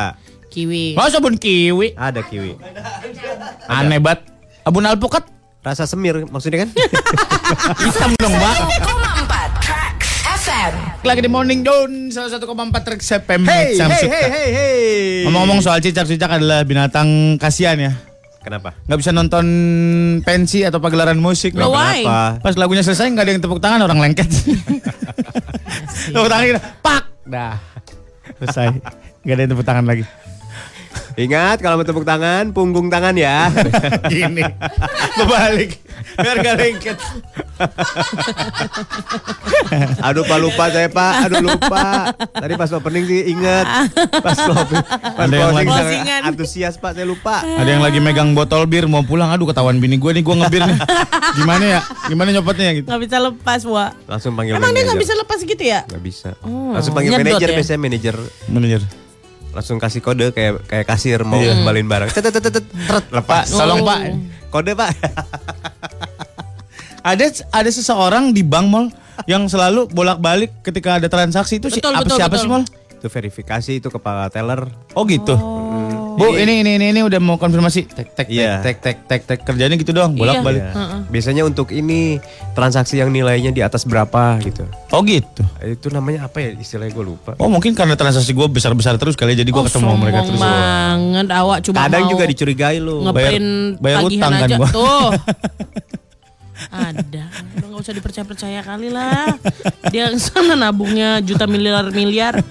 [0.50, 0.98] Kiwi.
[0.98, 1.94] Oh sabun kiwi.
[1.94, 2.58] Ada kiwi.
[3.70, 4.26] Aneh banget.
[4.66, 5.28] Abun alpukat.
[5.60, 6.70] Rasa semir maksudnya kan?
[7.84, 8.56] Hitam dong, Mbak.
[11.00, 11.08] 1,4 Tracks FM.
[11.08, 12.44] Lagi di Morning Dawn, salah satu
[12.84, 14.78] Trek CPM hey, hey, hey, hey, hey.
[15.24, 17.92] Ngomong-ngomong soal cicak-cicak adalah binatang kasihan ya.
[18.44, 18.76] Kenapa?
[18.84, 19.46] Nggak bisa nonton
[20.24, 21.56] pensi atau pagelaran musik.
[21.56, 22.04] Loh, why?
[22.04, 22.44] Kenapa?
[22.44, 24.28] Pas lagunya selesai nggak ada yang tepuk tangan orang lengket.
[26.12, 27.56] tepuk tangan gitu, pak, dah
[28.44, 28.66] selesai.
[29.24, 30.04] Nggak ada yang tepuk tangan lagi.
[31.12, 33.46] Ingat kalau mau tepuk tangan, punggung tangan ya.
[34.10, 34.42] Gini,
[35.14, 35.78] berbalik,
[36.14, 36.96] biar gak lengket.
[40.02, 42.10] Aduh pak lupa saya pak, aduh lupa.
[42.32, 43.66] Tadi pas opening sih inget.
[44.18, 46.20] Pas closing, pas Ada yang lagi- sangat Closingan.
[46.24, 47.44] antusias pak saya lupa.
[47.44, 50.62] Ada yang lagi megang botol bir mau pulang, aduh ketahuan bini gue nih, gue ngebir
[50.64, 50.78] nih.
[51.38, 51.80] Gimana ya?
[52.06, 52.86] Gimana nyopotnya gitu?
[52.88, 53.90] Nggak bisa lepas, Wak.
[54.06, 55.04] Langsung panggil Emang dia nggak manajer.
[55.06, 55.80] bisa lepas gitu ya?
[55.86, 56.28] Nggak bisa.
[56.42, 57.56] Oh, Langsung panggil nyedot manajer ya?
[57.56, 58.16] biasanya manajer
[58.48, 58.82] Manajer.
[59.50, 61.56] Langsung kasih kode kayak kayak kasir mau Iya.
[61.56, 62.08] kembaliin barang.
[62.08, 63.46] Tet, tet, tet, tet, tret, lepas.
[63.46, 63.86] Tolong Oh.
[63.86, 64.00] pak,
[64.48, 64.90] Kode pak.
[67.02, 68.86] ada ada seseorang di bank mall
[69.24, 72.42] yang selalu bolak-balik ketika ada transaksi itu si- Betul, apa betul, siapa betul.
[72.42, 72.64] sih mall?
[72.92, 74.68] itu verifikasi itu kepala teller.
[74.92, 75.32] Oh gitu.
[76.12, 77.86] Bu, ini ini ini ini udah mau konfirmasi.
[77.86, 78.58] Tek tek Iya.
[78.60, 80.64] tek tek tek tek kerjanya gitu doang, bolak-balik.
[80.64, 81.04] Iya.
[81.06, 82.18] Biasanya untuk ini
[82.52, 84.64] transaksi yang nilainya di atas berapa gitu.
[84.88, 85.42] Oh gitu.
[85.60, 87.36] Itu namanya apa ya istilahnya gue lupa.
[87.36, 90.18] Oh mungkin karena transaksi gue besar-besar terus kali ya, jadi gue Oh, ketemu sama mereka
[90.20, 90.42] sombong terus.
[90.42, 92.96] banget awak cuma Kadang mau juga dicurigai lu.
[93.02, 94.68] ngeprint bayar tagihan utang kan aja gua.
[94.70, 95.06] tuh.
[96.70, 97.24] Ada,
[97.56, 99.32] udah nggak usah dipercaya-percaya kali lah.
[99.88, 102.36] Dia sana nabungnya juta miliar miliar.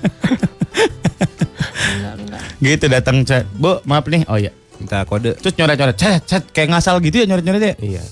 [1.79, 2.41] Enggak, enggak.
[2.59, 3.43] Gitu datang chat.
[3.51, 4.23] Bu, maaf nih.
[4.25, 4.51] Oh iya.
[4.75, 5.35] Minta kode.
[5.35, 7.73] Terus nyoret-nyoret, cet, cet, kayak ngasal gitu ya nyoret-nyoret ya?
[7.77, 8.03] Iya.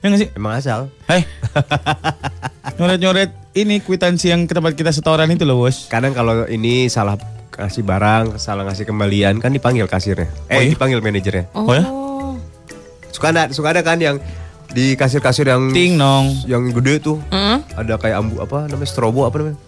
[0.00, 0.28] Ya nggak sih?
[0.32, 0.90] Emang asal.
[1.06, 1.22] Hei.
[2.78, 5.86] nyoret-nyoret ini kwitansi yang ke tempat kita setoran itu loh, Bos.
[5.86, 7.18] Kadang kalau ini salah
[7.50, 10.30] kasih barang, salah ngasih kembalian kan dipanggil kasirnya.
[10.46, 10.70] Eh, Oh iya?
[10.72, 11.44] dipanggil manajernya.
[11.52, 11.84] Oh, ya?
[13.10, 14.16] Suka ada suka ada kan yang
[14.70, 16.46] di kasir-kasir yang Ting nong.
[16.46, 17.18] yang gede tuh.
[17.28, 17.58] Heeh.
[17.74, 19.58] Ada kayak ambu apa namanya strobo apa namanya?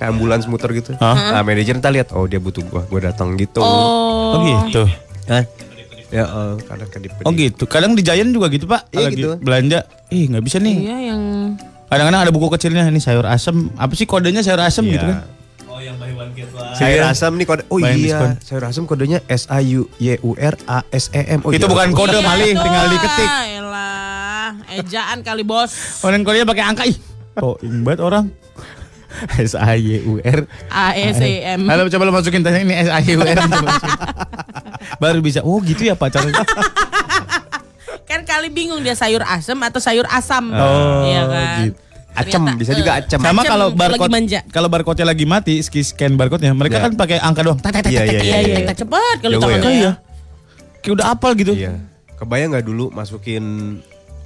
[0.00, 0.96] Kayak ambulans muter gitu.
[0.96, 1.36] Hah?
[1.36, 3.60] Nah, manajer entar lihat, oh dia butuh gua, gua datang gitu.
[3.60, 4.32] Oh.
[4.32, 4.88] Oh gitu.
[5.28, 5.44] Hah?
[6.10, 7.68] Ya, eh, kadang kedip Oh gitu.
[7.68, 8.88] Kadang di Giant juga gitu, Pak.
[8.90, 9.28] Iya, Lagi gitu.
[9.38, 9.78] belanja.
[10.08, 10.76] Ih, nggak bisa nih.
[10.80, 11.20] Iya yang
[11.86, 13.66] Kadang-kadang ada buku kecilnya ini sayur asem.
[13.74, 14.92] Apa sih kodenya sayur asem Iya.
[14.94, 15.18] gitu kan?
[16.78, 17.10] Sayur Iya.
[17.10, 17.62] asam nih kode.
[17.66, 18.30] Oh Buy iya, diskon.
[18.40, 21.42] sayur asam kodenya S A U Y U R A S E M.
[21.42, 21.70] Oh, Itu iya.
[21.70, 23.30] bukan kode Iya malih, tinggal diketik.
[23.58, 26.00] Elah, ejaan kali bos.
[26.00, 26.94] Orang kodenya pakai angka ih.
[27.38, 28.24] Oh, banget orang.
[29.42, 31.66] S A Y U R A S E M.
[31.66, 33.38] Halo coba lo masukin tanya ini S A Y U R.
[35.02, 35.42] Baru bisa.
[35.44, 36.32] Oh, gitu ya pacarnya.
[38.10, 40.50] Kan kali bingung dia sayur asem atau sayur asam.
[40.50, 41.58] Oh, iya kan.
[41.62, 41.78] gitu.
[42.10, 43.18] Acem, Ternyata, bisa juga eh, acem.
[43.22, 44.10] Sama kalau barcode
[44.50, 46.84] kalau barcode-nya lagi mati, scan barcode-nya, mereka Iya.
[46.90, 47.62] kan pakai angka doang.
[47.62, 48.26] Tak, tak, tak, Iya, tak, iya, tak.
[48.26, 49.38] Iya iya, cepet kalau ya?
[49.38, 49.70] tangannya.
[49.70, 49.92] Iya.
[50.82, 51.52] Kayak udah apal gitu.
[51.54, 51.72] Iya.
[52.18, 53.44] Kebayang nggak dulu masukin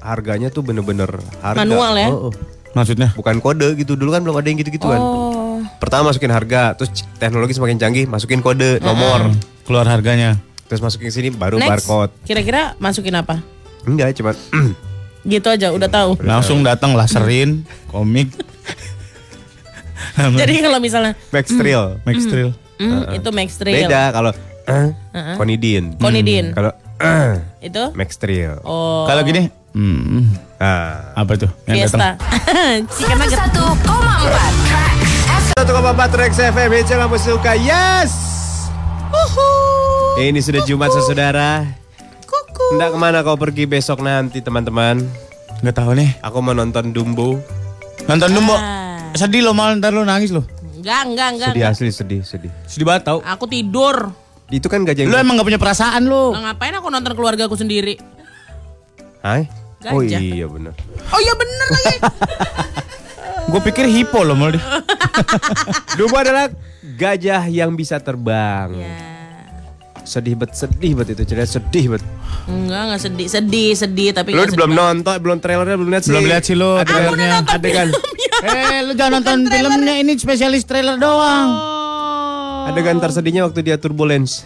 [0.00, 1.12] harganya tuh bener-bener
[1.44, 1.60] harga.
[1.60, 2.08] Manual ya?
[2.08, 2.32] Oh, oh.
[2.74, 3.14] Maksudnya?
[3.14, 3.94] Bukan kode gitu.
[3.94, 5.00] Dulu kan belum ada yang gitu-gitu kan.
[5.00, 5.62] Oh.
[5.78, 9.30] Pertama masukin harga, terus teknologi semakin canggih, masukin kode, nomor.
[9.64, 10.36] Keluar harganya.
[10.66, 11.86] Terus masukin sini baru Next.
[11.86, 12.12] barcode.
[12.26, 13.40] Kira-kira masukin apa?
[13.86, 14.34] Enggak, cuma
[15.24, 16.20] Gitu aja udah tahu.
[16.20, 18.28] Langsung datang laserin, komik,
[20.40, 21.98] Jadi kalau misalnya Max Thrill.
[22.06, 22.50] Max Thrill.
[22.78, 23.86] hmm, itu Max Trail.
[23.86, 24.30] Beda kalau
[24.66, 24.88] eh,
[25.38, 25.94] Konidin.
[25.98, 26.54] Konidin.
[26.54, 27.32] Kalau eh,
[27.62, 28.60] Itu Max Thrill.
[28.62, 30.22] oh Kalau gini, hmm,
[30.56, 31.50] Nah, apa tuh?
[31.68, 31.90] Yang?
[31.90, 32.16] Fiesta.
[32.96, 33.38] Chicken nugget.
[33.44, 33.84] 1,4
[34.24, 38.10] Tracks 1,4 Trax FM Hits yang kamu suka Yes
[40.18, 41.66] Ini sudah Jumat saudara
[42.74, 45.04] Hendak ke mana kau pergi besok nanti teman-teman
[45.64, 46.10] Nggak tahu nih.
[46.20, 47.40] Aku mau nonton Dumbo
[48.04, 48.52] Nonton Dumbo.
[48.56, 49.00] Ah.
[49.16, 50.44] Sedih lo mal ntar lo nangis lo.
[50.76, 51.50] Enggak, enggak, enggak.
[51.54, 51.78] Sedih enggak.
[51.78, 53.18] asli sedih sedih Sedih banget tau.
[53.24, 54.12] Aku tidur.
[54.52, 56.36] Itu kan gajah Lo emang gak punya perasaan lo.
[56.36, 57.96] Nah, ngapain aku nonton keluarga aku sendiri?
[59.24, 59.48] Hai?
[59.86, 60.16] Oh Gajah.
[60.18, 60.72] iya bener
[61.06, 61.96] Oh iya bener lagi.
[63.50, 64.56] Gue pikir hipo lo mal.
[65.96, 66.48] Dumbo adalah
[66.94, 68.96] gajah yang bisa terbang Ya.
[70.02, 72.04] Sedih bet, sedih bet itu cerita sedih bet.
[72.44, 74.76] Enggak, enggak sedih, sedih, sedih tapi Lu belum sedih.
[74.76, 76.10] nonton, belum trailernya belum lihat sih.
[76.10, 77.30] Belum lihat sih lu Adegan- trailernya.
[77.48, 77.88] Adegan,
[78.44, 81.48] Eh, lu jangan nonton filmnya ini spesialis trailer doang.
[81.50, 82.66] Oh.
[82.66, 84.44] adegan tersedihnya waktu dia turbulence.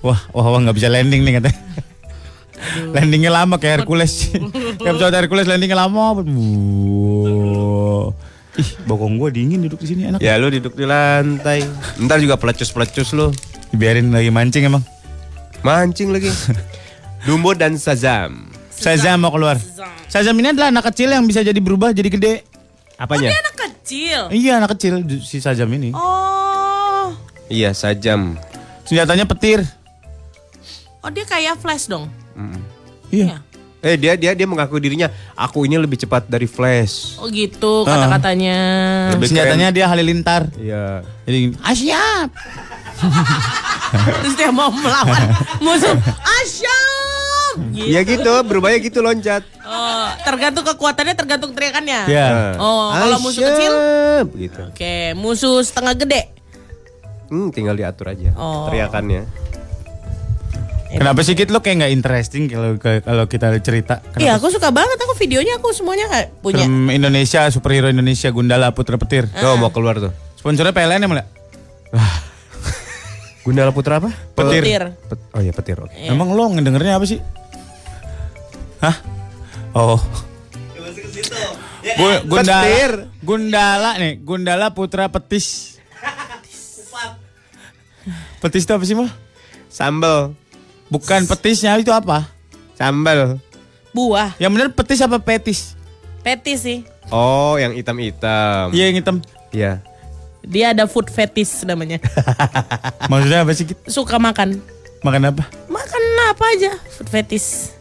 [0.00, 1.60] Wah, wah, wah nggak bisa landing nih katanya.
[2.92, 4.32] Landingnya lama kayak Hercules.
[4.80, 6.24] kayak pesawat Hercules landingnya lama.
[8.60, 10.18] Ih, bokong gue dingin duduk di sini enak.
[10.20, 11.64] Ya lu duduk di lantai.
[12.00, 13.32] Ntar juga pelecus-pelecus lu.
[13.72, 14.84] Dibiarin lagi mancing emang.
[15.64, 16.28] Mancing lagi.
[17.28, 18.48] Dumbo dan Sazam.
[18.72, 19.60] Shazam mau keluar.
[20.08, 22.34] Shazam ini adalah anak kecil yang bisa jadi berubah jadi gede.
[22.96, 23.32] Apanya?
[23.32, 24.32] Anak kecil.
[24.32, 25.92] Iya anak kecil si Shazam ini.
[25.92, 27.12] Oh.
[27.50, 28.38] Iya, Sajam.
[28.86, 29.66] Senjatanya petir.
[31.00, 32.08] Oh, dia kayak Flash dong.
[33.08, 33.40] Iya.
[33.80, 37.16] Eh dia dia dia mengaku dirinya aku ini lebih cepat dari Flash.
[37.16, 38.58] Oh, gitu kata-katanya.
[39.16, 40.52] Lebih Senjatanya dia halilintar.
[40.54, 41.00] Iya.
[41.24, 42.28] Jadi ah siap.
[44.20, 45.96] Terus dia mau melawan musuh.
[46.20, 47.72] Asyam.
[47.72, 47.88] Gitu.
[47.90, 49.42] Ya gitu, berubahnya gitu loncat.
[49.64, 52.06] Oh, tergantung kekuatannya, tergantung teriakannya.
[52.06, 52.28] Iya.
[52.60, 53.72] Oh, kalau musuh Asyap, kecil?
[54.38, 54.60] gitu.
[54.70, 56.30] Oke, musuh setengah gede.
[57.26, 58.68] Hmm, tinggal diatur aja Oh.
[58.68, 59.24] teriakannya.
[60.90, 64.02] Kenapa sih Kit lo kayak nggak interesting kalau kalau kita cerita?
[64.02, 64.98] Kenapa Iya, aku suka banget.
[64.98, 66.62] Aku videonya aku semuanya kayak punya.
[66.62, 69.30] Film Indonesia, superhero Indonesia, Gundala Putra Petir.
[69.30, 70.10] Tuh mau keluar tuh.
[70.34, 71.26] Sponsornya PLN ya mulai.
[73.40, 74.10] Gundala Putra apa?
[74.34, 74.62] Petir.
[74.62, 74.82] Petir.
[75.06, 75.76] Pet- oh iya petir.
[75.78, 75.94] Oke.
[75.94, 76.10] Iya.
[76.10, 77.22] Emang lo ngedengernya apa sih?
[78.80, 78.96] Hah?
[79.72, 80.00] Oh.
[81.80, 82.92] Gu- Gundala, Petir.
[83.20, 85.78] Gundala nih, Gundala Putra Petis.
[88.40, 89.08] Petis itu apa sih mal?
[89.68, 90.34] Sambal.
[90.90, 92.26] Bukan petisnya itu apa?
[92.74, 93.38] Sambal.
[93.94, 95.74] Buah, Yang bener petis apa petis?
[96.20, 96.78] fetis sih.
[97.08, 98.70] Oh, yang hitam-hitam.
[98.70, 99.16] Iya yang hitam.
[99.50, 99.72] Iya.
[100.46, 101.98] Dia ada food fetish namanya.
[103.10, 103.66] Maksudnya apa sih?
[103.86, 104.58] Suka makan.
[105.00, 105.44] Makan apa?
[105.66, 107.72] Makan apa aja, food fetish.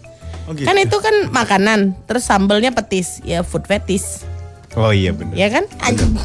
[0.48, 0.66] Oh gitu.
[0.66, 4.24] Kan itu kan makanan, terus sambelnya petis, ya food fetish.
[4.74, 5.36] Oh iya benar.
[5.38, 5.66] Ya kan?
[5.82, 6.14] Anjing.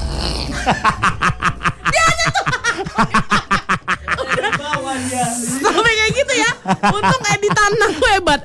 [5.64, 5.93] Sampai kayak
[6.34, 6.50] gitu ya.
[6.90, 8.40] Untung editan aku hebat.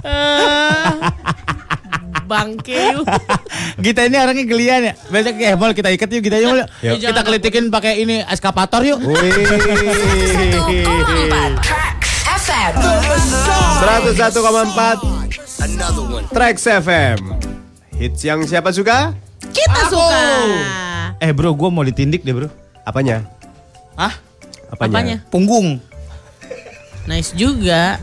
[0.00, 0.96] Eh,
[2.24, 3.04] Bangke.
[3.82, 4.94] Kita ini orangnya gelian ya.
[5.10, 6.64] Besok eh mal kita ikat yuk kita yuk.
[6.80, 6.96] Yuk.
[7.02, 9.02] Kita kelitikin pakai ini eskapator yuk.
[9.02, 9.18] Wih.
[9.20, 12.12] 101,4 Tracks
[12.46, 12.78] FM.
[13.82, 16.56] 101,4 Trax
[16.86, 17.18] FM.
[18.00, 19.12] Hits yang siapa suka?
[19.50, 20.22] Kita suka.
[21.20, 22.48] Eh bro, gue mau ditindik deh bro.
[22.86, 23.26] Apanya?
[23.98, 24.14] Hah?
[24.72, 25.20] Apanya?
[25.28, 25.80] Punggung.
[27.06, 27.96] Nice juga.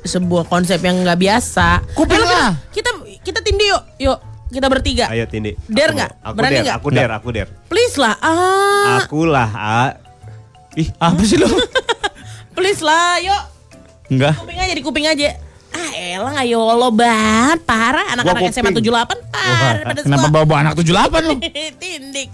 [0.00, 1.84] Sebuah konsep yang nggak biasa.
[1.92, 2.56] Kuping lah.
[2.72, 2.88] Kita
[3.20, 3.82] kita tindih yuk.
[4.00, 4.18] Yuk,
[4.50, 5.06] kita bertiga.
[5.12, 5.52] Ayo Tindi.
[5.54, 6.10] Aku nggak?
[6.32, 6.76] Berani nggak?
[6.80, 7.50] Aku dare, aku dare.
[7.68, 8.16] Please lah.
[8.18, 9.82] Ah, Aku lah, A.
[10.74, 11.46] Ih, apa sih lo?
[12.56, 13.20] please lah.
[13.20, 13.42] Yuk.
[14.10, 14.34] Enggak.
[14.40, 15.28] Kuping aja di kuping aja.
[15.70, 18.90] Ah elang ayo lo banget Parah anak-anak SMA kuping.
[18.90, 21.34] 78 Parah pada Kenapa bawa-bawa anak 78 lo?
[21.82, 22.28] Tindik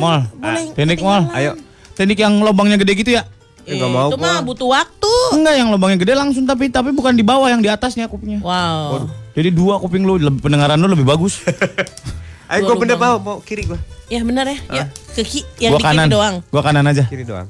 [0.00, 0.20] Mal.
[0.32, 1.28] Boleh Tindik mal.
[1.36, 1.52] Ayo.
[1.92, 3.28] Tindik yang lubangnya gede gitu ya?
[3.66, 7.10] Eh, nggak mau Itu mah butuh waktu Enggak, yang lubangnya gede langsung tapi tapi bukan
[7.12, 8.38] di bawah yang di atasnya kupingnya.
[8.38, 11.42] Wow Jadi dua kuping lu lebih- pendengaran lu lebih bagus.
[12.46, 13.74] Ayo Gua gue bener mau, mau kiri gue.
[14.06, 16.08] Ya benar ya Yuk ke ki Yang gua di kiri kanan.
[16.08, 17.04] doang Gua kanan aja.
[17.04, 17.46] Kiri doang.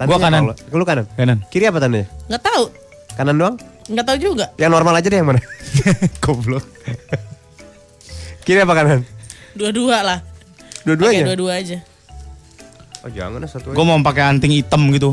[0.00, 0.42] Gua kanan.
[0.72, 1.04] Lu kanan.
[1.12, 1.38] Kanan.
[1.46, 2.08] Kiri apa tandanya?
[2.26, 2.64] Nggak tahu
[3.12, 3.54] Kanan doang?
[3.86, 5.40] Nggak tahu juga Yang normal aja deh yang mana?
[6.24, 6.64] Goblok.
[8.42, 9.00] Kiri apa kanan?
[9.52, 10.18] Dua-dua lah
[10.80, 11.28] Dua-duanya.
[11.28, 11.76] dua-dua aja
[12.98, 13.76] Oh jangan satu aja.
[13.76, 15.12] Gua mau pakai anting hitam gitu.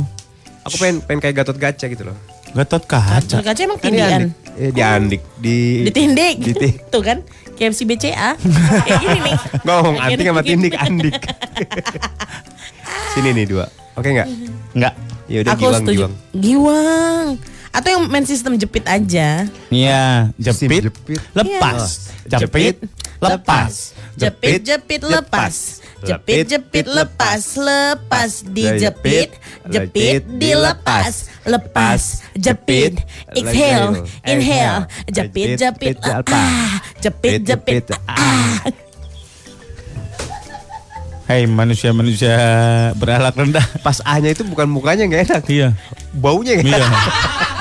[0.66, 2.18] Aku pengen pengen kayak Gatot Kaca gitu loh.
[2.56, 3.38] Gatot kaca.
[3.44, 4.32] Kaca emang Kan di tindian andik.
[4.56, 5.22] Eh, di andik.
[5.36, 6.76] Di Ditindik Ditindik.
[6.88, 7.18] Tuh kan
[7.56, 8.40] KFC BCA
[8.88, 11.16] Kayak gini nih Ngomong antik sama tindik andik.
[13.14, 13.68] Sini nih dua.
[13.94, 14.28] Oke nggak?
[14.72, 14.94] Enggak.
[15.26, 16.14] Ya udah giwang setuju giwang.
[16.34, 17.28] Giwang
[17.76, 21.20] Atau yang main sistem jepit aja Iya, jepit, jepit.
[21.36, 22.40] lepas, Iya.
[22.40, 22.76] jepit,
[23.20, 23.74] lepas,
[24.16, 25.84] Jepit, jepit, lepas.
[26.04, 27.42] Jepit, jepit, lepas.
[27.56, 29.32] Lepas, dijepit.
[29.72, 31.32] Jepit, dilepas.
[31.48, 33.00] Lepas, jepit.
[33.32, 34.90] Exhale, inhale.
[35.08, 36.84] Jepit, jepit, ah.
[37.00, 38.60] Jepit, jepit, ah.
[41.26, 42.38] Hai manusia-manusia
[43.02, 43.66] berakhlak rendah.
[43.82, 45.44] Pas A-nya itu bukan mukanya nggak enak.
[45.50, 45.74] Iya,
[46.14, 46.86] Baunya nggak iya.
[46.86, 46.94] enak.